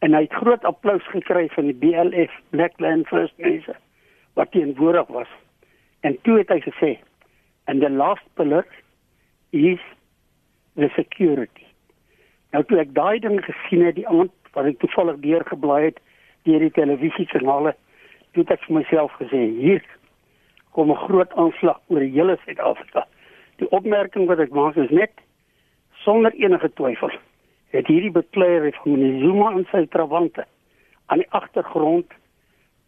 En 0.00 0.14
hy 0.14 0.22
het 0.24 0.40
groot 0.40 0.64
applous 0.64 1.06
gekry 1.12 1.48
van 1.54 1.68
die 1.68 1.76
BLF 1.76 2.34
Blackland 2.54 3.08
First 3.08 3.36
Nations 3.38 3.78
wat 4.38 4.52
teenwoordig 4.54 5.06
was. 5.06 5.28
En 6.00 6.16
toe 6.22 6.38
het 6.38 6.48
hy 6.48 6.60
gesê, 6.64 6.98
and 7.66 7.82
the 7.82 7.90
last 7.90 8.24
pillar 8.34 8.66
is 9.50 9.80
the 10.74 10.88
security. 10.94 11.66
Nou 12.54 12.62
toe 12.64 12.80
ek 12.82 12.94
daai 12.96 13.20
ding 13.22 13.38
gesien 13.44 13.84
het 13.84 13.98
die 13.98 14.08
aand 14.08 14.32
wat 14.54 14.70
ek 14.70 14.80
toevallig 14.82 15.20
deurgeblaai 15.22 15.90
het 15.90 16.00
deur 16.48 16.62
die 16.64 16.72
televisiekanale, 16.74 17.74
toe 18.32 18.42
het 18.42 18.54
ek 18.56 18.68
myself 18.72 19.12
gesê, 19.20 19.42
hier 19.60 19.84
kom 20.74 20.90
'n 20.90 21.02
groot 21.06 21.32
aanslag 21.34 21.78
oor 21.88 22.00
die 22.00 22.14
hele 22.14 22.38
Suid-Afrika. 22.44 23.06
Die 23.60 23.68
opmerking 23.76 24.24
wat 24.30 24.40
ek 24.40 24.54
maak 24.56 24.78
is 24.80 24.92
net 24.94 25.12
sonder 26.04 26.32
enige 26.40 26.70
twyfel 26.80 27.12
het 27.74 27.86
hierdie 27.92 28.12
bekleier 28.14 28.64
van 28.80 28.94
meneer 28.96 29.20
Zuma 29.20 29.50
en 29.52 29.66
sy 29.70 29.84
trawante 29.92 30.46
aan 31.12 31.20
die 31.22 31.30
agtergrond 31.36 32.14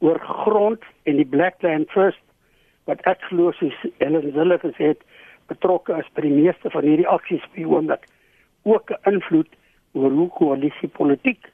oor 0.03 0.18
grond 0.18 0.87
en 1.05 1.20
die 1.20 1.29
Blackland 1.29 1.93
First 1.93 2.23
wat 2.91 3.05
ek 3.11 3.20
glo 3.29 3.53
soos 3.59 3.77
Helen 4.01 4.33
Zille 4.35 4.59
gesê 4.64 4.95
het 4.95 5.05
betrokke 5.53 6.01
is 6.01 6.09
by 6.16 6.25
die 6.25 6.35
meeste 6.35 6.73
van 6.73 6.89
hierdie 6.89 7.09
aksies 7.09 7.45
by 7.55 7.68
oomblik 7.68 8.09
ook 8.64 8.91
'n 8.97 9.12
invloed 9.12 9.53
oor 9.93 10.11
hoe 10.11 10.29
koalisie 10.41 10.89
politiek 10.89 11.53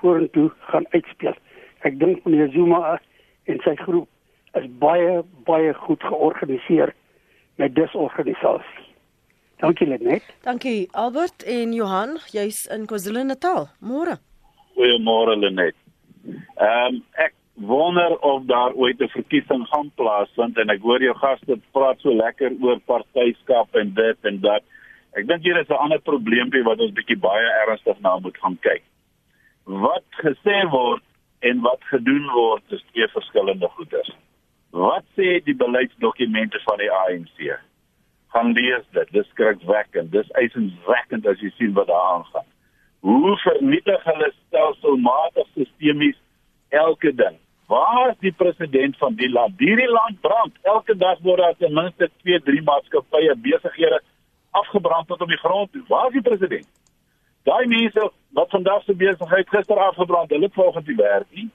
vorentoe 0.00 0.50
gaan 0.72 0.86
uitspeel. 0.90 1.36
Ek 1.84 1.98
dink 1.98 2.24
meneer 2.24 2.48
Zuma 2.56 3.00
en 3.44 3.60
sy 3.64 3.74
groep 3.76 4.08
is 4.54 4.66
baie 4.80 5.22
baie 5.44 5.74
goed 5.74 6.02
georganiseer 6.02 6.94
met 7.56 7.74
disorganisasie. 7.74 8.84
Dankie 9.56 9.86
Lenet. 9.86 10.22
Dankie 10.44 10.88
Albert 10.92 11.42
en 11.42 11.72
Johan, 11.72 12.18
jy's 12.32 12.66
in 12.66 12.84
KwaZulu-Natal. 12.86 13.68
Môre. 13.80 14.18
Goeiemôre 14.76 15.36
Lenet. 15.40 15.76
Ehm 16.26 16.94
um, 16.94 17.02
ek 17.24 17.32
wonder 17.56 18.18
of 18.18 18.44
daar 18.44 18.72
ooit 18.74 19.00
'n 19.00 19.08
verkiesing 19.08 19.66
gaan 19.66 19.90
plaasvind 19.94 20.58
en 20.58 20.68
ek 20.70 20.80
hoor 20.80 21.02
jou 21.02 21.14
gaste 21.14 21.56
praat 21.72 22.00
so 22.00 22.12
lekker 22.12 22.52
oor 22.60 22.80
partyskap 22.80 23.74
en 23.74 23.94
dit 23.94 24.16
en 24.22 24.40
dat. 24.40 24.62
Ek 25.16 25.26
dink 25.26 25.42
hier 25.42 25.56
is 25.56 25.68
'n 25.68 25.82
ander 25.84 26.00
probleempie 26.00 26.62
wat 26.62 26.80
ons 26.80 26.92
bietjie 26.92 27.18
baie 27.18 27.48
ernstig 27.66 28.00
na 28.00 28.18
moet 28.18 28.36
gaan 28.36 28.58
kyk. 28.60 28.82
Wat 29.64 30.04
gesê 30.10 30.68
word 30.70 31.02
en 31.40 31.60
wat 31.60 31.80
gedoen 31.80 32.28
word 32.32 32.62
is 32.68 32.84
twee 32.92 33.08
verskillende 33.08 33.68
goeders. 33.68 34.10
Wat 34.76 35.04
sê 35.16 35.38
die 35.40 35.56
beleidsdokumente 35.56 36.60
van 36.64 36.76
die 36.76 36.90
ANC? 36.92 37.38
Gaan 38.34 38.52
lees 38.52 38.84
dit. 38.92 39.12
Dis 39.14 39.28
skrikwekkend. 39.32 40.10
Dis 40.12 40.28
eisenswekkend 40.36 41.24
as 41.30 41.40
jy 41.40 41.48
sien 41.56 41.72
wat 41.78 41.88
daar 41.88 42.08
aangaan. 42.12 42.44
Hoe 43.06 43.36
vernietig 43.40 44.04
hulle 44.04 44.28
stelselmatig 44.34 45.48
sistemies 45.54 46.18
elke 46.68 47.14
ding? 47.22 47.38
Waar 47.72 48.10
is 48.10 48.20
die 48.20 48.34
president 48.36 48.98
van 49.00 49.16
die 49.16 49.30
land? 49.32 49.56
Hierdie 49.58 49.88
land 49.88 50.20
brand. 50.20 50.60
Elke 50.62 50.96
dag 50.96 51.24
word 51.24 51.40
daar 51.40 51.56
ten 51.56 51.72
minste 51.72 52.10
2, 52.26 52.44
3 52.50 52.62
maatskappye 52.68 53.34
besighede 53.48 54.02
afgebrand 54.60 55.08
tot 55.08 55.24
op 55.24 55.32
die 55.32 55.40
grond. 55.40 55.80
Waar 55.88 56.10
is 56.12 56.20
die 56.20 56.26
president? 56.28 56.68
Daai 57.48 57.64
mense 57.66 58.10
wat 58.36 58.52
vandag 58.52 58.84
se 58.84 58.94
besigheid 58.94 59.48
gister 59.48 59.80
afgebrand, 59.88 60.30
hulle 60.30 60.50
volgens 60.52 60.84
die 60.84 61.00
werk 61.00 61.30
nie. 61.30 61.48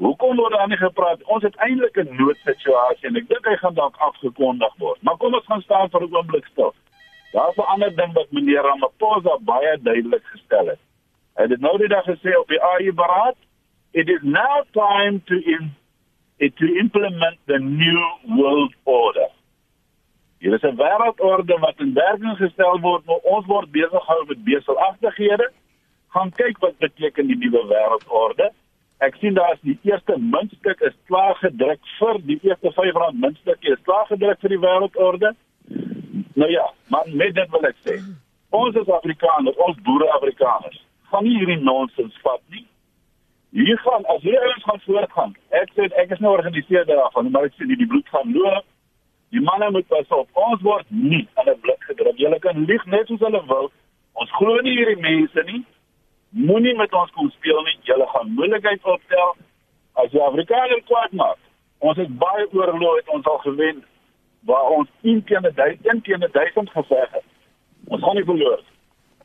Hoekom 0.00 0.36
word 0.36 0.52
daar 0.56 0.68
nie 0.68 0.80
gepraat? 0.80 1.22
Ons 1.28 1.42
het 1.42 1.56
eintlik 1.56 1.96
'n 1.96 2.14
noodsituasie 2.16 3.08
en 3.08 3.16
ek 3.16 3.28
dink 3.28 3.44
hy 3.44 3.56
gaan 3.56 3.74
dalk 3.74 3.96
afgekondig 3.96 4.74
word. 4.78 5.02
Maar 5.02 5.16
kom 5.16 5.34
ons 5.34 5.46
gaan 5.46 5.62
staan 5.62 5.90
vir 5.90 6.02
'n 6.02 6.16
oomblik 6.16 6.46
stil. 6.46 6.74
Daar's 7.32 7.56
'n 7.56 7.70
ander 7.72 7.96
ding 7.96 8.12
wat 8.12 8.30
meneer 8.30 8.62
Ramaphosa 8.62 9.36
baie 9.40 9.78
duidelik 9.82 10.24
gestel 10.24 10.66
het. 10.66 10.78
Hy 11.36 11.42
het 11.42 11.60
nou 11.60 11.78
die 11.78 11.88
dag 11.88 12.04
gesê 12.04 12.36
op 12.38 12.48
die 12.48 12.62
AU 12.62 12.92
beraad 12.92 13.36
it 13.92 14.08
is 14.08 14.22
now 14.22 14.62
time 14.72 15.20
to 15.26 15.34
in, 15.34 15.74
to 16.38 16.66
implement 16.66 17.38
the 17.46 17.58
new 17.58 18.02
world 18.36 18.74
order. 18.84 19.28
Hier 20.38 20.54
is 20.54 20.62
'n 20.62 20.76
wêreldorde 20.76 21.58
wat 21.58 21.78
in 21.78 21.92
werking 21.94 22.36
gestel 22.36 22.80
word, 22.80 23.04
maar 23.04 23.22
ons 23.22 23.46
word 23.46 23.70
besig 23.70 24.06
hou 24.06 24.24
met 24.26 24.44
beselagtighede. 24.44 25.50
Gaan 26.08 26.30
kyk 26.30 26.58
wat 26.58 26.78
beteken 26.78 27.26
die 27.26 27.36
nuwe 27.36 27.66
wêreldorde. 27.66 28.50
Ek 29.00 29.14
sien 29.16 29.34
daar 29.34 29.54
is 29.54 29.60
die 29.64 29.78
eerste 29.88 30.16
muntstuk 30.20 30.80
is 30.84 30.96
klaar 31.08 31.34
gedruk 31.40 31.80
vir 31.98 32.18
die 32.28 32.36
eerste 32.44 32.68
R5 32.68 33.14
muntstuk 33.22 33.62
is 33.72 33.80
klaar 33.88 34.04
gedruk 34.10 34.40
vir 34.42 34.52
die 34.52 34.60
wêreldorde. 34.60 35.30
Nou 36.36 36.50
ja, 36.50 36.66
maar 36.92 37.08
met 37.08 37.34
dit 37.34 37.54
wil 37.54 37.64
ek 37.68 37.78
sê, 37.86 37.96
ons 38.50 38.76
as 38.76 38.92
Afrikaners, 38.98 39.56
ons 39.56 39.80
boere 39.86 40.10
Afrikaners, 40.18 40.76
gaan 41.08 41.24
nie 41.24 41.38
hierdie 41.38 41.62
nonsens 41.64 42.20
vat 42.26 42.42
nie. 42.52 42.66
Hier 43.56 43.80
gaan 43.86 44.04
as 44.12 44.20
hierdie 44.20 44.42
ouens 44.44 44.68
gaan 44.68 44.84
voortgaan. 44.84 45.34
Ek 45.62 45.72
sê 45.78 45.88
ek 46.04 46.12
is 46.12 46.20
nou 46.20 46.34
georganiseer 46.34 46.84
daarvan, 46.92 47.32
maar 47.32 47.48
ek 47.48 47.56
sê 47.56 47.70
die, 47.72 47.80
die 47.80 47.88
bloed 47.88 48.12
gaan 48.12 48.36
loop. 48.36 48.68
Die 49.32 49.40
manne 49.46 49.70
moet 49.72 49.88
pas 49.88 50.12
op. 50.12 50.28
Ons 50.44 50.60
word 50.66 50.86
nie 50.90 51.24
aan 51.40 51.48
'n 51.48 51.60
blik 51.64 51.88
gedruk. 51.88 52.18
Julle 52.18 52.38
kan 52.38 52.64
lieg 52.68 52.84
net 52.86 53.06
soos 53.06 53.24
hulle 53.24 53.42
wil. 53.48 53.72
Ons 54.12 54.30
glo 54.38 54.60
nie 54.60 54.76
hierdie 54.76 55.00
mense 55.00 55.42
nie. 55.48 55.64
Moenie 56.30 56.76
met 56.76 56.92
ons 56.94 57.10
kom 57.10 57.30
speel 57.30 57.62
nie. 57.66 57.78
Julle 57.82 58.06
gaan 58.06 58.34
moeilikheid 58.38 58.84
optel 58.84 59.32
as 59.98 60.12
jy 60.14 60.20
Afrikaner 60.22 60.82
kwaad 60.86 61.12
maak. 61.12 61.38
Ons 61.78 61.98
het 61.98 62.10
baie 62.18 62.46
oorlog 62.52 63.00
het 63.00 63.08
ons 63.08 63.26
al 63.26 63.40
gewen 63.46 63.80
waar 64.48 64.70
ons 64.76 64.88
1 65.02 65.24
teen 65.24 65.48
1000 65.54 66.04
teen 66.04 66.28
1000 66.32 66.70
geveg 66.70 67.16
het. 67.16 67.26
Ons 67.88 68.02
gaan 68.04 68.14
nie 68.14 68.24
verloor. 68.24 68.62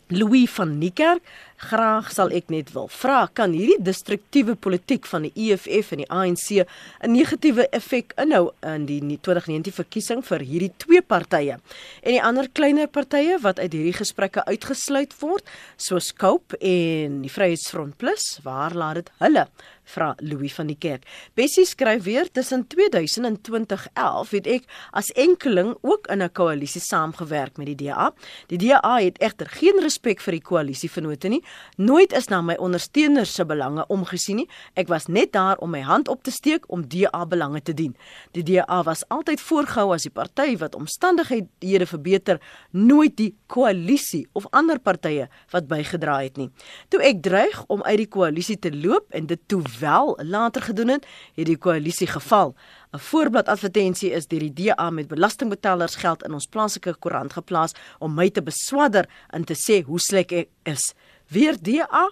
Louis 0.09 0.51
van 0.51 0.79
Niekerk 0.79 1.23
Graag 1.59 2.13
sal 2.15 2.31
ek 2.39 2.53
net 2.55 2.69
wil 2.71 2.87
vra, 2.87 3.25
kan 3.35 3.51
hierdie 3.51 3.81
destruktiewe 3.83 4.55
politiek 4.55 5.09
van 5.11 5.25
die 5.27 5.33
EFF 5.49 5.91
en 5.97 6.03
die 6.05 6.07
ANC 6.07 6.47
'n 6.63 7.11
negatiewe 7.11 7.67
effek 7.75 8.15
inhou 8.15 8.53
in 8.63 8.87
die 8.87 9.19
2019 9.19 9.75
verkiesing 9.75 10.23
vir 10.23 10.39
hierdie 10.39 10.71
twee 10.79 11.03
partye 11.03 11.59
en 12.03 12.13
die 12.15 12.23
ander 12.23 12.47
kleiner 12.49 12.87
partye 12.87 13.41
wat 13.43 13.59
uit 13.59 13.73
hierdie 13.73 13.99
gesprekke 13.99 14.47
uitgesluit 14.47 15.13
word, 15.21 15.45
soos 15.77 16.13
Cope 16.13 16.55
en 16.61 17.23
die 17.23 17.31
Vryheidsfront 17.31 17.99
Plus, 17.99 18.39
waar 18.45 18.73
laat 18.73 18.95
dit 18.95 19.11
hulle? 19.19 19.49
vra 19.89 20.13
Louis 20.21 20.53
van 20.55 20.69
die 20.71 20.77
Kerk. 20.79 21.07
Bessie 21.39 21.65
skryf 21.69 22.05
weer 22.05 22.29
tussen 22.33 22.67
2000 22.69 23.27
en 23.27 23.41
2011 23.41 24.35
het 24.37 24.51
ek 24.59 24.69
as 24.97 25.11
enkeling 25.17 25.75
ook 25.81 26.09
in 26.13 26.23
'n 26.23 26.33
koalisie 26.33 26.81
saamgewerk 26.81 27.57
met 27.57 27.67
die 27.67 27.89
DA. 27.89 28.13
Die 28.49 28.59
DA 28.59 28.99
het 29.01 29.19
egter 29.19 29.49
geen 29.49 29.81
respek 29.81 30.21
vir 30.21 30.33
die 30.33 30.43
koalisievennote 30.43 31.29
nie 31.29 31.43
Nooit 31.77 32.13
is 32.13 32.29
na 32.29 32.41
my 32.43 32.55
ondersteuners 32.59 33.35
se 33.35 33.45
belange 33.47 33.85
omgesien 33.87 34.41
nie. 34.43 34.49
Ek 34.75 34.89
was 34.89 35.07
net 35.07 35.33
daar 35.33 35.59
om 35.63 35.71
my 35.71 35.81
hand 35.87 36.09
op 36.09 36.23
te 36.23 36.31
steek 36.35 36.65
om 36.67 36.83
DA 36.89 37.27
belange 37.27 37.63
te 37.63 37.75
dien. 37.75 37.97
Die 38.33 38.43
DA 38.43 38.83
was 38.83 39.05
altyd 39.09 39.41
voorgehou 39.41 39.93
as 39.95 40.07
die 40.09 40.13
party 40.15 40.57
wat 40.59 40.75
omstandighede 40.75 41.87
verbeter, 41.87 42.41
nooit 42.71 43.17
die 43.17 43.35
koalisie 43.47 44.27
of 44.33 44.49
ander 44.51 44.79
partye 44.79 45.29
wat 45.53 45.69
bygedra 45.69 46.21
het 46.23 46.37
nie. 46.37 46.51
Toe 46.89 47.03
ek 47.03 47.23
dreig 47.23 47.63
om 47.69 47.83
uit 47.83 47.99
die 48.03 48.11
koalisie 48.11 48.59
te 48.59 48.75
loop 48.75 49.07
en 49.15 49.27
dit 49.31 49.41
toe 49.47 49.63
wel 49.81 50.19
later 50.23 50.63
gedoen 50.63 50.97
het, 50.97 51.07
het 51.39 51.47
die 51.47 51.59
koalisie 51.59 52.11
geval. 52.11 52.55
'n 52.93 52.99
Voorblad 52.99 53.49
advertensie 53.49 54.11
is 54.17 54.27
deur 54.27 54.41
die 54.41 54.53
DA 54.53 54.91
met 54.91 55.09
belastingbetalers 55.09 55.99
geld 56.01 56.23
in 56.25 56.33
ons 56.33 56.47
plaaslike 56.47 56.95
koerant 57.05 57.33
geplaas 57.37 57.75
om 57.99 58.15
my 58.15 58.31
te 58.31 58.43
beswadder 58.43 59.09
en 59.31 59.45
te 59.45 59.55
sê 59.55 59.83
hoe 59.85 60.01
sleg 60.01 60.33
ek 60.33 60.49
is. 60.65 60.95
Weer 61.29 61.57
DA 61.61 62.11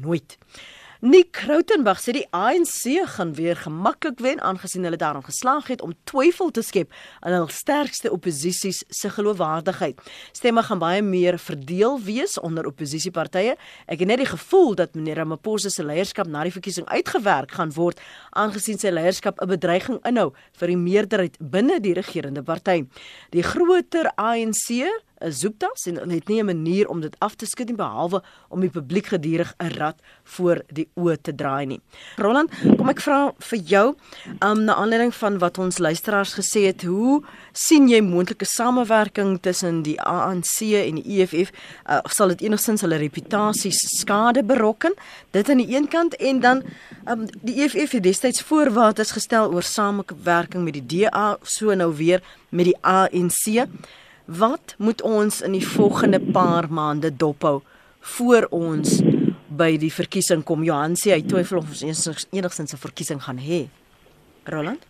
nooit. 0.00 0.38
Nick 1.00 1.38
Rautenbach 1.48 1.96
sê 2.04 2.12
die 2.12 2.26
ANC 2.36 2.82
gaan 3.14 3.30
weer 3.32 3.56
gemaklik 3.56 4.18
wen 4.20 4.42
aangesien 4.44 4.84
hulle 4.84 4.98
daarin 5.00 5.24
geslaag 5.24 5.70
het 5.72 5.80
om 5.80 5.94
twyfel 6.04 6.50
te 6.52 6.60
skep 6.60 6.92
aan 7.24 7.38
hul 7.38 7.48
sterkste 7.48 8.12
opposisies 8.12 8.82
se 8.92 9.08
geloofwaardigheid. 9.08 9.96
Stemme 10.36 10.60
gaan 10.68 10.82
baie 10.82 11.00
meer 11.00 11.38
verdeel 11.40 11.96
wees 12.04 12.36
onder 12.36 12.68
opposisiepartye. 12.68 13.56
Ek 13.88 14.04
het 14.04 14.12
net 14.12 14.20
die 14.20 14.28
gevoel 14.28 14.76
dat 14.76 14.92
meneer 14.92 15.22
Ramaphosa 15.22 15.72
se 15.72 15.86
leierskap 15.88 16.28
na 16.28 16.44
die 16.44 16.52
verkiesing 16.52 16.84
uitgewerk 16.92 17.56
gaan 17.56 17.72
word 17.72 18.04
aangesien 18.36 18.76
sy 18.76 18.92
leierskap 18.92 19.40
'n 19.40 19.48
bedreiging 19.56 20.04
inhou 20.04 20.34
vir 20.60 20.68
die 20.68 20.76
meerderheid 20.76 21.40
binne 21.40 21.80
die 21.80 21.96
regerende 21.96 22.42
party. 22.42 22.84
Die 23.32 23.42
groter 23.42 24.12
ANC 24.20 24.84
zoektas 25.28 25.86
en 25.86 26.00
net 26.08 26.28
nie 26.28 26.40
'n 26.40 26.46
manier 26.46 26.88
om 26.88 27.00
dit 27.00 27.16
af 27.18 27.34
te 27.34 27.46
skud 27.46 27.68
nie 27.68 27.76
behalwe 27.76 28.22
om 28.48 28.60
die 28.60 28.70
publiek 28.70 29.06
gedurig 29.06 29.54
'n 29.58 29.68
rad 29.76 29.96
voor 30.24 30.62
die 30.72 30.88
oë 30.96 31.16
te 31.22 31.34
draai 31.34 31.66
nie. 31.66 31.80
Roland, 32.16 32.50
kom 32.76 32.88
ek 32.88 33.00
vra 33.00 33.32
vir 33.38 33.58
jou, 33.58 33.96
um 34.40 34.64
na 34.64 34.74
aanleiding 34.74 35.14
van 35.14 35.38
wat 35.38 35.58
ons 35.58 35.78
luisteraars 35.78 36.34
gesê 36.34 36.66
het, 36.66 36.82
hoe 36.82 37.22
sien 37.52 37.88
jy 37.88 38.00
moontlike 38.00 38.44
samewerking 38.44 39.40
tussen 39.40 39.82
die 39.82 40.00
ANC 40.00 40.60
en 40.60 40.94
die 40.94 41.20
EFF? 41.20 41.52
Uh, 41.88 42.00
sal 42.04 42.28
dit 42.28 42.40
enigstens 42.40 42.80
hulle 42.80 42.96
reputasie 42.96 43.72
skade 43.72 44.42
berokken? 44.42 44.94
Dit 45.30 45.50
aan 45.50 45.56
die 45.56 45.76
een 45.76 45.88
kant 45.88 46.16
en 46.16 46.40
dan 46.40 46.62
um 47.08 47.26
die 47.42 47.62
EFF 47.62 47.92
het 47.92 48.02
destyds 48.02 48.42
voorwaardes 48.42 49.10
gestel 49.10 49.52
oor 49.52 49.62
samewerking 49.62 50.64
met 50.64 50.72
die 50.72 50.86
DA, 50.86 51.36
so 51.42 51.74
nou 51.74 51.94
weer 51.96 52.22
met 52.48 52.64
die 52.64 52.76
ANC. 52.80 53.68
Wat 54.38 54.74
moet 54.78 55.02
ons 55.02 55.42
in 55.42 55.52
die 55.52 55.66
volgende 55.66 56.20
paar 56.20 56.66
maande 56.70 57.16
dophou 57.16 57.60
voor 58.00 58.46
ons 58.50 59.00
by 59.48 59.72
die 59.82 59.90
verkiesing 59.90 60.44
kom? 60.46 60.62
Johan 60.62 60.94
sê 60.94 61.16
hy 61.16 61.24
twyfel 61.26 61.58
of 61.58 61.72
ons 61.72 61.82
enigstens 62.30 62.74
'n 62.74 62.84
verkiesing 62.84 63.22
gaan 63.22 63.40
hê. 63.42 63.66
Roland? 64.46 64.86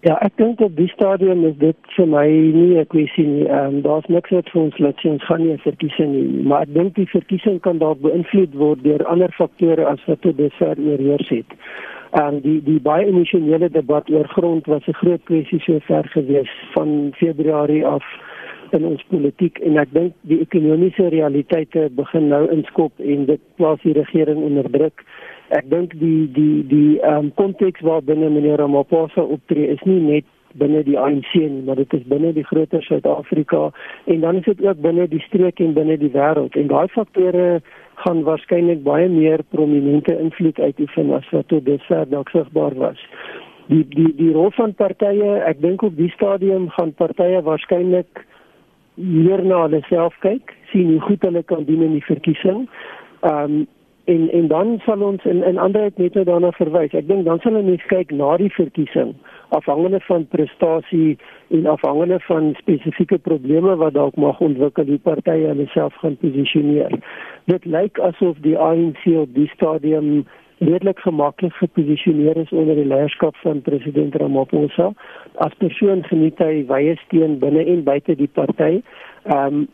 Ja, 0.00 0.16
ek 0.18 0.36
dink 0.36 0.60
op 0.60 0.74
die 0.76 0.88
stadium 0.88 1.44
is 1.46 1.54
dit 1.58 1.76
vir 1.96 2.06
my 2.06 2.26
nie 2.26 2.78
'n 2.78 2.86
kwessie 2.86 3.26
nie. 3.26 3.46
Ehm 3.46 3.66
um, 3.66 3.82
daar's 3.82 4.06
niks 4.08 4.30
wat 4.30 4.50
vir 4.50 4.62
ons 4.62 4.78
laat 4.78 4.98
sien 4.98 5.20
gaan 5.20 5.46
nie 5.46 5.58
verkiesing 5.58 6.10
nie, 6.12 6.42
maar 6.42 6.62
ek 6.62 6.74
dink 6.74 6.94
die 6.94 7.06
verkiesing 7.06 7.60
kan 7.60 7.78
dalk 7.78 8.00
beïnvloed 8.00 8.54
word 8.54 8.82
deur 8.82 9.06
ander 9.06 9.30
faktore 9.30 9.86
as 9.86 10.04
wat 10.06 10.20
tot 10.22 10.36
dusver 10.36 10.76
oorheers 10.78 11.28
het. 11.28 11.50
En 12.10 12.34
um, 12.34 12.40
die 12.40 12.62
die 12.62 12.80
baie 12.80 13.06
emosionele 13.06 13.70
debat 13.70 14.10
oor 14.10 14.28
grond 14.28 14.66
was 14.66 14.82
'n 14.88 14.92
groot 14.92 15.24
kwessie 15.24 15.60
sover 15.60 16.08
gewees 16.08 16.50
van 16.74 17.12
Februarie 17.14 17.86
af 17.86 18.02
in 18.76 18.86
ons 18.88 19.02
politiek 19.10 19.58
en 19.66 19.78
ek 19.82 19.92
dink 19.94 20.14
die 20.30 20.40
ekonomiese 20.44 21.08
realiteite 21.14 21.88
begin 21.98 22.28
nou 22.32 22.44
inskop 22.54 23.00
en 23.00 23.26
dit 23.30 23.42
plaas 23.60 23.82
die 23.86 23.94
regering 23.96 24.42
onder 24.42 24.68
druk. 24.72 25.04
Ek 25.52 25.68
dink 25.70 25.96
die 26.00 26.28
die 26.36 26.62
die 26.68 27.00
ehm 27.00 27.28
um, 27.28 27.32
konteks 27.40 27.84
waarbinne 27.86 28.30
meneer 28.32 28.62
Ramaphosa 28.62 29.24
optree 29.36 29.68
is 29.74 29.82
nie 29.88 30.00
net 30.00 30.28
binne 30.60 30.82
die 30.84 30.98
ANC 31.00 31.32
nie, 31.34 31.62
maar 31.66 31.78
dit 31.80 31.92
is 31.96 32.04
binne 32.08 32.32
die 32.36 32.44
groter 32.44 32.82
Suid-Afrika 32.84 33.70
en 34.04 34.20
dan 34.20 34.40
is 34.40 34.48
dit 34.48 34.64
ook 34.66 34.80
binne 34.84 35.06
die 35.08 35.22
streek 35.28 35.60
en 35.64 35.72
binne 35.76 35.96
die 36.00 36.12
wêreld 36.12 36.56
en 36.60 36.68
daai 36.72 36.88
faktore 36.92 37.62
gaan 38.04 38.24
waarskynlik 38.26 38.82
baie 38.84 39.08
meer 39.08 39.44
prominente 39.54 40.16
invloed 40.18 40.60
uitoefen 40.60 41.12
as 41.16 41.28
wat 41.32 41.48
tot 41.52 41.64
dusver 41.64 42.08
dalk 42.10 42.32
sigbaar 42.34 42.76
was. 42.80 43.00
Die 43.70 43.84
die 43.88 44.10
die 44.18 44.32
rol 44.34 44.50
van 44.56 44.74
partye, 44.74 45.38
ek 45.46 45.60
dink 45.62 45.82
op 45.86 45.96
die 45.96 46.10
stadium 46.16 46.68
gaan 46.76 46.92
partye 46.98 47.42
waarskynlik 47.46 48.24
meer 48.94 49.44
na 49.44 49.62
hulle 49.66 49.82
self 49.88 50.16
kyk, 50.24 50.54
sien 50.72 50.90
hoe 50.90 51.00
goed 51.00 51.22
hulle 51.22 51.42
kan 51.42 51.64
doen 51.64 51.86
in 51.88 51.96
die 51.98 52.08
verkiesing. 52.08 52.66
Ehm 53.20 53.62
um, 53.62 53.62
en 54.10 54.30
en 54.34 54.48
dan 54.50 54.80
sal 54.82 55.02
ons 55.06 55.24
in 55.24 55.44
in 55.46 55.58
anderheid 55.62 55.98
net 55.98 56.14
nou 56.14 56.24
daarna 56.26 56.50
verwys. 56.58 56.94
Ek 56.98 57.06
dink 57.06 57.24
dan 57.24 57.38
sal 57.40 57.54
hulle 57.54 57.76
kyk 57.86 58.10
na 58.10 58.36
die 58.36 58.50
verkiesing 58.50 59.14
afhangende 59.52 60.00
van 60.00 60.26
prestasie 60.28 61.18
en 61.48 61.66
afhangende 61.66 62.20
van 62.20 62.54
spesifieke 62.58 63.18
probleme 63.18 63.76
wat 63.76 63.94
dalk 63.94 64.16
mag 64.16 64.40
ontwikkel 64.40 64.88
die 64.88 64.98
partye 64.98 65.46
hulle 65.46 65.66
self 65.74 65.94
gaan 66.00 66.16
posisioneer. 66.16 66.94
Dit 67.52 67.64
lyk 67.64 68.00
asof 68.00 68.40
die 68.46 68.56
ANC 68.58 69.04
op 69.06 69.34
die 69.36 69.48
stadium 69.52 70.24
redelik 70.62 70.98
gemaklik 71.02 71.54
geposisioneer 71.58 72.36
is 72.36 72.52
onder 72.52 72.78
die 72.78 72.86
leierskap 72.86 73.36
van 73.42 73.62
president 73.62 74.14
Ramaphosa. 74.14 74.92
As 75.34 75.54
persoon 75.58 76.04
geniet 76.08 76.38
hy 76.42 76.64
wye 76.70 76.96
steun 77.04 77.38
binne 77.42 77.64
en 77.66 77.84
buite 77.88 78.16
die 78.18 78.30
party. 78.40 78.82
Ehm 79.28 79.62
um, 79.62 79.64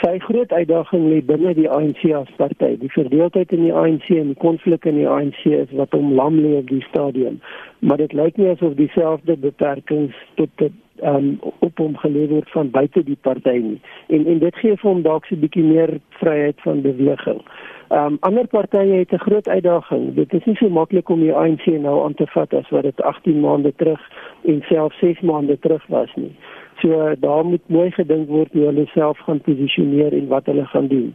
sy 0.00 0.18
groot 0.18 0.52
uitdaging 0.52 1.08
lê 1.10 1.20
binne 1.26 1.54
die 1.54 1.68
ANC 1.70 2.04
as 2.16 2.30
party. 2.36 2.76
Die 2.80 2.92
verdeeldheid 2.92 3.52
in 3.52 3.66
die 3.66 3.74
ANC 3.74 4.08
en 4.14 4.32
die 4.32 4.42
konflik 4.42 4.86
in 4.90 4.96
die 5.00 5.08
ANC 5.08 5.44
is 5.46 5.74
wat 5.78 5.94
hom 5.96 6.14
lam 6.18 6.38
lê 6.40 6.56
op 6.58 6.68
die 6.68 6.84
stadium. 6.88 7.40
Maar 7.78 8.02
dit 8.02 8.12
lyk 8.12 8.36
nie 8.40 8.50
asof 8.50 8.74
dieselfde 8.78 9.36
beperkings 9.36 10.16
tot 10.40 10.50
dit 10.62 10.72
um, 11.02 11.38
op 11.58 11.78
hom 11.78 11.96
gelewer 11.96 12.38
word 12.38 12.50
van 12.50 12.70
buite 12.70 13.04
die 13.04 13.18
party 13.20 13.56
nie. 13.68 13.80
En 14.08 14.26
en 14.26 14.42
dit 14.42 14.56
gee 14.62 14.76
vir 14.76 14.90
hom 14.90 15.02
dalk 15.02 15.30
'n 15.30 15.40
bietjie 15.40 15.64
meer 15.64 15.98
vryheid 16.20 16.60
van 16.66 16.82
beweging. 16.82 17.40
Ehm 17.88 18.06
um, 18.06 18.16
ander 18.20 18.46
partye 18.46 18.98
het 18.98 19.12
'n 19.12 19.24
groot 19.26 19.48
uitdaging. 19.48 20.14
Dit 20.14 20.32
is 20.32 20.44
nie 20.44 20.56
so 20.56 20.68
maklik 20.68 21.08
om 21.08 21.20
die 21.20 21.32
ANC 21.32 21.66
nou 21.66 22.04
aan 22.04 22.14
te 22.14 22.26
vat 22.26 22.54
as 22.54 22.68
wat 22.70 22.82
dit 22.82 23.02
18 23.02 23.40
maande 23.40 23.72
terug 23.76 24.00
en 24.44 24.62
selfs 24.68 24.98
6 24.98 25.20
maande 25.20 25.58
terug 25.58 25.86
was 25.86 26.14
nie. 26.14 26.36
So 26.80 27.14
daar 27.20 27.44
moet 27.44 27.68
mooi 27.68 27.90
gedink 27.90 28.28
word 28.28 28.52
hoe 28.52 28.64
hulle 28.68 28.86
self 28.86 29.18
gaan 29.18 29.40
posisioneer 29.40 30.12
en 30.12 30.28
wat 30.28 30.46
hulle 30.46 30.64
gaan 30.72 30.88
doen. 30.88 31.12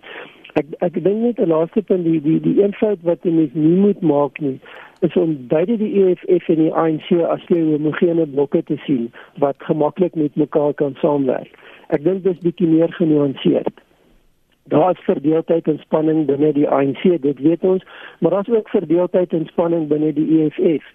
Ek 0.59 0.65
ek 0.85 1.03
dink 1.03 1.19
net 1.23 1.39
'n 1.39 1.51
laaste 1.51 1.81
punt 1.81 2.03
die 2.03 2.21
die 2.21 2.39
die 2.39 2.61
eenvoud 2.61 3.03
wat 3.03 3.23
jy 3.23 3.31
mens 3.31 3.53
nie 3.53 3.75
moet 3.85 4.01
maak 4.01 4.39
nie 4.39 4.59
is 4.99 5.15
om 5.15 5.35
beide 5.47 5.77
die 5.77 5.93
EFF 6.03 6.49
en 6.49 6.55
die 6.55 6.73
ANC 6.73 7.11
as 7.35 7.43
twee 7.47 7.63
homogene 7.63 8.25
blokke 8.27 8.63
te 8.63 8.77
sien 8.85 9.11
wat 9.39 9.55
gemaklik 9.63 10.15
met 10.15 10.35
mekaar 10.35 10.73
kan 10.73 10.95
saamwerk. 11.01 11.53
Ek 11.87 12.03
dink 12.03 12.23
dit 12.23 12.33
is 12.33 12.43
bietjie 12.43 12.67
meer 12.67 12.91
genuanceerd 12.93 13.79
daar 14.69 14.91
is 14.91 14.99
verdeeldheid 14.99 15.67
en 15.67 15.79
spanning 15.79 16.25
binne 16.25 16.51
die 16.53 16.67
ANC, 16.69 17.01
dit 17.21 17.39
weet 17.39 17.63
ons, 17.63 17.83
maar 18.19 18.31
daar 18.31 18.47
is 18.47 18.55
ook 18.55 18.69
verdeeldheid 18.69 19.33
en 19.33 19.45
spanning 19.45 19.87
binne 19.87 20.13
die 20.13 20.27
EFF. 20.41 20.85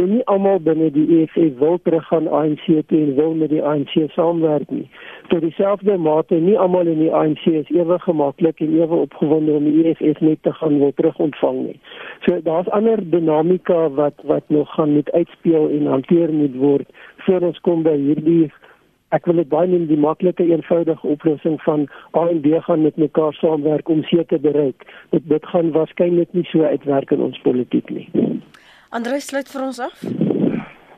En 0.00 0.08
nie 0.08 0.22
almal 0.24 0.60
binne 0.64 0.88
die 0.90 1.04
EFF 1.18 1.58
wil 1.58 1.78
teruggaan 1.82 2.28
ANC 2.28 2.64
toe 2.64 2.98
en 2.98 3.14
wil 3.14 3.34
met 3.34 3.50
die 3.52 3.62
ANC 3.62 3.92
saamwerk 4.14 4.70
nie. 4.70 4.88
Tot 5.28 5.44
dieselfde 5.44 5.96
mate 5.96 6.34
nie 6.34 6.56
almal 6.58 6.88
in 6.88 7.02
die 7.02 7.12
ANC 7.12 7.44
is 7.50 7.68
ewe 7.70 7.98
gemaklik 7.98 8.60
en 8.64 8.72
ewe 8.78 9.02
opgewonde 9.04 9.52
om 9.52 9.68
die 9.68 9.84
EFF 9.84 10.20
net 10.20 10.42
te 10.42 10.52
gaan 10.52 10.78
wil 10.78 10.92
terugontvang 10.96 11.60
nie. 11.66 11.78
So 12.24 12.40
daar's 12.40 12.72
ander 12.72 13.04
dinamika 13.10 13.88
wat 14.00 14.24
wat 14.24 14.48
nog 14.48 14.74
gaan 14.74 14.96
moet 14.96 15.12
uitspeel 15.12 15.68
en 15.68 15.86
hanteer 15.86 16.32
moet 16.32 16.56
word 16.56 16.88
voor 17.26 17.40
ons 17.52 17.60
kom 17.60 17.82
by 17.86 17.96
hierdie 17.96 18.50
ek 19.12 19.26
wil 19.28 19.42
baie 19.44 19.68
neem 19.68 19.84
die 19.90 20.00
maklike 20.00 20.44
eenvoudige 20.48 21.08
oplossing 21.14 21.58
van 21.66 21.84
A 22.16 22.24
en 22.32 22.40
B 22.40 22.56
gaan 22.64 22.82
met 22.86 22.96
mekaar 22.96 23.36
saamwerk 23.36 23.88
om 23.92 24.00
seker 24.08 24.38
te 24.38 24.40
bereik. 24.40 24.86
Dit 25.12 25.28
dit 25.28 25.46
gaan 25.52 25.72
waarskynlik 25.76 26.32
nie 26.32 26.46
so 26.48 26.64
uitwerk 26.64 27.12
in 27.12 27.20
ons 27.28 27.40
politiek 27.44 27.90
nie. 27.92 28.08
Andre 28.92 29.20
sluit 29.24 29.48
vir 29.48 29.62
ons 29.64 29.78
af. 29.80 30.00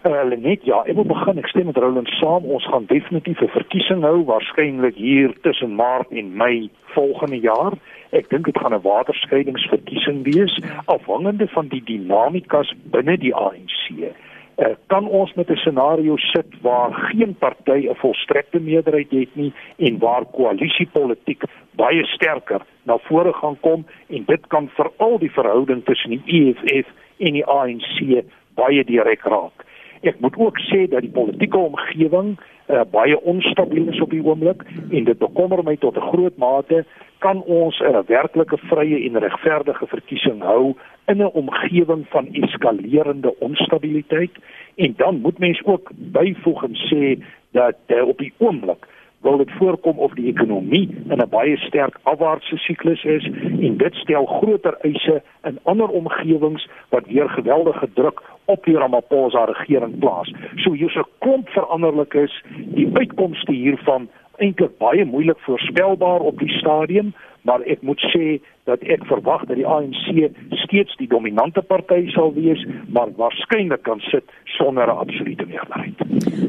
Hulle 0.03 0.37
uh, 0.37 0.41
net 0.43 0.65
ja, 0.67 0.81
ek 0.91 0.97
wil 0.99 1.07
begin. 1.07 1.39
Ek 1.39 1.47
stem 1.53 1.69
met 1.71 1.77
Roland 1.79 2.11
saam. 2.19 2.49
Ons 2.57 2.67
gaan 2.67 2.89
definitief 2.91 3.39
'n 3.39 3.53
verkiesing 3.55 4.03
hou 4.03 4.25
waarskynlik 4.27 4.99
hier 4.99 5.31
tussen 5.47 5.77
Maart 5.79 6.11
en 6.11 6.33
Mei 6.37 6.71
volgende 6.97 7.39
jaar. 7.39 7.79
Ek 8.11 8.27
dink 8.35 8.51
dit 8.51 8.59
gaan 8.59 8.75
'n 8.75 8.83
waterskeidingsverkiesing 8.83 10.27
wees 10.27 10.59
afhangende 10.91 11.47
van 11.55 11.71
die 11.71 11.83
dinamikas 11.87 12.75
binne 12.91 13.17
die 13.17 13.35
ANC. 13.35 14.11
Uh, 14.57 14.67
kan 14.87 15.09
ons 15.09 15.35
met 15.35 15.51
'n 15.51 15.57
scenario 15.57 16.17
sit 16.17 16.47
waar 16.61 16.93
geen 16.93 17.35
party 17.35 17.89
'n 17.89 17.95
volstrekte 17.95 18.61
meerderheid 18.61 19.11
het 19.11 19.35
nie 19.35 19.53
en 19.77 19.99
waar 19.99 20.25
koalisiepolitiek 20.25 21.43
baie 21.71 22.05
sterker 22.05 22.61
na 22.83 22.99
vore 22.99 23.33
gaan 23.33 23.61
kom 23.61 23.87
en 24.09 24.23
dit 24.27 24.47
kan 24.47 24.69
veral 24.69 25.19
die 25.19 25.33
verhouding 25.33 25.85
tussen 25.85 26.11
die 26.11 26.23
EFF 26.27 26.89
en 27.19 27.33
die 27.33 27.47
ANC 27.47 28.25
baie 28.55 28.85
direk 28.85 29.23
raak. 29.23 29.65
Ek 30.05 30.21
moet 30.21 30.37
ook 30.37 30.59
sê 30.69 30.85
dat 30.89 31.01
die 31.01 31.13
politieke 31.13 31.59
omgewing 31.59 32.35
uh, 32.37 32.83
baie 32.93 33.17
onstabiel 33.21 33.89
is 33.89 34.01
op 34.05 34.11
die 34.13 34.23
oomblik 34.25 34.65
en 34.91 35.05
dit 35.05 35.19
bekommer 35.19 35.65
my 35.65 35.77
tot 35.81 35.97
'n 35.97 36.09
groot 36.13 36.37
mate 36.37 36.85
kan 37.25 37.43
ons 37.43 37.81
'n 37.81 38.05
werklike 38.07 38.59
vrye 38.69 38.99
en 39.07 39.19
regverdige 39.19 39.87
verkiesing 39.87 40.43
hou 40.43 40.75
in 41.07 41.23
'n 41.23 41.33
omgewing 41.33 42.05
van 42.09 42.29
eskalerende 42.33 43.35
onstabiliteit? 43.39 44.35
En 44.77 44.95
dan 44.97 45.21
moet 45.21 45.39
mens 45.39 45.65
ook 45.65 45.91
byvoeg 45.95 46.65
en 46.65 46.77
sê 46.91 47.25
dat 47.53 47.77
uh, 47.87 48.07
op 48.09 48.19
die 48.19 48.33
oomblik 48.39 48.87
wil 49.25 49.37
dit 49.37 49.51
voorkom 49.59 49.99
of 49.99 50.13
die 50.15 50.29
ekonomie 50.29 50.89
in 51.09 51.19
'n 51.19 51.29
baie 51.29 51.57
sterk 51.57 51.97
afwaartse 52.03 52.57
siklus 52.57 53.05
is 53.05 53.25
en 53.67 53.77
dit 53.77 53.95
stel 53.95 54.27
groter 54.27 54.77
eise 54.81 55.23
in 55.49 55.59
ander 55.63 55.89
omgewings 55.89 56.69
wat 56.89 57.07
weer 57.07 57.29
geweldige 57.29 57.89
druk 57.95 58.23
op 58.45 58.65
die 58.65 58.77
Ramaphosa 58.77 59.45
regering 59.45 59.99
plaas. 59.99 60.33
So 60.57 60.73
hier's 60.73 60.97
'n 60.97 61.09
klomp 61.19 61.49
veranderlikes, 61.49 62.43
die 62.57 62.91
uitkomste 62.93 63.53
hiervan 63.53 64.09
eintlik 64.37 64.79
baie 64.79 65.05
moeilik 65.05 65.39
voorspelbaar 65.39 66.21
op 66.21 66.39
die 66.39 66.53
stadium, 66.59 67.15
maar 67.43 67.61
ek 67.61 67.83
moet 67.83 68.01
sê 68.13 68.41
dat 68.65 68.81
ek 68.81 69.05
verwag 69.05 69.45
dat 69.45 69.57
die 69.57 69.67
ANC 69.67 70.31
steeds 70.65 70.97
die 70.97 71.09
dominante 71.09 71.63
party 71.63 72.09
sal 72.15 72.33
wees, 72.35 72.67
maar 72.89 73.09
waarskynlik 73.17 73.83
kan 73.83 74.01
sit 74.01 74.25
sonder 74.45 74.87
'n 74.87 74.97
absolute 74.97 75.47
meerderheid. 75.47 75.99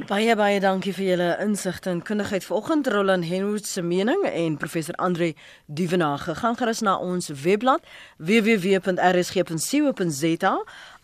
Baie 0.08 0.36
baie 0.36 0.60
dankie 0.60 0.94
vir 0.94 1.06
julle 1.06 1.38
insigte 1.42 1.90
en 1.90 2.02
kundigheid 2.02 2.46
vanoggend 2.46 2.88
Roland 2.88 3.26
Henwood 3.26 3.66
se 3.66 3.82
mening 3.82 4.24
en 4.24 4.58
professor 4.58 4.96
Andre 4.96 5.34
Duvenage. 5.66 6.36
Gaan 6.36 6.56
gerus 6.56 6.82
na 6.82 6.98
ons 7.00 7.42
webblad 7.44 7.82
www.rsg.co.za 8.18 8.94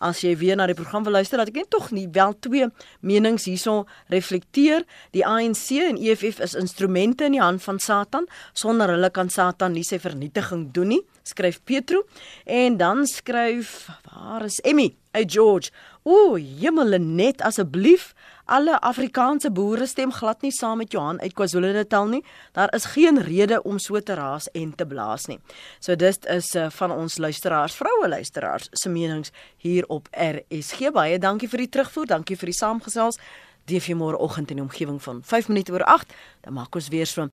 as 0.02 0.22
jy 0.24 0.34
weer 0.40 0.58
na 0.58 0.66
die 0.66 0.76
program 0.78 1.06
wil 1.06 1.16
luister 1.16 1.40
dat 1.40 1.52
ek 1.52 1.62
net 1.62 1.70
tog 1.70 1.90
nie 1.94 2.08
wel 2.12 2.34
twee 2.44 2.68
menings 3.00 3.46
hierso 3.48 3.86
reflekteer. 4.12 4.84
Die 5.14 5.24
ANC 5.26 5.70
en 5.78 6.00
EFF 6.00 6.42
is 6.42 6.58
instrumente 6.58 7.30
in 7.30 7.38
die 7.38 7.42
hand 7.42 7.62
van 7.62 7.78
Satan. 7.80 8.28
Sonder 8.52 8.92
hulle 8.96 9.10
kan 9.14 9.30
Satan 9.30 9.76
nie 9.76 9.86
sy 9.86 10.00
vernietiging 10.02 10.70
doen 10.74 10.96
nie 10.96 11.02
skryf 11.22 11.60
Petro 11.64 12.02
en 12.44 12.76
dan 12.76 13.06
skryf 13.06 13.88
waar 14.10 14.44
is 14.44 14.60
Emmy 14.60 14.92
uit 15.12 15.32
George 15.32 15.70
o 16.02 16.36
jemmel 16.38 16.98
net 16.98 17.42
asseblief 17.46 18.12
alle 18.44 18.80
Afrikaanse 18.80 19.50
boere 19.50 19.86
stem 19.86 20.12
glad 20.12 20.42
nie 20.42 20.52
saam 20.52 20.78
met 20.82 20.92
Johan 20.92 21.20
uit 21.20 21.34
KwaZulu-Natal 21.34 22.06
nie. 22.08 22.22
Daar 22.52 22.74
is 22.74 22.84
geen 22.84 23.22
rede 23.22 23.62
om 23.62 23.78
so 23.78 24.00
te 24.00 24.14
raas 24.14 24.48
en 24.50 24.74
te 24.74 24.86
blaas 24.86 25.26
nie. 25.26 25.38
So 25.80 25.96
dit 25.96 26.26
is 26.26 26.54
uh, 26.54 26.70
van 26.70 26.92
ons 26.92 27.18
luisteraars 27.18 27.74
vroue 27.74 28.08
luisteraars 28.08 28.68
se 28.72 28.88
menings 28.88 29.32
hier 29.56 29.86
op 29.86 30.08
RSG 30.12 30.92
baie 30.92 31.18
dankie 31.18 31.48
vir 31.48 31.66
die 31.66 31.68
terugvoer 31.68 32.06
dankie 32.06 32.36
vir 32.36 32.52
die 32.52 32.58
saamgesels. 32.58 33.20
DV 33.64 33.94
môre 33.94 34.18
oggend 34.18 34.50
in 34.50 34.58
die 34.58 34.64
omgewing 34.64 34.98
van 35.02 35.22
5 35.22 35.48
minute 35.48 35.72
oor 35.72 35.86
8 35.86 36.12
dan 36.42 36.58
maak 36.58 36.74
ons 36.74 36.90
weer 36.90 37.06
so 37.06 37.32